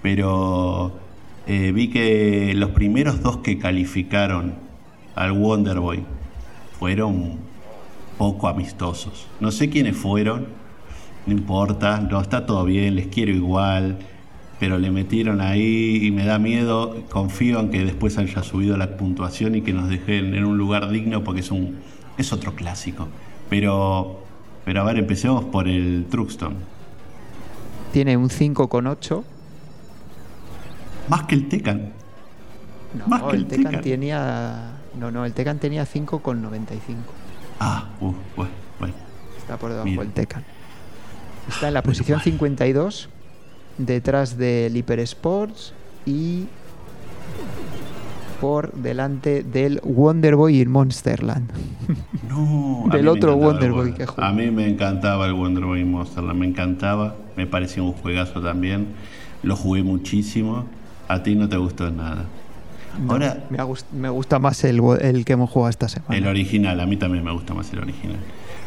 pero 0.02 0.98
eh, 1.46 1.72
vi 1.72 1.88
que 1.88 2.54
los 2.54 2.70
primeros 2.70 3.22
dos 3.22 3.38
que 3.38 3.58
calificaron 3.58 4.69
al 5.20 5.32
Wonder 5.32 5.78
Boy 5.80 6.02
fueron 6.78 7.34
poco 8.16 8.48
amistosos. 8.48 9.26
No 9.38 9.50
sé 9.50 9.68
quiénes 9.68 9.94
fueron, 9.94 10.46
no 11.26 11.32
importa, 11.32 12.00
no 12.00 12.18
está 12.22 12.46
todo 12.46 12.64
bien, 12.64 12.96
les 12.96 13.08
quiero 13.08 13.30
igual, 13.30 13.98
pero 14.58 14.78
le 14.78 14.90
metieron 14.90 15.42
ahí 15.42 16.06
y 16.06 16.10
me 16.10 16.24
da 16.24 16.38
miedo, 16.38 16.96
confío 17.10 17.60
en 17.60 17.70
que 17.70 17.84
después 17.84 18.16
haya 18.16 18.42
subido 18.42 18.78
la 18.78 18.96
puntuación 18.96 19.56
y 19.56 19.60
que 19.60 19.74
nos 19.74 19.90
dejen 19.90 20.34
en 20.34 20.44
un 20.46 20.56
lugar 20.56 20.88
digno 20.88 21.22
porque 21.22 21.40
es 21.40 21.50
un 21.50 21.76
es 22.16 22.32
otro 22.32 22.54
clásico. 22.54 23.06
Pero 23.50 24.22
pero 24.64 24.80
a 24.80 24.84
ver, 24.84 24.98
empecemos 24.98 25.44
por 25.44 25.68
el 25.68 26.06
Truxton. 26.10 26.54
Tiene 27.92 28.16
un 28.16 28.30
5,8. 28.30 29.22
Más 31.08 31.24
que 31.24 31.34
el 31.34 31.48
Tecan. 31.48 31.92
No, 32.94 33.06
Más 33.06 33.22
que 33.24 33.36
el 33.36 33.42
el 33.42 33.46
Tecan. 33.48 33.80
tenía 33.82 34.79
no, 35.00 35.10
no, 35.10 35.24
el 35.24 35.32
Tecan 35.32 35.58
tenía 35.58 35.84
5,95. 35.84 36.96
Ah, 37.58 37.88
uh, 38.00 38.12
bueno, 38.36 38.52
bueno. 38.78 38.94
Está 39.38 39.56
por 39.56 39.70
debajo 39.70 39.88
Mira. 39.88 40.02
del 40.02 40.12
Tecan. 40.12 40.44
Está 41.48 41.68
en 41.68 41.74
la 41.74 41.82
posición 41.82 42.20
52, 42.20 43.08
detrás 43.78 44.36
del 44.36 44.76
Hyper 44.76 45.00
Sports 45.00 45.72
y 46.06 46.44
por 48.40 48.72
delante 48.72 49.42
del 49.42 49.80
Wonder 49.84 50.36
Boy 50.36 50.60
in 50.60 50.70
Monsterland. 50.70 51.50
No, 52.28 52.84
Del 52.92 53.08
otro 53.08 53.32
encantaba 53.32 53.52
Wonder 53.52 53.64
el 53.64 53.72
Boy 53.72 53.86
Wonder- 53.90 53.96
que 53.96 54.06
jugué. 54.06 54.26
A 54.26 54.32
mí 54.32 54.50
me 54.50 54.68
encantaba 54.68 55.26
el 55.26 55.34
Wonder 55.34 55.64
Boy 55.64 55.84
Monsterland, 55.84 56.38
me 56.38 56.46
encantaba, 56.46 57.16
me 57.36 57.46
parecía 57.46 57.82
un 57.82 57.92
juegazo 57.92 58.40
también. 58.40 58.88
Lo 59.42 59.56
jugué 59.56 59.82
muchísimo. 59.82 60.66
A 61.08 61.22
ti 61.22 61.34
no 61.34 61.48
te 61.48 61.56
gustó 61.56 61.90
nada. 61.90 62.24
Ahora, 63.08 63.44
me, 63.50 63.58
ha 63.58 63.64
gust- 63.64 63.90
me 63.92 64.08
gusta 64.08 64.38
más 64.38 64.62
el, 64.64 64.80
el 65.00 65.24
que 65.24 65.32
hemos 65.34 65.50
jugado 65.50 65.70
esta 65.70 65.88
semana. 65.88 66.16
el 66.16 66.26
original, 66.26 66.78
a 66.80 66.86
mí 66.86 66.96
también 66.96 67.24
me 67.24 67.32
gusta 67.32 67.54
más 67.54 67.72
el 67.72 67.78
original. 67.80 68.16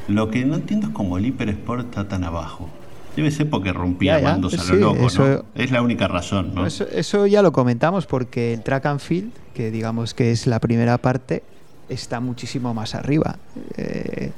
Lo 0.08 0.30
que 0.32 0.44
no 0.46 0.56
entiendo 0.56 0.88
es 0.88 0.94
cómo 0.94 1.18
el 1.18 1.26
Hyper 1.26 1.50
Sport 1.50 1.86
está 1.90 2.08
tan 2.08 2.24
abajo. 2.24 2.70
Debe 3.16 3.30
ser 3.30 3.50
porque 3.50 3.72
rompía 3.72 4.14
Ya, 4.18 4.22
ya, 4.24 4.30
mandos 4.32 4.54
a 4.56 4.58
sí, 4.64 4.74
lo 4.74 4.94
loco, 4.94 5.06
eso- 5.08 5.28
¿no? 5.28 5.46
Es 5.56 5.72
la 5.72 5.82
única 5.84 6.08
razón, 6.08 6.54
¿no? 6.56 6.66
Eso, 6.66 6.86
eso 6.92 7.28
ya 7.28 7.42
lo 7.44 7.52
comentamos 7.52 8.06
porque 8.08 8.54
el 8.54 8.64
track 8.64 8.86
and 8.88 9.00
field, 9.00 9.32
que 9.54 9.70
digamos 9.72 10.14
que 10.16 10.32
es 10.32 10.48
la 10.48 10.60
primera 10.60 10.98
parte, 10.98 11.44
está 11.90 12.20
muchísimo 12.20 12.74
más 12.74 12.96
arriba. 12.96 13.38
Eh, 13.78 14.32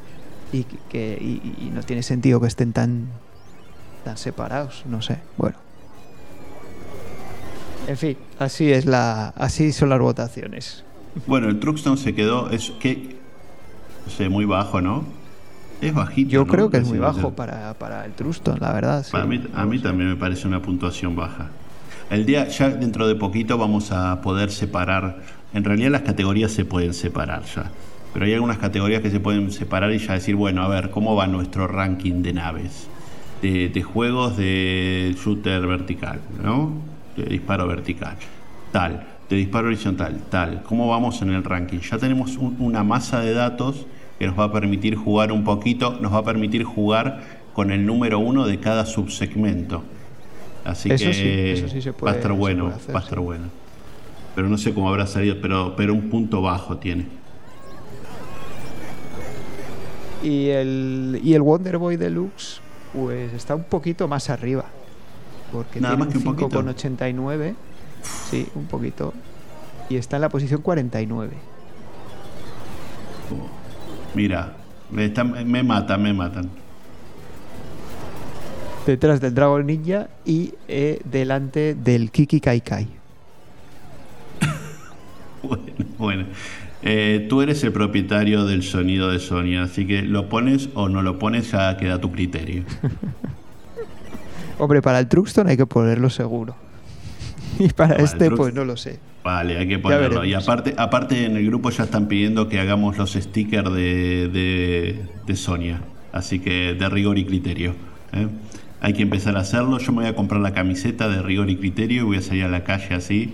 y, 0.51 0.65
que, 0.89 1.17
y- 1.21 1.65
y 1.67 1.69
no 1.73 1.83
tiene 1.83 2.03
sentido 2.03 2.41
que 2.41 2.47
estén 2.47 2.73
tan, 2.73 3.07
tan 4.03 4.17
separados, 4.17 4.83
no 4.87 5.01
sé. 5.01 5.19
Bueno. 5.37 5.55
En 7.87 7.97
fin, 7.97 8.17
así 8.39 8.71
es 8.71 8.85
la, 8.85 9.29
así 9.29 9.71
son 9.71 9.89
las 9.89 9.99
votaciones. 9.99 10.83
Bueno, 11.27 11.47
el 11.49 11.59
Truxton 11.59 11.97
se 11.97 12.13
quedó, 12.13 12.49
es 12.49 12.71
que, 12.79 13.15
no 14.05 14.11
sé, 14.11 14.27
muy 14.29 14.45
bajo, 14.45 14.81
¿no? 14.81 15.05
Es 15.81 15.93
bajito. 15.93 16.31
Yo 16.31 16.45
¿no? 16.45 16.51
creo 16.51 16.69
que 16.69 16.77
es 16.77 16.87
muy 16.87 16.99
bajo 16.99 17.35
para, 17.35 17.73
para 17.75 18.05
el 18.05 18.13
Truston, 18.13 18.57
la 18.59 18.73
verdad. 18.73 19.03
sí. 19.03 19.11
Para 19.11 19.25
mí, 19.25 19.41
a 19.53 19.65
mí 19.65 19.79
también 19.79 20.09
me 20.09 20.15
parece 20.15 20.47
una 20.47 20.61
puntuación 20.61 21.15
baja. 21.15 21.49
El 22.09 22.25
día, 22.25 22.47
ya 22.47 22.69
dentro 22.69 23.07
de 23.07 23.15
poquito 23.15 23.57
vamos 23.57 23.91
a 23.91 24.21
poder 24.21 24.51
separar. 24.51 25.19
En 25.53 25.63
realidad 25.63 25.91
las 25.91 26.01
categorías 26.01 26.51
se 26.51 26.65
pueden 26.65 26.93
separar 26.93 27.43
ya. 27.43 27.71
Pero 28.13 28.25
hay 28.25 28.33
algunas 28.33 28.57
categorías 28.57 29.01
que 29.01 29.11
se 29.11 29.19
pueden 29.19 29.51
separar 29.51 29.91
y 29.91 29.97
ya 29.99 30.13
decir, 30.13 30.35
bueno, 30.35 30.63
a 30.63 30.67
ver, 30.69 30.89
¿cómo 30.89 31.15
va 31.15 31.27
nuestro 31.27 31.67
ranking 31.67 32.21
de 32.21 32.33
naves? 32.33 32.87
De, 33.41 33.69
de 33.69 33.83
juegos 33.83 34.37
de 34.37 35.15
shooter 35.21 35.65
vertical, 35.67 36.21
¿no? 36.41 36.73
De 37.15 37.23
disparo 37.25 37.67
vertical. 37.67 38.15
Tal. 38.71 39.05
De 39.29 39.35
disparo 39.37 39.67
horizontal, 39.67 40.19
tal. 40.29 40.61
¿Cómo 40.63 40.87
vamos 40.87 41.21
en 41.21 41.29
el 41.31 41.43
ranking? 41.43 41.79
Ya 41.79 41.97
tenemos 41.97 42.37
un- 42.37 42.57
una 42.59 42.83
masa 42.83 43.21
de 43.21 43.33
datos 43.33 43.85
que 44.19 44.27
nos 44.27 44.37
va 44.37 44.45
a 44.45 44.51
permitir 44.51 44.95
jugar 44.95 45.31
un 45.31 45.43
poquito, 45.43 45.97
nos 45.99 46.13
va 46.13 46.19
a 46.19 46.23
permitir 46.23 46.63
jugar 46.63 47.21
con 47.53 47.71
el 47.71 47.85
número 47.85 48.19
uno 48.19 48.45
de 48.45 48.59
cada 48.59 48.85
subsegmento. 48.85 49.83
Así 50.63 50.91
Eso 50.91 51.05
que 51.05 51.13
sí, 51.13 51.59
eso 51.63 51.67
sí 51.69 51.81
se 51.81 51.91
va 51.91 52.11
a 52.11 52.15
estar 52.15 52.33
bueno, 52.33 52.67
hacer, 52.67 52.95
va 52.95 52.99
a 52.99 53.03
estar 53.03 53.17
sí. 53.19 53.23
bueno. 53.23 53.45
Pero 54.35 54.49
no 54.49 54.57
sé 54.57 54.73
cómo 54.73 54.89
habrá 54.89 55.07
salido, 55.07 55.37
pero, 55.41 55.75
pero 55.75 55.93
un 55.93 56.09
punto 56.09 56.41
bajo 56.41 56.77
tiene. 56.77 57.05
Y 60.23 60.49
el, 60.49 61.19
y 61.23 61.33
el 61.33 61.41
Wonder 61.41 61.77
Boy 61.77 61.97
Deluxe, 61.97 62.59
pues 62.93 63.31
está 63.33 63.55
un 63.55 63.63
poquito 63.63 64.07
más 64.07 64.29
arriba. 64.29 64.65
Porque 65.55 65.79
Nada 65.79 65.95
tiene 65.95 66.11
un 66.11 66.27
un 66.27 66.35
poquito. 66.35 66.61
5,89. 66.61 67.55
Sí, 68.29 68.45
un 68.55 68.65
poquito. 68.65 69.13
Y 69.89 69.95
está 69.95 70.17
en 70.17 70.21
la 70.23 70.29
posición 70.29 70.61
49. 70.61 71.31
Mira, 74.13 74.53
me 74.91 75.63
matan, 75.63 76.03
me 76.03 76.13
matan. 76.13 76.49
Detrás 78.85 79.21
del 79.21 79.33
Dragon 79.33 79.65
Ninja 79.65 80.09
y 80.25 80.53
eh, 80.67 80.99
delante 81.05 81.73
del 81.73 82.11
Kiki 82.11 82.41
Kai 82.41 82.61
Kai. 82.61 82.87
Bueno, 85.41 85.63
bueno. 85.97 86.25
Eh, 86.81 87.27
tú 87.29 87.41
eres 87.41 87.63
el 87.63 87.71
propietario 87.71 88.45
del 88.45 88.61
sonido 88.61 89.09
de 89.09 89.19
Sony, 89.19 89.57
así 89.61 89.87
que 89.87 90.01
lo 90.01 90.27
pones 90.27 90.69
o 90.73 90.89
no 90.89 91.01
lo 91.01 91.17
pones 91.17 91.51
ya 91.51 91.77
queda 91.77 91.95
a 91.95 92.01
tu 92.01 92.11
criterio. 92.11 92.63
Hombre, 94.57 94.81
para 94.81 94.99
el 94.99 95.07
Truxton 95.07 95.47
hay 95.47 95.57
que 95.57 95.65
ponerlo 95.65 96.09
seguro. 96.09 96.55
Y 97.57 97.69
para 97.69 97.95
este, 97.95 98.31
pues 98.31 98.53
no 98.53 98.65
lo 98.65 98.75
sé. 98.75 98.99
Vale, 99.23 99.57
hay 99.57 99.67
que 99.67 99.79
ponerlo. 99.79 100.25
Y 100.25 100.33
aparte, 100.33 100.75
aparte 100.77 101.25
en 101.25 101.37
el 101.37 101.45
grupo 101.45 101.69
ya 101.69 101.85
están 101.85 102.07
pidiendo 102.07 102.49
que 102.49 102.59
hagamos 102.59 102.97
los 102.97 103.13
stickers 103.13 103.73
de, 103.73 104.27
de, 104.27 105.05
de 105.25 105.35
Sonia. 105.37 105.81
Así 106.11 106.39
que 106.39 106.73
de 106.73 106.89
rigor 106.89 107.17
y 107.17 107.25
criterio. 107.25 107.75
¿eh? 108.11 108.27
Hay 108.81 108.93
que 108.93 109.03
empezar 109.03 109.37
a 109.37 109.39
hacerlo. 109.39 109.79
Yo 109.79 109.91
me 109.93 110.01
voy 110.01 110.07
a 110.07 110.15
comprar 110.15 110.41
la 110.41 110.53
camiseta 110.53 111.07
de 111.07 111.21
rigor 111.21 111.49
y 111.49 111.55
criterio 111.55 112.01
y 112.01 112.05
voy 112.05 112.17
a 112.17 112.21
salir 112.21 112.43
a 112.43 112.49
la 112.49 112.63
calle 112.63 112.93
así, 112.93 113.33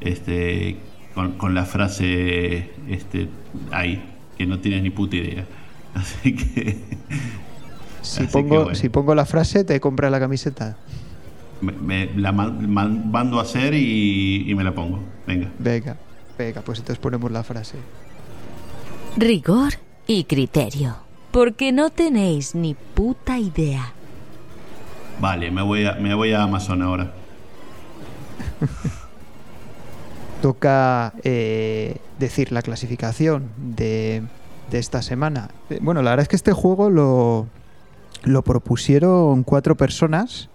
este, 0.00 0.76
con, 1.14 1.32
con 1.32 1.54
la 1.54 1.64
frase 1.64 2.70
este, 2.88 3.28
ahí, 3.70 4.02
que 4.36 4.46
no 4.46 4.58
tienes 4.58 4.82
ni 4.82 4.90
puta 4.90 5.16
idea. 5.16 5.46
Así 5.94 6.34
que 6.34 6.76
Si 8.02 8.22
Así 8.22 8.32
pongo, 8.32 8.62
bueno. 8.64 8.74
si 8.74 8.88
pongo 8.88 9.14
la 9.14 9.26
frase, 9.26 9.64
te 9.64 9.80
compras 9.80 10.10
la 10.10 10.20
camiseta. 10.20 10.76
me, 11.60 11.72
me 11.72 12.06
la 12.16 12.32
man- 12.32 12.70
man- 12.70 13.10
mando 13.10 13.38
a 13.38 13.42
hacer 13.42 13.74
y, 13.74 14.44
y 14.50 14.54
me 14.54 14.64
la 14.64 14.72
pongo. 14.74 15.00
Venga. 15.26 15.48
Venga, 15.58 15.96
venga, 16.38 16.60
pues 16.62 16.78
entonces 16.78 17.00
ponemos 17.00 17.30
la 17.32 17.42
frase. 17.42 17.76
Rigor 19.16 19.72
y 20.06 20.24
criterio. 20.24 20.96
Porque 21.32 21.72
no 21.72 21.90
tenéis 21.90 22.54
ni 22.54 22.74
puta 22.74 23.38
idea. 23.38 23.92
Vale, 25.20 25.50
me 25.50 25.62
voy 25.62 25.84
a, 25.84 25.94
me 25.94 26.14
voy 26.14 26.32
a 26.32 26.42
Amazon 26.44 26.80
ahora. 26.82 27.12
toca 30.42 31.12
eh, 31.24 31.96
decir 32.18 32.52
la 32.52 32.62
clasificación 32.62 33.50
de, 33.56 34.22
de 34.70 34.78
esta 34.78 35.02
semana. 35.02 35.50
Eh, 35.70 35.78
Bueno, 35.82 36.02
la 36.02 36.10
verdad 36.10 36.22
es 36.22 36.28
que 36.28 36.36
este 36.36 36.52
juego 36.52 36.90
lo, 36.90 37.46
lo 38.24 38.42
propusieron 38.42 39.42
cuatro 39.44 39.76
personas. 39.76 40.48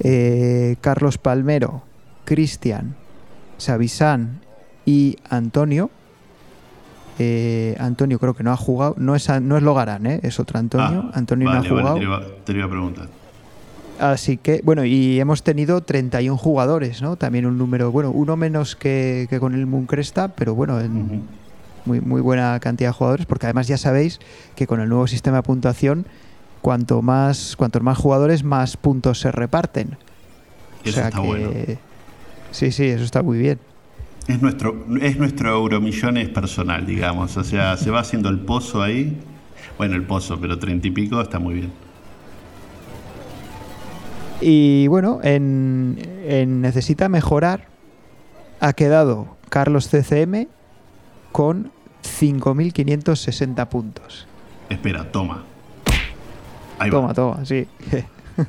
eh, 0.00 0.76
Carlos 0.80 1.18
Palmero, 1.18 1.82
Cristian, 2.24 2.94
Savisán 3.56 4.40
y 4.86 5.16
Antonio. 5.28 5.90
Eh, 7.18 7.76
Antonio 7.80 8.18
creo 8.20 8.34
que 8.34 8.44
no 8.44 8.52
ha 8.52 8.56
jugado. 8.56 8.94
No 8.96 9.16
es, 9.16 9.28
no 9.42 9.56
es 9.56 9.62
Logarán, 9.62 10.06
¿eh? 10.06 10.20
es 10.22 10.38
otro 10.38 10.58
Antonio. 10.58 11.10
Ah, 11.12 11.18
Antonio 11.18 11.48
vale, 11.48 11.58
no 11.58 11.64
ha 11.66 11.82
vale, 11.82 11.82
jugado. 11.82 12.02
iba, 12.02 12.22
te 12.44 12.52
lo 12.52 12.58
iba 12.58 12.66
a 12.66 12.70
preguntar. 12.70 13.08
Así 13.98 14.36
que, 14.36 14.60
bueno, 14.62 14.84
y 14.84 15.18
hemos 15.18 15.42
tenido 15.42 15.80
31 15.80 16.36
jugadores, 16.38 17.02
¿no? 17.02 17.16
También 17.16 17.46
un 17.46 17.58
número, 17.58 17.90
bueno, 17.90 18.12
uno 18.12 18.36
menos 18.36 18.76
que, 18.76 19.26
que 19.28 19.40
con 19.40 19.54
el 19.54 19.66
Mooncresta, 19.66 20.28
pero 20.28 20.54
bueno, 20.54 20.80
en 20.80 21.22
muy, 21.84 22.00
muy 22.00 22.20
buena 22.20 22.60
cantidad 22.60 22.90
de 22.90 22.92
jugadores, 22.94 23.26
porque 23.26 23.46
además 23.46 23.66
ya 23.66 23.76
sabéis 23.78 24.20
que 24.54 24.68
con 24.68 24.78
el 24.80 24.88
nuevo 24.88 25.08
sistema 25.08 25.38
de 25.38 25.42
puntuación, 25.42 26.06
cuanto 26.60 27.02
más, 27.02 27.56
cuantos 27.56 27.82
más 27.82 27.98
jugadores, 27.98 28.44
más 28.44 28.76
puntos 28.76 29.20
se 29.20 29.30
reparten. 29.32 29.96
Eso 30.84 31.00
está 31.00 31.20
bueno. 31.20 31.50
Sí, 32.50 32.72
sí, 32.72 32.84
eso 32.86 33.04
está 33.04 33.22
muy 33.22 33.38
bien. 33.38 33.58
Es 34.26 34.42
nuestro, 34.42 34.86
es 35.00 35.18
nuestro 35.18 35.50
euromillones 35.50 36.28
personal, 36.28 36.84
digamos. 36.86 37.36
O 37.36 37.44
sea, 37.44 37.76
se 37.76 37.90
va 37.90 38.00
haciendo 38.00 38.28
el 38.28 38.40
pozo 38.40 38.82
ahí. 38.82 39.18
Bueno, 39.78 39.94
el 39.94 40.02
pozo, 40.02 40.38
pero 40.38 40.58
treinta 40.58 40.86
y 40.88 40.90
pico 40.90 41.20
está 41.20 41.38
muy 41.38 41.54
bien. 41.54 41.72
Y 44.40 44.86
bueno, 44.88 45.20
en, 45.22 45.98
en 46.26 46.60
Necesita 46.60 47.08
Mejorar 47.08 47.68
ha 48.60 48.72
quedado 48.72 49.36
Carlos 49.48 49.88
CCM 49.88 50.46
con 51.32 51.72
5.560 52.02 53.68
puntos. 53.68 54.26
Espera, 54.68 55.10
toma. 55.10 55.44
Ahí 56.78 56.90
Toma, 56.90 57.08
va. 57.08 57.14
toma, 57.14 57.44
sí. 57.44 57.66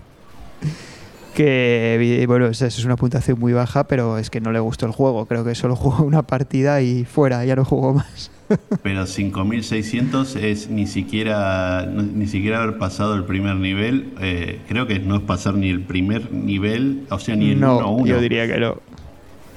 que 1.35 2.25
bueno, 2.27 2.47
esa 2.47 2.67
es 2.67 2.83
una 2.83 2.95
puntuación 2.97 3.39
muy 3.39 3.53
baja, 3.53 3.85
pero 3.85 4.17
es 4.17 4.29
que 4.29 4.41
no 4.41 4.51
le 4.51 4.59
gustó 4.59 4.85
el 4.85 4.91
juego. 4.91 5.25
Creo 5.25 5.43
que 5.45 5.55
solo 5.55 5.75
jugó 5.77 6.03
una 6.03 6.23
partida 6.23 6.81
y 6.81 7.05
fuera, 7.05 7.45
ya 7.45 7.55
no 7.55 7.63
jugó 7.65 7.93
más. 7.93 8.31
Pero 8.81 9.05
5600 9.05 10.35
es 10.37 10.71
ni 10.71 10.87
siquiera 10.87 11.85
ni 11.85 12.25
siquiera 12.25 12.63
haber 12.63 12.79
pasado 12.79 13.13
el 13.13 13.23
primer 13.25 13.57
nivel. 13.57 14.11
eh, 14.21 14.59
creo 14.67 14.87
que 14.87 14.97
no 14.99 15.17
es 15.17 15.21
pasar 15.21 15.53
ni 15.53 15.69
el 15.69 15.81
primer 15.83 16.31
nivel, 16.33 17.05
o 17.11 17.19
sea, 17.19 17.35
ni 17.35 17.51
el 17.51 17.59
no, 17.59 17.79
1-1. 17.99 18.05
yo 18.07 18.19
diría 18.19 18.47
que 18.47 18.59
no. 18.59 18.77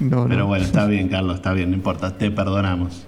No, 0.01 0.27
Pero 0.29 0.41
no. 0.41 0.47
bueno, 0.47 0.65
está 0.65 0.85
bien, 0.87 1.09
Carlos, 1.09 1.37
está 1.37 1.55
bien, 1.55 1.71
no 1.71 1.77
importa, 1.77 2.19
te 2.19 2.31
perdonamos. 2.31 3.07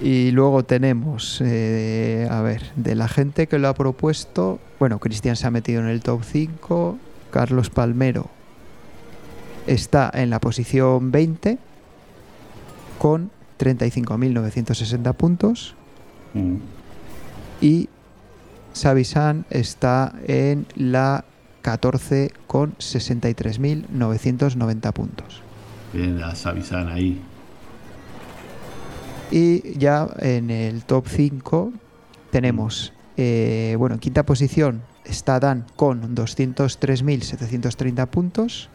Y 0.00 0.30
luego 0.30 0.64
tenemos, 0.64 1.40
eh, 1.44 2.28
a 2.30 2.40
ver, 2.42 2.62
de 2.76 2.94
la 2.94 3.08
gente 3.08 3.48
que 3.48 3.58
lo 3.58 3.66
ha 3.68 3.74
propuesto, 3.74 4.60
bueno, 4.78 5.00
Cristian 5.00 5.34
se 5.36 5.46
ha 5.46 5.50
metido 5.50 5.80
en 5.80 5.88
el 5.88 6.02
top 6.02 6.22
5, 6.24 6.98
Carlos 7.30 7.70
Palmero 7.70 8.28
está 9.66 10.10
en 10.14 10.30
la 10.30 10.40
posición 10.40 11.10
20 11.10 11.58
con 12.98 13.30
35.960 13.58 15.12
puntos 15.14 15.74
Mm. 16.34 16.56
y 17.60 17.88
Savisan 18.72 19.44
está 19.50 20.14
en 20.26 20.64
la 20.76 21.26
14 21.62 22.32
con 22.46 22.74
63.990 22.76 24.92
puntos. 24.92 25.42
Bien, 25.92 26.18
las 26.20 26.46
avisan 26.46 26.86
ahí. 26.88 27.20
Y 29.30 29.78
ya 29.78 30.08
en 30.20 30.50
el 30.50 30.84
top 30.84 31.06
5 31.08 31.72
tenemos, 32.30 32.92
eh, 33.16 33.74
bueno, 33.78 33.94
en 33.96 34.00
quinta 34.00 34.24
posición 34.24 34.82
está 35.04 35.38
Dan 35.40 35.66
con 35.76 36.14
203.730 36.14 38.06
puntos. 38.06 38.68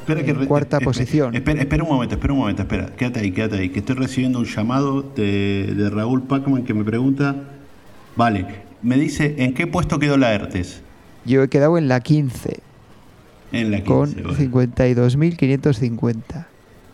Espera 0.00 0.20
En 0.20 0.40
re- 0.40 0.46
cuarta 0.48 0.80
posición. 0.80 1.34
Espera, 1.36 1.60
espera 1.60 1.84
un 1.84 1.90
momento, 1.90 2.14
espera 2.16 2.32
un 2.32 2.40
momento, 2.40 2.62
espera. 2.62 2.86
Quédate 2.96 3.20
ahí, 3.20 3.30
quédate 3.30 3.58
ahí. 3.58 3.68
Que 3.68 3.78
estoy 3.80 3.94
recibiendo 3.96 4.38
un 4.40 4.46
llamado 4.46 5.02
de, 5.02 5.72
de 5.76 5.90
Raúl 5.90 6.22
Pacman 6.24 6.64
que 6.64 6.74
me 6.74 6.82
pregunta. 6.84 7.36
Vale, 8.16 8.46
me 8.82 8.96
dice, 8.96 9.36
¿en 9.38 9.54
qué 9.54 9.68
puesto 9.68 9.98
quedó 10.00 10.16
la 10.16 10.32
ERTES? 10.34 10.82
Yo 11.24 11.44
he 11.44 11.48
quedado 11.48 11.78
en 11.78 11.86
la 11.86 12.00
15 12.00 12.58
En 13.52 13.70
la 13.70 13.76
15. 13.76 13.86
con 13.86 14.12
bueno. 14.24 14.34
52.550. 14.34 16.46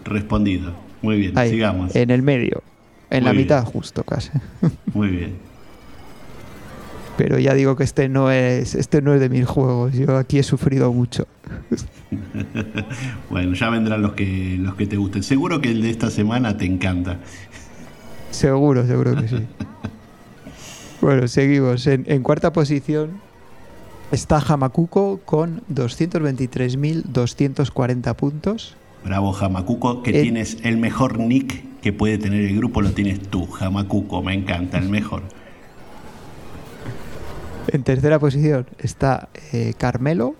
Respondido. 0.04 0.74
Muy 1.02 1.18
bien, 1.18 1.36
Ahí, 1.38 1.50
sigamos. 1.50 1.94
en 1.94 2.10
el 2.10 2.22
medio. 2.22 2.62
En 3.10 3.20
Muy 3.22 3.26
la 3.26 3.32
bien. 3.32 3.44
mitad 3.44 3.64
justo 3.64 4.02
casi. 4.04 4.30
Muy 4.94 5.08
bien. 5.08 5.36
Pero 7.16 7.38
ya 7.38 7.54
digo 7.54 7.74
que 7.76 7.82
este 7.84 8.08
no 8.08 8.30
es 8.30 8.74
este 8.76 9.02
no 9.02 9.12
es 9.14 9.20
de 9.20 9.28
mis 9.28 9.44
juegos. 9.46 9.92
Yo 9.94 10.16
aquí 10.16 10.38
he 10.38 10.42
sufrido 10.42 10.90
mucho. 10.92 11.26
Bueno, 13.28 13.52
ya 13.54 13.68
vendrán 13.68 14.00
los 14.02 14.14
que, 14.14 14.56
los 14.58 14.74
que 14.74 14.86
te 14.86 14.96
gusten. 14.96 15.22
Seguro 15.22 15.60
que 15.60 15.70
el 15.70 15.82
de 15.82 15.90
esta 15.90 16.08
semana 16.10 16.56
te 16.56 16.64
encanta. 16.64 17.18
Seguro, 18.30 18.86
seguro 18.86 19.14
que 19.14 19.28
sí. 19.28 19.46
bueno, 21.02 21.28
seguimos. 21.28 21.86
En, 21.86 22.04
en 22.08 22.22
cuarta 22.22 22.50
posición 22.52 23.20
está 24.10 24.38
Hamakuko 24.38 25.20
con 25.24 25.60
223.240 25.72 28.14
puntos. 28.14 28.74
Bravo, 29.04 29.32
Jamacuco, 29.32 30.02
que 30.02 30.10
Eh. 30.18 30.22
tienes 30.22 30.58
el 30.64 30.76
mejor 30.76 31.18
nick 31.18 31.64
que 31.80 31.92
puede 31.92 32.18
tener 32.18 32.44
el 32.44 32.56
grupo, 32.56 32.82
lo 32.82 32.90
tienes 32.92 33.20
tú, 33.28 33.46
Jamacuco, 33.46 34.20
me 34.22 34.34
encanta, 34.34 34.78
el 34.78 34.88
mejor. 34.88 35.22
En 37.68 37.82
tercera 37.84 38.18
posición 38.18 38.66
está 38.78 39.28
eh, 39.52 39.74
Carmelo 39.78 40.34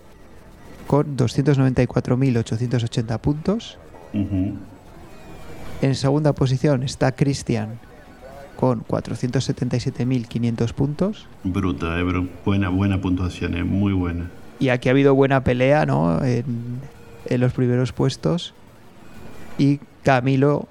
con 0.87 1.15
294.880 1.15 3.17
puntos. 3.19 3.77
Ujú. 4.13 4.55
En 5.81 5.95
segunda 5.95 6.33
posición 6.33 6.83
está 6.83 7.13
Cristian 7.13 7.79
con 8.57 8.83
477.500 8.85 10.73
puntos. 10.73 11.27
Bruto, 11.43 11.95
eh, 11.97 12.03
bru- 12.03 12.27
buena, 12.43 12.67
buena 12.69 12.99
puntuación, 12.99 13.55
eh, 13.55 13.63
muy 13.63 13.93
buena. 13.93 14.29
Y 14.59 14.67
aquí 14.69 14.89
ha 14.89 14.91
habido 14.91 15.13
buena 15.15 15.43
pelea 15.43 15.85
¿no? 15.85 16.21
en, 16.23 16.81
en 17.29 17.41
los 17.41 17.53
primeros 17.53 17.93
puestos. 17.93 18.53
Y 19.57 19.79
Camilo, 20.03 20.67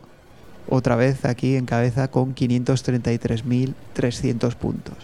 otra 0.69 0.95
vez 0.97 1.25
aquí 1.25 1.57
en 1.57 1.65
cabeza, 1.65 2.09
con 2.09 2.35
533.300 2.35 4.55
puntos. 4.57 4.97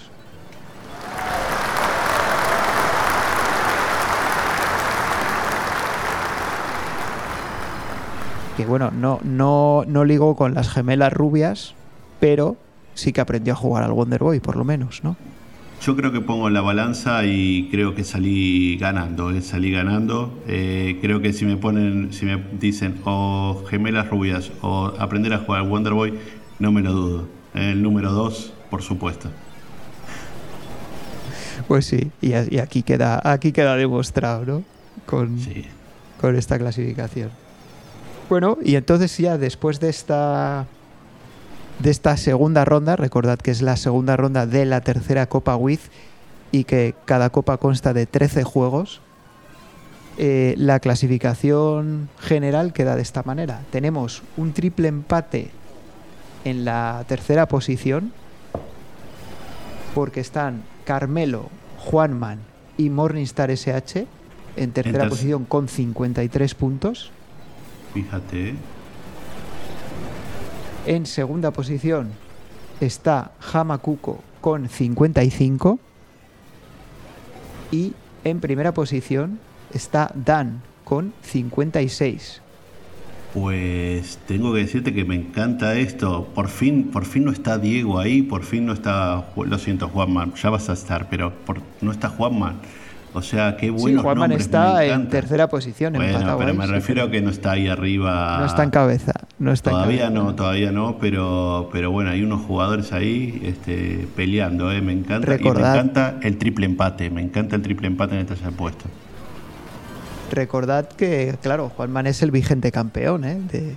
Que 8.57 8.67
bueno, 8.67 8.91
no, 8.93 9.21
no, 9.25 9.85
no 9.87 10.05
ligó 10.05 10.37
con 10.37 10.55
las 10.55 10.69
gemelas 10.69 11.13
rubias, 11.13 11.75
pero 12.21 12.57
sí 12.95 13.13
que 13.13 13.21
aprendió 13.21 13.55
a 13.55 13.57
jugar 13.57 13.83
al 13.83 13.91
Wonder 13.93 14.23
Boy, 14.23 14.39
por 14.39 14.55
lo 14.57 14.63
menos, 14.65 15.03
¿no? 15.03 15.17
Yo 15.85 15.95
creo 15.97 16.13
que 16.13 16.23
pongo 16.23 16.49
la 16.49 16.63
balanza 16.63 17.27
y 17.27 17.69
creo 17.71 17.95
que 17.95 18.05
salí 18.05 18.79
ganando, 18.79 19.31
eh, 19.31 19.43
salí 19.43 19.71
ganando. 19.71 20.33
Eh, 20.49 20.99
creo 21.03 21.21
que 21.21 21.35
si 21.35 21.45
me 21.45 21.59
ponen, 21.59 22.11
si 22.11 22.25
me 22.25 22.43
dicen 22.59 23.03
o 23.05 23.63
gemelas 23.69 24.09
rubias 24.09 24.51
o 24.63 24.95
aprender 24.99 25.35
a 25.35 25.39
jugar 25.41 25.65
Wonder 25.69 25.93
Boy, 25.93 26.15
no 26.59 26.73
me 26.73 26.81
lo 26.81 26.93
dudo. 26.93 27.29
Eh, 27.55 27.73
El 27.73 27.83
número 27.83 28.13
2, 28.13 28.55
por 28.71 28.81
supuesto. 28.81 29.29
Pues 31.69 31.85
sí, 31.85 32.11
y, 32.23 32.33
aquí 32.33 32.83
queda 32.83 33.21
aquí 33.23 33.53
queda 33.53 33.77
demostrado, 33.77 34.47
¿no? 34.47 34.65
Con, 35.05 35.39
Sí. 35.39 35.67
con 36.19 36.35
esta 36.35 36.59
clasificación. 36.59 37.29
Bueno, 38.31 38.57
y 38.65 38.77
entonces 38.77 39.15
ya 39.19 39.37
después 39.37 39.81
de 39.81 39.91
esta 39.91 40.67
de 41.79 41.91
esta 41.91 42.17
segunda 42.17 42.65
ronda, 42.65 42.97
recordad 42.97 43.39
que 43.39 43.51
es 43.51 43.61
la 43.63 43.77
segunda 43.77 44.17
ronda 44.17 44.47
de 44.47 44.65
la 44.65 44.81
tercera 44.81 45.27
Copa 45.27 45.57
WIZ 45.57 45.81
y 46.53 46.65
que 46.65 46.95
cada 47.05 47.31
copa 47.31 47.57
consta 47.57 47.93
de 47.93 48.07
13 48.07 48.45
juegos, 48.45 49.01
eh, 50.17 50.55
la 50.57 50.79
clasificación 50.79 52.09
general 52.21 52.73
queda 52.73 52.95
de 52.95 53.03
esta 53.03 53.23
manera. 53.25 53.63
Tenemos 53.73 54.23
un 54.37 54.53
triple 54.53 54.87
empate 54.89 55.51
en 56.45 56.65
la 56.65 57.05
tercera 57.09 57.49
posición 57.49 58.13
porque 59.95 60.21
están 60.21 60.63
Carmelo, 60.85 61.49
Juanman 61.79 62.39
y 62.77 62.91
Morningstar 62.91 63.51
SH 63.51 64.07
en 64.57 64.71
tercera 64.71 65.05
terc- 65.07 65.09
posición 65.09 65.45
con 65.45 65.69
53 65.69 66.55
puntos. 66.55 67.11
Fíjate. 67.93 68.55
En 70.87 71.07
segunda 71.07 71.51
posición 71.51 72.11
está 72.81 73.33
Hamakuko 73.53 74.23
con 74.43 74.69
55. 74.69 75.79
Y 77.71 77.95
en 78.25 78.41
primera 78.41 78.75
posición 78.75 79.39
está 79.73 80.13
Dan 80.15 80.61
con 80.85 81.15
56. 81.23 82.43
Pues 83.33 84.19
tengo 84.29 84.53
que 84.53 84.61
decirte 84.61 84.93
que 84.93 85.07
me 85.07 85.15
encanta 85.15 85.75
esto. 85.75 86.29
Por 86.35 86.49
fin, 86.49 86.91
por 86.93 87.07
fin 87.07 87.25
no 87.25 87.33
está 87.33 87.59
Diego 87.59 87.99
ahí, 87.99 88.21
por 88.21 88.45
fin 88.45 88.67
no 88.67 88.75
está. 88.75 89.27
Lo 89.35 89.59
siento, 89.59 89.89
Juanman, 89.89 90.35
ya 90.35 90.51
vas 90.51 90.69
a 90.69 90.75
estar, 90.75 91.09
pero 91.09 91.33
no 91.81 91.91
está 91.91 92.11
Juanman. 92.11 92.61
O 93.15 93.23
sea, 93.23 93.57
qué 93.57 93.71
bueno. 93.71 93.99
Sí, 93.99 94.03
Juanman 94.03 94.33
está 94.33 94.85
en 94.85 95.09
tercera 95.09 95.49
posición. 95.49 95.93
Bueno, 95.93 96.37
pero 96.37 96.53
me 96.53 96.67
refiero 96.67 97.05
a 97.05 97.11
que 97.11 97.23
no 97.23 97.31
está 97.31 97.53
ahí 97.53 97.69
arriba. 97.69 98.39
No 98.41 98.47
está 98.47 98.65
en 98.65 98.71
cabeza. 98.71 99.13
No 99.39 99.53
está 99.53 99.71
todavía 99.71 100.09
en 100.09 100.15
no, 100.15 100.35
todavía 100.35 100.73
no, 100.73 100.99
pero, 101.01 101.69
pero 101.73 101.93
bueno, 101.93 102.11
hay 102.11 102.23
unos 102.23 102.45
jugadores 102.45 102.93
ahí 102.93 103.41
este, 103.45 104.09
peleando. 104.17 104.73
¿eh? 104.73 104.81
Me 104.81 104.93
encanta. 104.93 105.29
Recordad, 105.29 105.75
y 105.75 105.77
me 105.77 105.81
encanta 105.81 106.19
el 106.23 106.39
triple 106.39 106.67
empate. 106.67 107.11
Me 107.11 107.23
encanta 107.23 107.55
el 107.55 107.63
triple 107.63 107.87
empate 107.87 108.15
en 108.15 108.21
este 108.23 108.35
tercer 108.35 108.53
puesto. 108.53 108.85
Recordad 110.33 110.89
que, 110.89 111.37
claro, 111.41 111.69
Juanman 111.69 112.09
es 112.09 112.21
el 112.23 112.33
vigente 112.33 112.73
campeón 112.73 113.25
¿eh? 113.25 113.41
de, 113.53 113.77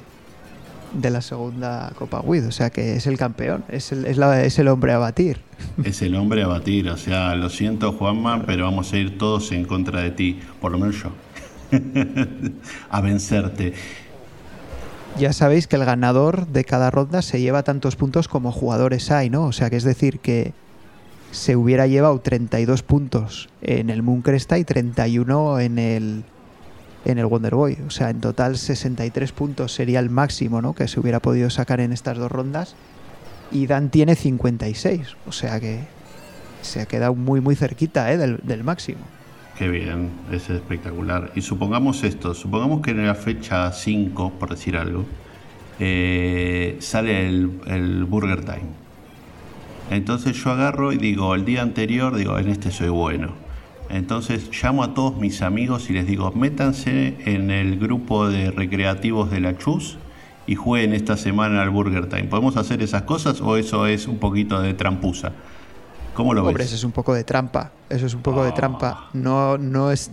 de 0.94 1.10
la 1.10 1.22
segunda 1.22 1.92
Copa 1.98 2.22
WID, 2.22 2.48
o 2.48 2.52
sea 2.52 2.70
que 2.70 2.96
es 2.96 3.08
el 3.08 3.18
campeón, 3.18 3.64
es 3.70 3.92
el, 3.92 4.06
es, 4.06 4.18
la, 4.18 4.44
es 4.44 4.58
el 4.60 4.68
hombre 4.68 4.94
a 4.94 4.98
batir. 4.98 5.40
Es 5.84 6.02
el 6.02 6.16
hombre 6.16 6.44
a 6.44 6.48
batir, 6.48 6.90
o 6.90 6.98
sea, 6.98 7.36
lo 7.36 7.50
siento 7.50 7.92
Juanman, 7.92 8.44
pero 8.46 8.66
vamos 8.66 8.94
a 8.94 8.98
ir 8.98 9.18
todos 9.18 9.52
en 9.52 9.66
contra 9.66 10.02
de 10.02 10.12
ti, 10.12 10.40
por 10.62 10.72
lo 10.72 10.80
menos 10.80 10.96
yo, 11.02 11.12
a 12.90 13.02
vencerte. 13.02 13.74
Ya 15.18 15.34
sabéis 15.34 15.68
que 15.68 15.76
el 15.76 15.86
ganador 15.86 16.48
de 16.48 16.64
cada 16.64 16.92
ronda 16.92 17.22
se 17.22 17.42
lleva 17.42 17.64
tantos 17.64 17.96
puntos 17.96 18.28
como 18.28 18.52
jugadores 18.52 19.10
hay, 19.10 19.30
¿no? 19.30 19.46
O 19.46 19.52
sea 19.52 19.70
que 19.70 19.78
es 19.78 19.84
decir 19.84 20.20
que 20.20 20.54
se 21.32 21.56
hubiera 21.56 21.88
llevado 21.88 22.20
32 22.20 22.84
puntos 22.84 23.50
en 23.62 23.90
el 23.90 24.04
Mooncresta 24.04 24.58
y 24.58 24.64
31 24.64 25.60
en 25.60 25.80
el 25.80 26.24
en 27.08 27.18
el 27.18 27.26
Wonder 27.26 27.55
Boy. 27.55 27.78
O 27.88 27.89
sea, 27.89 28.10
en 28.10 28.20
total 28.20 28.58
63 28.58 29.32
puntos 29.32 29.74
sería 29.74 29.99
el 29.99 30.10
máximo 30.10 30.62
¿no? 30.62 30.74
que 30.74 30.88
se 30.88 30.99
hubiera 30.99 31.22
podido 31.22 31.49
sacar 31.49 31.80
en 31.80 31.93
estas 31.93 32.18
dos 32.18 32.32
rondas. 32.32 32.76
Y 33.51 33.66
Dan 33.66 33.89
tiene 33.89 34.16
56. 34.16 35.16
O 35.26 35.32
sea 35.32 35.60
que 35.60 35.80
se 36.62 36.82
ha 36.82 36.86
quedado 36.86 37.16
muy, 37.16 37.39
muy 37.39 37.55
cerquita 37.55 38.12
¿eh? 38.12 38.18
del, 38.18 38.64
máximo. 38.64 38.99
Qué 39.58 39.70
bien, 39.70 40.12
es 40.32 40.49
espectacular. 40.49 41.32
Y 41.34 41.41
supongamos 41.41 42.03
esto, 42.03 42.34
supongamos 42.34 42.82
que 42.82 42.91
en 42.91 43.08
la 43.08 43.16
fecha 43.16 43.72
5, 43.72 44.34
por 44.38 44.49
decir 44.49 44.76
algo, 44.76 45.05
eh, 45.80 46.76
sale 46.82 47.28
el, 47.28 47.62
el 47.68 48.03
Burger 48.03 48.43
Time. 48.43 48.88
Entonces 49.89 50.36
yo 50.36 50.51
agarro 50.51 50.91
y 50.91 50.97
digo, 50.97 51.34
el 51.34 51.45
día 51.45 51.62
anterior, 51.62 52.18
digo, 52.18 52.38
en 52.38 52.49
este 52.49 52.72
soy 52.72 52.89
bueno 52.89 53.47
entonces 53.90 54.50
llamo 54.62 54.84
a 54.84 54.94
todos 54.94 55.18
mis 55.18 55.42
amigos 55.42 55.90
y 55.90 55.94
les 55.94 56.06
digo, 56.08 56.32
métanse 56.32 57.16
en 57.26 57.52
el 57.52 57.80
grupo 57.80 58.28
de 58.30 58.52
recreativos 58.52 59.32
de 59.32 59.40
la 59.40 59.58
Chus 59.58 59.98
y 60.46 60.56
jueguen 60.56 60.94
esta 60.94 61.18
semana 61.18 61.62
al 61.62 61.70
Burger 61.70 62.08
Time. 62.08 62.26
¿Podemos 62.26 62.58
hacer 62.58 62.82
esas 62.82 63.04
cosas 63.04 63.42
o 63.42 63.58
eso 63.58 63.86
es 63.88 64.08
un 64.08 64.18
poquito 64.18 64.62
de 64.62 64.74
trampusa? 64.74 65.34
¿Cómo 66.14 66.34
lo 66.34 66.42
Hombre, 66.44 66.64
ves? 66.64 66.68
eso 66.68 66.76
es 66.78 66.84
un 66.84 66.92
poco 66.92 67.14
de 67.14 67.24
trampa. 67.24 67.72
Eso 67.90 68.06
es 68.08 68.14
un 68.14 68.22
poco 68.22 68.44
de 68.44 68.52
trampa. 68.52 69.10
No, 69.14 69.58
no 69.58 69.92
es. 69.92 70.10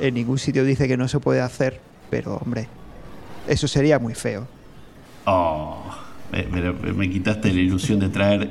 En 0.00 0.14
ningún 0.14 0.38
sitio 0.38 0.64
dice 0.64 0.88
que 0.88 0.96
no 0.96 1.08
se 1.08 1.20
puede 1.20 1.40
hacer, 1.42 1.80
pero 2.08 2.36
hombre, 2.36 2.68
eso 3.46 3.68
sería 3.68 3.98
muy 3.98 4.14
feo. 4.14 4.46
Oh, 5.26 5.82
me, 6.32 6.92
me 6.94 7.10
quitaste 7.10 7.52
la 7.52 7.60
ilusión 7.60 8.00
de 8.00 8.08
traer 8.08 8.50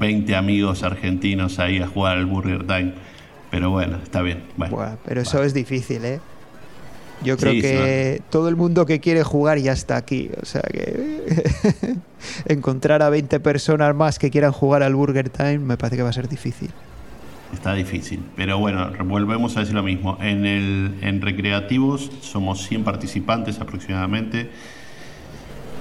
20 0.00 0.34
amigos 0.34 0.82
argentinos 0.82 1.58
ahí 1.60 1.78
a 1.78 1.86
jugar 1.86 2.16
al 2.16 2.26
Burger 2.26 2.66
Time. 2.66 2.94
Pero 3.50 3.70
bueno, 3.70 3.98
está 4.02 4.22
bien. 4.22 4.44
Bueno, 4.56 4.98
pero 5.04 5.22
eso 5.22 5.42
es 5.42 5.52
difícil, 5.54 6.04
¿eh? 6.04 6.20
Yo 7.22 7.36
creo 7.36 7.52
que 7.52 8.22
todo 8.30 8.48
el 8.48 8.56
mundo 8.56 8.86
que 8.86 9.00
quiere 9.00 9.22
jugar 9.22 9.58
ya 9.58 9.72
está 9.72 9.96
aquí. 9.96 10.30
O 10.40 10.46
sea 10.46 10.62
que 10.62 11.96
encontrar 12.46 13.02
a 13.02 13.10
20 13.10 13.40
personas 13.40 13.94
más 13.94 14.18
que 14.18 14.30
quieran 14.30 14.52
jugar 14.52 14.82
al 14.82 14.94
Burger 14.94 15.28
Time 15.28 15.58
me 15.58 15.76
parece 15.76 15.96
que 15.96 16.02
va 16.02 16.10
a 16.10 16.14
ser 16.14 16.28
difícil. 16.28 16.70
Está 17.52 17.74
difícil, 17.74 18.22
pero 18.36 18.58
bueno, 18.58 18.92
volvemos 19.04 19.56
a 19.56 19.60
decir 19.60 19.74
lo 19.74 19.82
mismo. 19.82 20.16
En, 20.20 20.46
el, 20.46 20.94
en 21.02 21.20
recreativos 21.20 22.10
somos 22.20 22.66
100 22.68 22.84
participantes 22.84 23.60
aproximadamente 23.60 24.50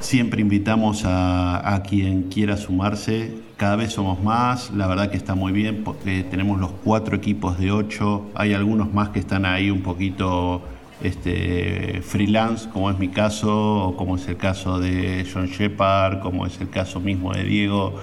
Siempre 0.02 0.42
invitamos 0.42 1.04
a, 1.06 1.84
quien 1.88 2.24
quiera 2.24 2.56
sumarse. 2.56 3.34
Cada 3.58 3.76
vez 3.76 3.94
somos 3.94 4.24
más. 4.24 4.72
La 4.72 4.88
verdad 4.88 5.12
que 5.12 5.18
está 5.18 5.36
muy 5.36 5.52
bien 5.52 5.84
porque 5.84 6.24
tenemos 6.24 6.60
los 6.60 6.72
cuatro 6.84 7.18
equipos 7.18 7.60
de 7.60 7.72
ocho. 7.72 8.26
Hay 8.34 8.54
algunos 8.54 8.94
más 8.94 9.10
que 9.10 9.20
están 9.20 9.46
ahí 9.46 9.70
un 9.70 9.82
poquito 9.82 10.62
este, 11.04 12.02
freelance, 12.02 12.70
como 12.70 12.90
es 12.90 12.98
mi 12.98 13.10
caso, 13.10 13.88
o 13.88 13.98
como 13.98 14.16
es 14.16 14.28
el 14.30 14.38
caso 14.38 14.80
de 14.80 15.28
John 15.32 15.48
Shepard, 15.48 16.22
como 16.22 16.46
es 16.46 16.60
el 16.62 16.70
caso 16.70 17.02
mismo 17.02 17.34
de 17.34 17.44
Diego, 17.44 18.00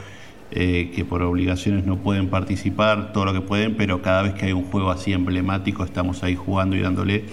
eh, 0.50 0.92
que 0.94 1.04
por 1.04 1.22
obligaciones 1.22 1.86
no 1.86 1.96
pueden 1.96 2.28
participar, 2.28 3.12
todo 3.12 3.24
lo 3.24 3.32
que 3.32 3.40
pueden, 3.40 3.74
pero 3.74 4.02
cada 4.02 4.22
vez 4.22 4.34
que 4.34 4.46
hay 4.46 4.52
un 4.52 4.64
juego 4.64 4.90
así 4.90 5.12
emblemático 5.12 5.82
estamos 5.82 6.22
ahí 6.22 6.36
jugando 6.36 6.76
y 6.76 6.80
dándole. 6.80 7.24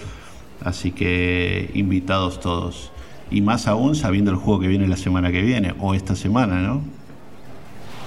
Así 0.61 0.91
que 0.91 1.69
invitados 1.73 2.40
todos 2.40 2.93
y 3.34 3.41
más 3.41 3.68
aún 3.68 3.95
sabiendo 3.95 4.31
el 4.31 4.38
juego 4.38 4.61
que 4.61 4.68
viene 4.68 4.88
la 4.88 4.95
semana 4.95 5.31
que 5.31 5.41
viene 5.41 5.73
o 5.80 5.95
esta 5.95 6.15
semana, 6.15 6.61
¿no? 6.61 6.81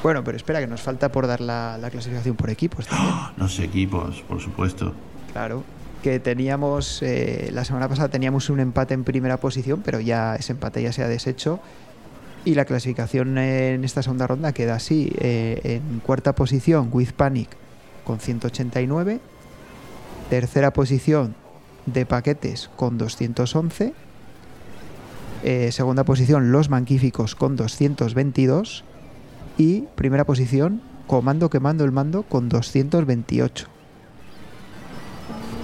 Bueno, 0.02 0.22
pero 0.22 0.36
espera, 0.36 0.60
que 0.60 0.68
nos 0.68 0.80
falta 0.80 1.10
por 1.10 1.26
dar 1.26 1.40
la, 1.40 1.78
clasificación 1.90 2.36
por 2.36 2.48
equipos 2.48 2.86
también. 2.86 3.12
Los 3.36 3.58
equipos, 3.58 4.22
por 4.28 4.40
supuesto. 4.40 4.94
Claro, 5.32 5.64
que 6.02 6.20
teníamos, 6.20 7.02
eh, 7.02 7.50
la 7.52 7.64
semana 7.64 7.88
pasada 7.88 8.08
teníamos 8.08 8.48
un 8.48 8.60
empate 8.60 8.94
en 8.94 9.02
primera 9.02 9.38
posición, 9.38 9.82
pero 9.84 9.98
ya 9.98 10.36
ese 10.36 10.52
empate 10.52 10.80
ya 10.80 10.92
se 10.92 11.02
ha 11.02 11.08
deshecho. 11.08 11.58
Y 12.44 12.54
la 12.54 12.64
clasificación 12.64 13.36
en 13.38 13.82
esta 13.82 14.04
segunda 14.04 14.28
ronda 14.28 14.52
queda 14.52 14.76
así. 14.76 15.12
Eh, 15.18 15.80
en 15.90 15.98
cuarta 15.98 16.36
posición, 16.36 16.88
With 16.92 17.10
Panic 17.10 17.48
con 18.04 18.20
189. 18.20 19.18
Tercera 20.30 20.72
posición, 20.72 21.34
de 21.86 22.06
paquetes 22.06 22.70
con 22.76 22.98
211 22.98 24.05
eh, 25.48 25.70
segunda 25.70 26.02
posición, 26.02 26.50
Los 26.50 26.70
Manquíficos 26.70 27.36
con 27.36 27.54
222. 27.54 28.82
Y 29.56 29.82
primera 29.94 30.24
posición, 30.24 30.82
Comando 31.06 31.50
Quemando 31.50 31.84
el 31.84 31.92
Mando 31.92 32.24
con 32.24 32.48
228. 32.48 33.68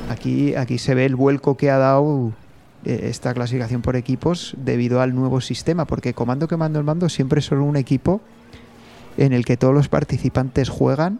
Aquí, 0.08 0.54
aquí 0.54 0.78
se 0.78 0.94
ve 0.94 1.04
el 1.04 1.16
vuelco 1.16 1.56
que 1.56 1.68
ha 1.68 1.78
dado 1.78 2.32
eh, 2.84 3.08
esta 3.10 3.34
clasificación 3.34 3.82
por 3.82 3.96
equipos 3.96 4.54
debido 4.56 5.00
al 5.00 5.16
nuevo 5.16 5.40
sistema, 5.40 5.84
porque 5.84 6.14
Comando 6.14 6.46
Quemando 6.46 6.78
el 6.78 6.84
Mando 6.84 7.08
siempre 7.08 7.40
solo 7.40 7.64
un 7.64 7.74
equipo 7.74 8.20
en 9.16 9.32
el 9.32 9.44
que 9.44 9.56
todos 9.56 9.74
los 9.74 9.88
participantes 9.88 10.68
juegan 10.68 11.18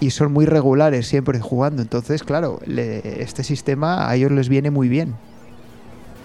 y 0.00 0.12
son 0.12 0.32
muy 0.32 0.46
regulares 0.46 1.08
siempre 1.08 1.38
jugando. 1.40 1.82
Entonces, 1.82 2.22
claro, 2.22 2.60
este 2.64 3.44
sistema 3.44 4.08
a 4.08 4.16
ellos 4.16 4.32
les 4.32 4.48
viene 4.48 4.70
muy 4.70 4.88
bien 4.88 5.14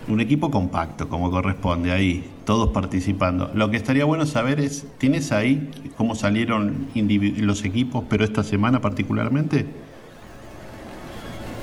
un 0.08 0.22
equipo 0.22 0.50
compacto, 0.50 1.10
como 1.10 1.30
corresponde, 1.30 1.92
ahí, 1.92 2.30
todos 2.46 2.70
participando. 2.70 3.52
Lo 3.54 3.70
que 3.70 3.78
estaría 3.78 4.06
bueno 4.06 4.26
saber 4.26 4.60
es, 4.60 4.86
¿tienes 4.98 5.32
ahí 5.32 5.70
cómo 5.98 6.16
salieron 6.16 6.88
los 6.96 7.66
equipos, 7.66 8.06
pero 8.10 8.24
esta 8.24 8.44
semana 8.44 8.80
particularmente? 8.82 9.66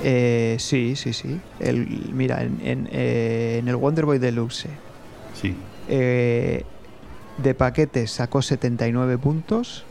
Eh, 0.03 0.57
sí, 0.59 0.95
sí, 0.95 1.13
sí. 1.13 1.39
El, 1.59 2.11
mira, 2.13 2.43
en, 2.43 2.87
eh, 2.91 3.63
el 3.65 3.75
Wonder 3.75 4.05
Boy 4.05 4.19
Deluxe. 4.19 4.67
Sí. 5.33 5.55
Eh, 5.87 6.63
de 7.39 7.53
paquetes 7.55 8.11
sacó 8.11 8.41
79 8.41 9.17
puntos. 9.17 9.83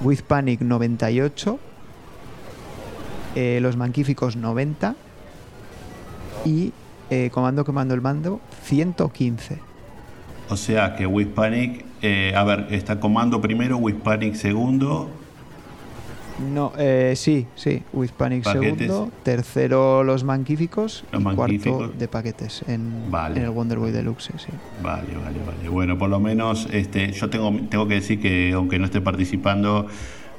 With 0.00 0.20
Panic 0.22 0.60
98. 0.60 1.58
los 3.34 3.76
Manquíficos 3.76 4.36
90. 4.36 4.94
Y 6.44 6.72
eh, 7.10 7.30
comando 7.32 7.64
comando 7.64 7.94
el 7.94 8.00
mando 8.00 8.40
115. 8.62 9.58
O 10.48 10.56
sea 10.56 10.96
que 10.96 11.06
Wispanic, 11.06 11.84
eh, 12.02 12.32
a 12.34 12.42
ver, 12.44 12.66
está 12.70 12.98
comando 12.98 13.40
primero, 13.40 13.76
Wispanic 13.76 14.34
segundo. 14.34 15.08
No, 16.52 16.72
eh, 16.78 17.12
sí, 17.16 17.46
sí, 17.54 17.82
Wispanic 17.92 18.44
segundo, 18.44 19.10
tercero 19.22 20.02
los 20.02 20.24
manquíficos 20.24 21.04
y 21.12 21.22
cuarto 21.22 21.88
de 21.88 22.08
paquetes 22.08 22.64
en, 22.66 23.04
en, 23.34 23.42
el 23.42 23.50
Wonder 23.50 23.78
Boy 23.78 23.90
Deluxe, 23.90 24.32
sí. 24.38 24.50
Vale, 24.82 25.14
vale, 25.22 25.38
vale. 25.46 25.68
Bueno, 25.68 25.98
por 25.98 26.08
lo 26.08 26.18
menos 26.18 26.66
este, 26.72 27.12
yo 27.12 27.28
tengo, 27.28 27.52
tengo 27.68 27.86
que 27.86 27.94
decir 27.94 28.20
que 28.20 28.52
aunque 28.54 28.78
no 28.78 28.86
esté 28.86 29.02
participando, 29.02 29.86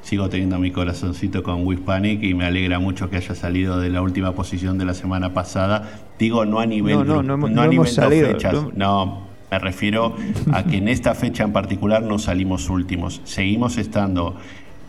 sigo 0.01 0.29
teniendo 0.29 0.59
mi 0.59 0.71
corazoncito 0.71 1.43
con 1.43 1.65
Wispanic 1.65 2.23
y 2.23 2.33
me 2.33 2.45
alegra 2.45 2.79
mucho 2.79 3.09
que 3.09 3.17
haya 3.17 3.35
salido 3.35 3.79
de 3.79 3.89
la 3.89 4.01
última 4.01 4.33
posición 4.33 4.77
de 4.77 4.85
la 4.85 4.93
semana 4.93 5.33
pasada. 5.33 5.89
Digo, 6.17 6.45
no 6.45 6.59
a 6.59 6.65
nivel, 6.65 7.05
no, 7.07 7.23
no, 7.23 7.37
no, 7.37 7.61
a 7.61 7.67
nivel 7.67 7.87
salido, 7.87 8.27
fechas, 8.27 8.55
no, 8.75 9.27
me 9.49 9.59
refiero 9.59 10.15
a 10.53 10.63
que 10.63 10.77
en 10.77 10.87
esta 10.87 11.13
fecha 11.13 11.43
en 11.43 11.51
particular 11.51 12.03
no 12.03 12.19
salimos 12.19 12.69
últimos. 12.69 13.21
Seguimos 13.25 13.77
estando 13.77 14.37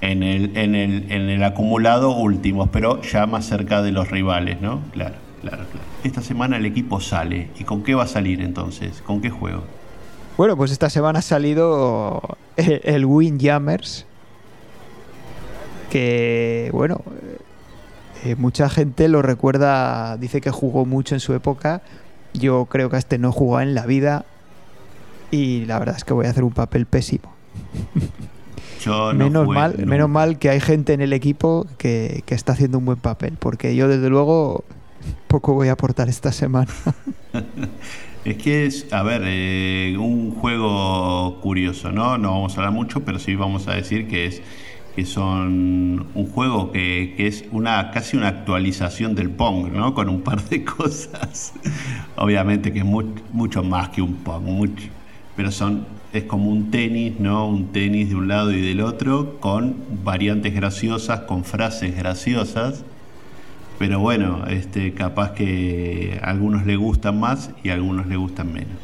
en 0.01 0.23
el, 0.23 0.57
en 0.57 0.75
el, 0.75 1.11
en 1.11 1.29
el 1.29 1.43
acumulado 1.43 2.17
últimos, 2.17 2.69
pero 2.71 3.03
ya 3.03 3.27
más 3.27 3.47
cerca 3.47 3.83
de 3.83 3.93
los 3.93 4.11
rivales, 4.11 4.61
¿no? 4.61 4.81
Claro. 4.93 5.17
claro, 5.41 5.65
claro. 5.71 5.87
Esta 6.05 6.23
semana 6.23 6.57
el 6.57 6.67
equipo 6.67 7.01
sale. 7.01 7.51
¿Y 7.59 7.65
con 7.65 7.83
qué 7.83 7.95
va 7.95 8.05
a 8.05 8.09
salir 8.09 8.41
entonces? 8.41 9.03
¿Con 9.03 9.21
qué 9.21 9.31
juego? 9.31 9.65
Bueno, 10.37 10.57
pues 10.57 10.73
esta 10.73 10.91
semana 10.91 11.21
ha 11.21 11.23
salido 11.23 12.21
el, 12.57 12.81
el 12.85 13.05
Windjammers. 13.05 14.07
Que, 15.93 16.71
bueno, 16.73 17.03
eh, 18.25 18.35
mucha 18.35 18.71
gente 18.71 19.09
lo 19.09 19.21
recuerda, 19.21 20.17
dice 20.17 20.41
que 20.41 20.51
jugó 20.51 20.87
mucho 20.87 21.15
en 21.15 21.21
su 21.21 21.35
época. 21.35 21.83
Yo 22.33 22.65
creo 22.65 22.89
que 22.89 22.97
a 22.97 22.99
este 22.99 23.19
no 23.19 23.31
jugó 23.31 23.61
en 23.61 23.75
la 23.75 23.85
vida. 23.85 24.25
Y 25.31 25.67
la 25.67 25.79
verdad 25.79 25.97
es 25.99 26.05
que 26.05 26.15
voy 26.15 26.25
a 26.25 26.31
hacer 26.31 26.45
un 26.45 26.53
papel 26.53 26.87
pésimo. 26.87 27.35
Yo 28.81 29.13
no 29.13 29.27
menos, 29.27 29.45
jugué 29.45 29.59
mal, 29.59 29.87
menos 29.87 30.09
mal 30.09 30.39
que 30.39 30.49
hay 30.49 30.61
gente 30.61 30.95
en 30.95 31.03
el 31.03 31.13
equipo 31.13 31.67
que, 31.77 32.23
que 32.25 32.35
está 32.35 32.53
haciendo 32.53 32.79
un 32.79 32.87
buen 32.87 32.99
papel. 32.99 33.37
Porque 33.39 33.77
yo, 33.77 33.87
desde 33.87 34.09
luego, 34.09 34.65
poco 35.29 35.53
voy 35.53 35.69
a 35.69 35.73
aportar 35.73 36.09
esta 36.09 36.33
semana. 36.33 36.73
Es 38.25 38.37
que 38.37 38.67
es, 38.67 38.87
a 38.93 39.03
ver, 39.03 39.23
eh, 39.25 39.97
un 39.99 40.31
juego 40.31 41.41
curioso, 41.41 41.91
¿no? 41.91 42.19
No 42.19 42.31
vamos 42.31 42.57
a 42.57 42.61
hablar 42.61 42.73
mucho, 42.73 43.05
pero 43.05 43.19
sí 43.19 43.35
vamos 43.35 43.67
a 43.67 43.73
decir 43.73 44.07
que 44.07 44.27
es 44.27 44.43
que 44.95 45.07
son 45.07 46.07
un 46.15 46.27
juego 46.27 46.71
que, 46.71 47.15
que 47.17 47.27
es 47.27 47.45
una 47.51 47.91
casi 47.93 48.17
una 48.17 48.29
actualización 48.29 49.15
del 49.15 49.31
Pong, 49.31 49.73
¿no? 49.73 49.95
Con 49.95 50.09
un 50.09 50.21
par 50.23 50.43
de 50.49 50.65
cosas. 50.77 51.55
Obviamente 52.17 52.73
que 52.73 52.81
es 52.81 52.85
mu- 52.85 53.15
mucho 53.33 53.63
más 53.63 53.89
que 53.91 54.03
un 54.03 54.15
Pong, 54.17 54.43
mucho. 54.45 54.89
Pero 55.37 55.51
son 55.51 55.87
es 56.13 56.25
como 56.25 56.51
un 56.51 56.71
tenis, 56.71 57.19
¿no? 57.19 57.49
Un 57.49 57.73
tenis 57.73 58.11
de 58.11 58.17
un 58.17 58.29
lado 58.29 58.53
y 58.53 58.61
del 58.61 58.83
otro 58.83 59.41
con 59.41 59.77
variantes 60.05 60.53
graciosas, 60.55 61.21
con 61.21 61.45
frases 61.45 61.97
graciosas. 61.97 62.85
Pero 63.79 63.99
bueno, 63.99 64.45
este, 64.47 64.93
capaz 64.93 65.33
que 65.33 66.21
a 66.23 66.29
algunos 66.31 66.67
le 66.67 66.77
gustan 66.77 67.19
más 67.19 67.51
y 67.65 67.71
a 67.71 67.75
algunos 67.75 68.07
le 68.07 68.17
gustan 68.17 68.53
menos. 68.53 68.77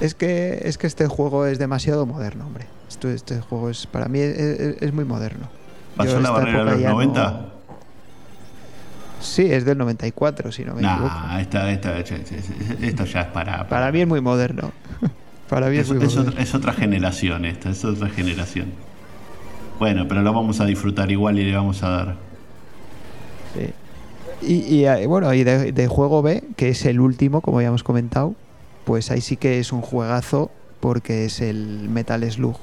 Es 0.00 0.14
que, 0.14 0.60
es 0.62 0.78
que 0.78 0.86
este 0.86 1.08
juego 1.08 1.44
es 1.46 1.58
demasiado 1.58 2.06
moderno, 2.06 2.46
hombre. 2.46 2.66
Esto, 2.88 3.08
este 3.08 3.40
juego 3.40 3.68
es 3.70 3.86
para 3.86 4.06
mí 4.08 4.18
es, 4.20 4.38
es- 4.38 4.82
es 4.82 4.92
muy 4.92 5.04
moderno. 5.04 5.48
¿Pasó 5.96 6.20
la 6.20 6.30
barrera 6.30 6.64
de 6.64 6.70
los 6.72 6.80
ya 6.80 6.88
no- 6.90 6.94
90? 6.94 7.46
Sí, 9.20 9.50
es 9.50 9.64
del 9.64 9.78
94, 9.78 10.52
si 10.52 10.64
no 10.64 10.74
me 10.74 10.82
equivoco. 10.82 11.04
Nah, 11.08 11.40
esta, 11.40 11.70
esta- 11.70 11.98
esto 11.98 13.04
ya 13.06 13.20
es 13.22 13.26
para... 13.28 13.66
Para 13.68 13.90
mí 13.90 14.02
es 14.02 14.06
muy 14.06 14.20
moderno. 14.20 14.72
para 15.48 15.68
mí 15.68 15.76
es, 15.78 15.82
es, 15.88 15.94
muy 15.94 16.04
es 16.04 16.10
moderno. 16.14 16.30
otra, 16.30 16.42
es 16.42 16.54
otra 16.54 16.72
generación 16.74 17.44
esta, 17.44 17.70
es 17.70 17.84
otra 17.84 18.08
generación. 18.10 18.66
Bueno, 19.78 20.06
pero 20.08 20.22
lo 20.22 20.32
vamos 20.32 20.60
a 20.60 20.64
disfrutar 20.66 21.10
igual 21.10 21.38
y 21.38 21.44
le 21.44 21.56
vamos 21.56 21.82
a 21.82 21.88
dar. 21.88 22.16
Sí. 23.54 23.72
Y, 24.46 24.74
y, 24.76 24.86
eh, 24.86 25.06
bueno, 25.06 25.32
y 25.34 25.44
de, 25.44 25.72
de 25.72 25.88
juego 25.88 26.22
B, 26.22 26.44
que 26.56 26.68
es 26.68 26.84
el 26.84 27.00
último, 27.00 27.40
como 27.40 27.60
ya 27.62 27.68
hemos 27.68 27.82
comentado, 27.82 28.34
pues 28.84 29.10
ahí 29.10 29.20
sí 29.22 29.36
que 29.36 29.58
es 29.58 29.72
un 29.72 29.80
juegazo 29.80 30.50
porque 30.80 31.24
es 31.24 31.40
el 31.40 31.88
Metal 31.88 32.30
Slug. 32.30 32.56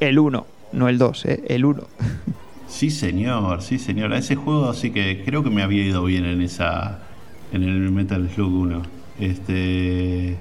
El 0.00 0.18
1, 0.18 0.46
no 0.72 0.88
el 0.88 0.98
2, 0.98 1.24
¿eh? 1.26 1.44
el 1.48 1.64
1. 1.64 1.82
Sí, 2.66 2.90
señor, 2.90 3.62
sí, 3.62 3.78
señor. 3.78 4.12
A 4.14 4.18
ese 4.18 4.34
juego 4.34 4.74
sí 4.74 4.90
que 4.90 5.22
creo 5.24 5.44
que 5.44 5.50
me 5.50 5.62
había 5.62 5.84
ido 5.84 6.02
bien 6.02 6.24
en 6.24 6.42
esa. 6.42 6.98
En 7.52 7.62
el 7.62 7.90
Metal 7.92 8.28
Slug 8.34 8.52
1. 8.52 8.82
Este. 9.20 10.36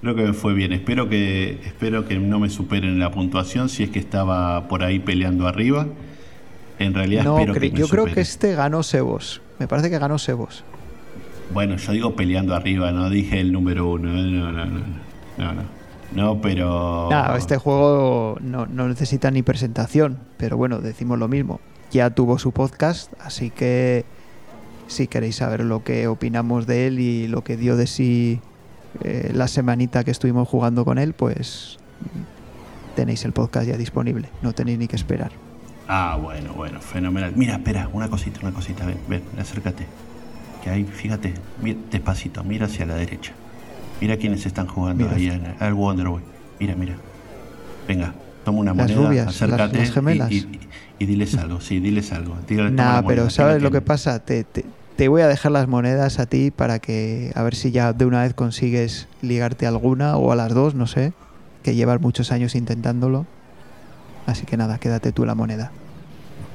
Creo 0.00 0.14
que 0.16 0.22
me 0.24 0.32
fue 0.32 0.54
bien. 0.54 0.72
Espero 0.72 1.08
que, 1.08 1.60
espero 1.64 2.08
que 2.08 2.18
no 2.18 2.40
me 2.40 2.50
superen 2.50 2.98
la 2.98 3.12
puntuación 3.12 3.68
si 3.68 3.84
es 3.84 3.90
que 3.90 4.00
estaba 4.00 4.66
por 4.66 4.82
ahí 4.82 4.98
peleando 4.98 5.46
arriba. 5.46 5.86
En 6.80 6.94
realidad 6.94 7.22
No, 7.22 7.38
espero 7.38 7.54
que 7.54 7.60
me 7.60 7.70
yo 7.70 7.86
creo 7.86 8.06
que 8.06 8.20
este 8.22 8.54
ganó 8.56 8.82
Sebos. 8.82 9.40
Me 9.60 9.68
parece 9.68 9.88
que 9.88 9.98
ganó 10.00 10.18
Sebos. 10.18 10.64
Bueno, 11.54 11.76
yo 11.76 11.92
digo 11.92 12.16
peleando 12.16 12.56
arriba, 12.56 12.90
no 12.90 13.08
dije 13.08 13.40
el 13.40 13.52
número 13.52 13.88
uno. 13.88 14.10
eh, 14.10 14.22
No, 14.22 14.50
no, 14.50 14.64
no. 14.66 14.80
No, 15.38 15.52
no. 15.52 15.62
No, 16.16 16.40
pero. 16.40 17.08
No, 17.10 17.36
este 17.36 17.58
juego 17.58 18.38
no, 18.40 18.64
no 18.64 18.88
necesita 18.88 19.30
ni 19.30 19.42
presentación, 19.42 20.18
pero 20.38 20.56
bueno, 20.56 20.78
decimos 20.78 21.18
lo 21.18 21.28
mismo. 21.28 21.60
Ya 21.90 22.08
tuvo 22.08 22.38
su 22.38 22.52
podcast, 22.52 23.12
así 23.20 23.50
que 23.50 24.06
si 24.86 25.08
queréis 25.08 25.36
saber 25.36 25.62
lo 25.62 25.84
que 25.84 26.08
opinamos 26.08 26.66
de 26.66 26.86
él 26.86 27.00
y 27.00 27.28
lo 27.28 27.44
que 27.44 27.58
dio 27.58 27.76
de 27.76 27.86
sí 27.86 28.40
eh, 29.02 29.30
la 29.34 29.46
semanita 29.46 30.04
que 30.04 30.10
estuvimos 30.10 30.48
jugando 30.48 30.86
con 30.86 30.96
él, 30.96 31.12
pues 31.12 31.78
tenéis 32.94 33.22
el 33.26 33.32
podcast 33.32 33.68
ya 33.68 33.76
disponible, 33.76 34.30
no 34.40 34.54
tenéis 34.54 34.78
ni 34.78 34.88
que 34.88 34.96
esperar. 34.96 35.32
Ah, 35.86 36.18
bueno, 36.20 36.54
bueno, 36.54 36.80
fenomenal. 36.80 37.34
Mira, 37.36 37.56
espera, 37.56 37.90
una 37.92 38.08
cosita, 38.08 38.40
una 38.40 38.52
cosita. 38.52 38.86
Ven, 38.86 38.98
ven, 39.06 39.22
acércate. 39.38 39.86
Que 40.64 40.70
ahí, 40.70 40.84
fíjate, 40.84 41.34
mira, 41.60 41.78
despacito, 41.90 42.42
mira 42.42 42.64
hacia 42.64 42.86
la 42.86 42.94
derecha. 42.94 43.34
Mira 44.00 44.16
quiénes 44.16 44.44
están 44.46 44.66
jugando 44.66 45.04
Mira. 45.04 45.16
ahí 45.16 45.26
en- 45.28 45.54
al 45.58 45.74
Wonderboy. 45.74 46.22
Mira, 46.60 46.74
mira. 46.74 46.96
Venga, 47.88 48.14
toma 48.44 48.58
una 48.58 48.74
Las 48.74 48.90
moneda, 48.90 49.06
rubias, 49.08 49.26
acércate 49.28 49.78
las- 49.78 50.04
las. 50.16 50.32
Y, 50.32 50.36
y- 50.36 50.58
y 50.98 51.06
diles 51.06 51.34
algo, 51.36 51.60
sí, 51.60 51.80
diles 51.80 52.12
algo. 52.12 52.34
Nah, 52.48 52.66
moneda, 52.66 53.02
pero 53.06 53.22
¿quién 53.22 53.30
¿sabes 53.30 53.62
lo 53.62 53.70
que 53.70 53.80
pasa? 53.80 54.18
Te, 54.18 54.44
te- 54.44 54.64
te 54.96 55.08
voy 55.08 55.20
a 55.22 55.28
dejar 55.28 55.52
las 55.52 55.68
monedas 55.68 56.18
a 56.18 56.26
ti 56.26 56.50
para 56.50 56.78
que 56.78 57.32
a 57.34 57.42
ver 57.42 57.54
si 57.54 57.70
ya 57.70 57.92
de 57.92 58.06
una 58.06 58.22
vez 58.22 58.34
consigues 58.34 59.08
ligarte 59.22 59.66
a 59.66 59.68
alguna 59.70 60.16
o 60.16 60.32
a 60.32 60.36
las 60.36 60.52
dos, 60.54 60.74
no 60.74 60.86
sé, 60.86 61.12
que 61.62 61.74
llevas 61.74 62.00
muchos 62.00 62.32
años 62.32 62.54
intentándolo. 62.54 63.26
Así 64.26 64.44
que 64.46 64.56
nada, 64.56 64.78
quédate 64.78 65.12
tú 65.12 65.24
la 65.26 65.34
moneda. 65.34 65.70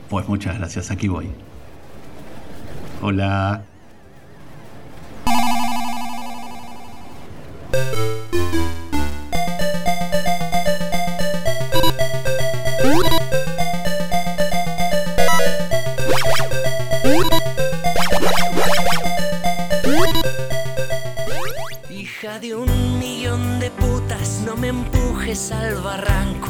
Pues 0.10 0.28
muchas 0.28 0.58
gracias, 0.58 0.92
aquí 0.92 1.08
voy. 1.08 1.30
Hola. 3.02 3.64
Hija 21.90 22.40
de 22.40 22.56
un 22.56 23.00
millón 23.00 23.60
de 23.60 23.72
putas, 23.72 24.42
no 24.46 24.56
me 24.56 24.68
empujes 24.70 25.52
al 25.52 25.76
barranco. 25.76 26.50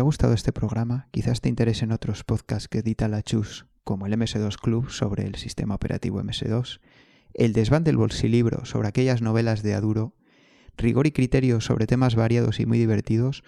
Ha 0.00 0.04
gustado 0.04 0.32
este 0.32 0.52
programa, 0.52 1.08
quizás 1.10 1.40
te 1.40 1.48
interesen 1.48 1.92
otros 1.92 2.24
podcasts 2.24 2.68
que 2.68 2.78
edita 2.78 3.08
la 3.08 3.22
Chus, 3.22 3.66
como 3.84 4.06
el 4.06 4.14
MS2 4.14 4.56
Club 4.56 4.90
sobre 4.90 5.26
el 5.26 5.34
sistema 5.36 5.74
operativo 5.74 6.22
MS2, 6.22 6.80
el 7.34 7.52
Desván 7.52 7.84
del 7.84 7.96
Bolsilibro 7.96 8.64
sobre 8.64 8.88
aquellas 8.88 9.22
novelas 9.22 9.62
de 9.62 9.74
Aduro, 9.74 10.14
Rigor 10.76 11.06
y 11.06 11.12
Criterio 11.12 11.60
sobre 11.60 11.86
temas 11.86 12.14
variados 12.14 12.60
y 12.60 12.66
muy 12.66 12.78
divertidos, 12.78 13.44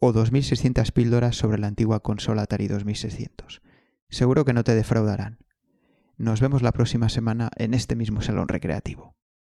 o 0.00 0.12
2600 0.12 0.90
píldoras 0.92 1.36
sobre 1.36 1.58
la 1.58 1.66
antigua 1.66 2.00
consola 2.00 2.42
Atari 2.42 2.68
2600. 2.68 3.60
Seguro 4.08 4.44
que 4.44 4.54
no 4.54 4.64
te 4.64 4.74
defraudarán. 4.74 5.38
Nos 6.16 6.40
vemos 6.40 6.62
la 6.62 6.72
próxima 6.72 7.10
semana 7.10 7.50
en 7.56 7.74
este 7.74 7.96
mismo 7.96 8.22
salón 8.22 8.48
recreativo. 8.48 9.14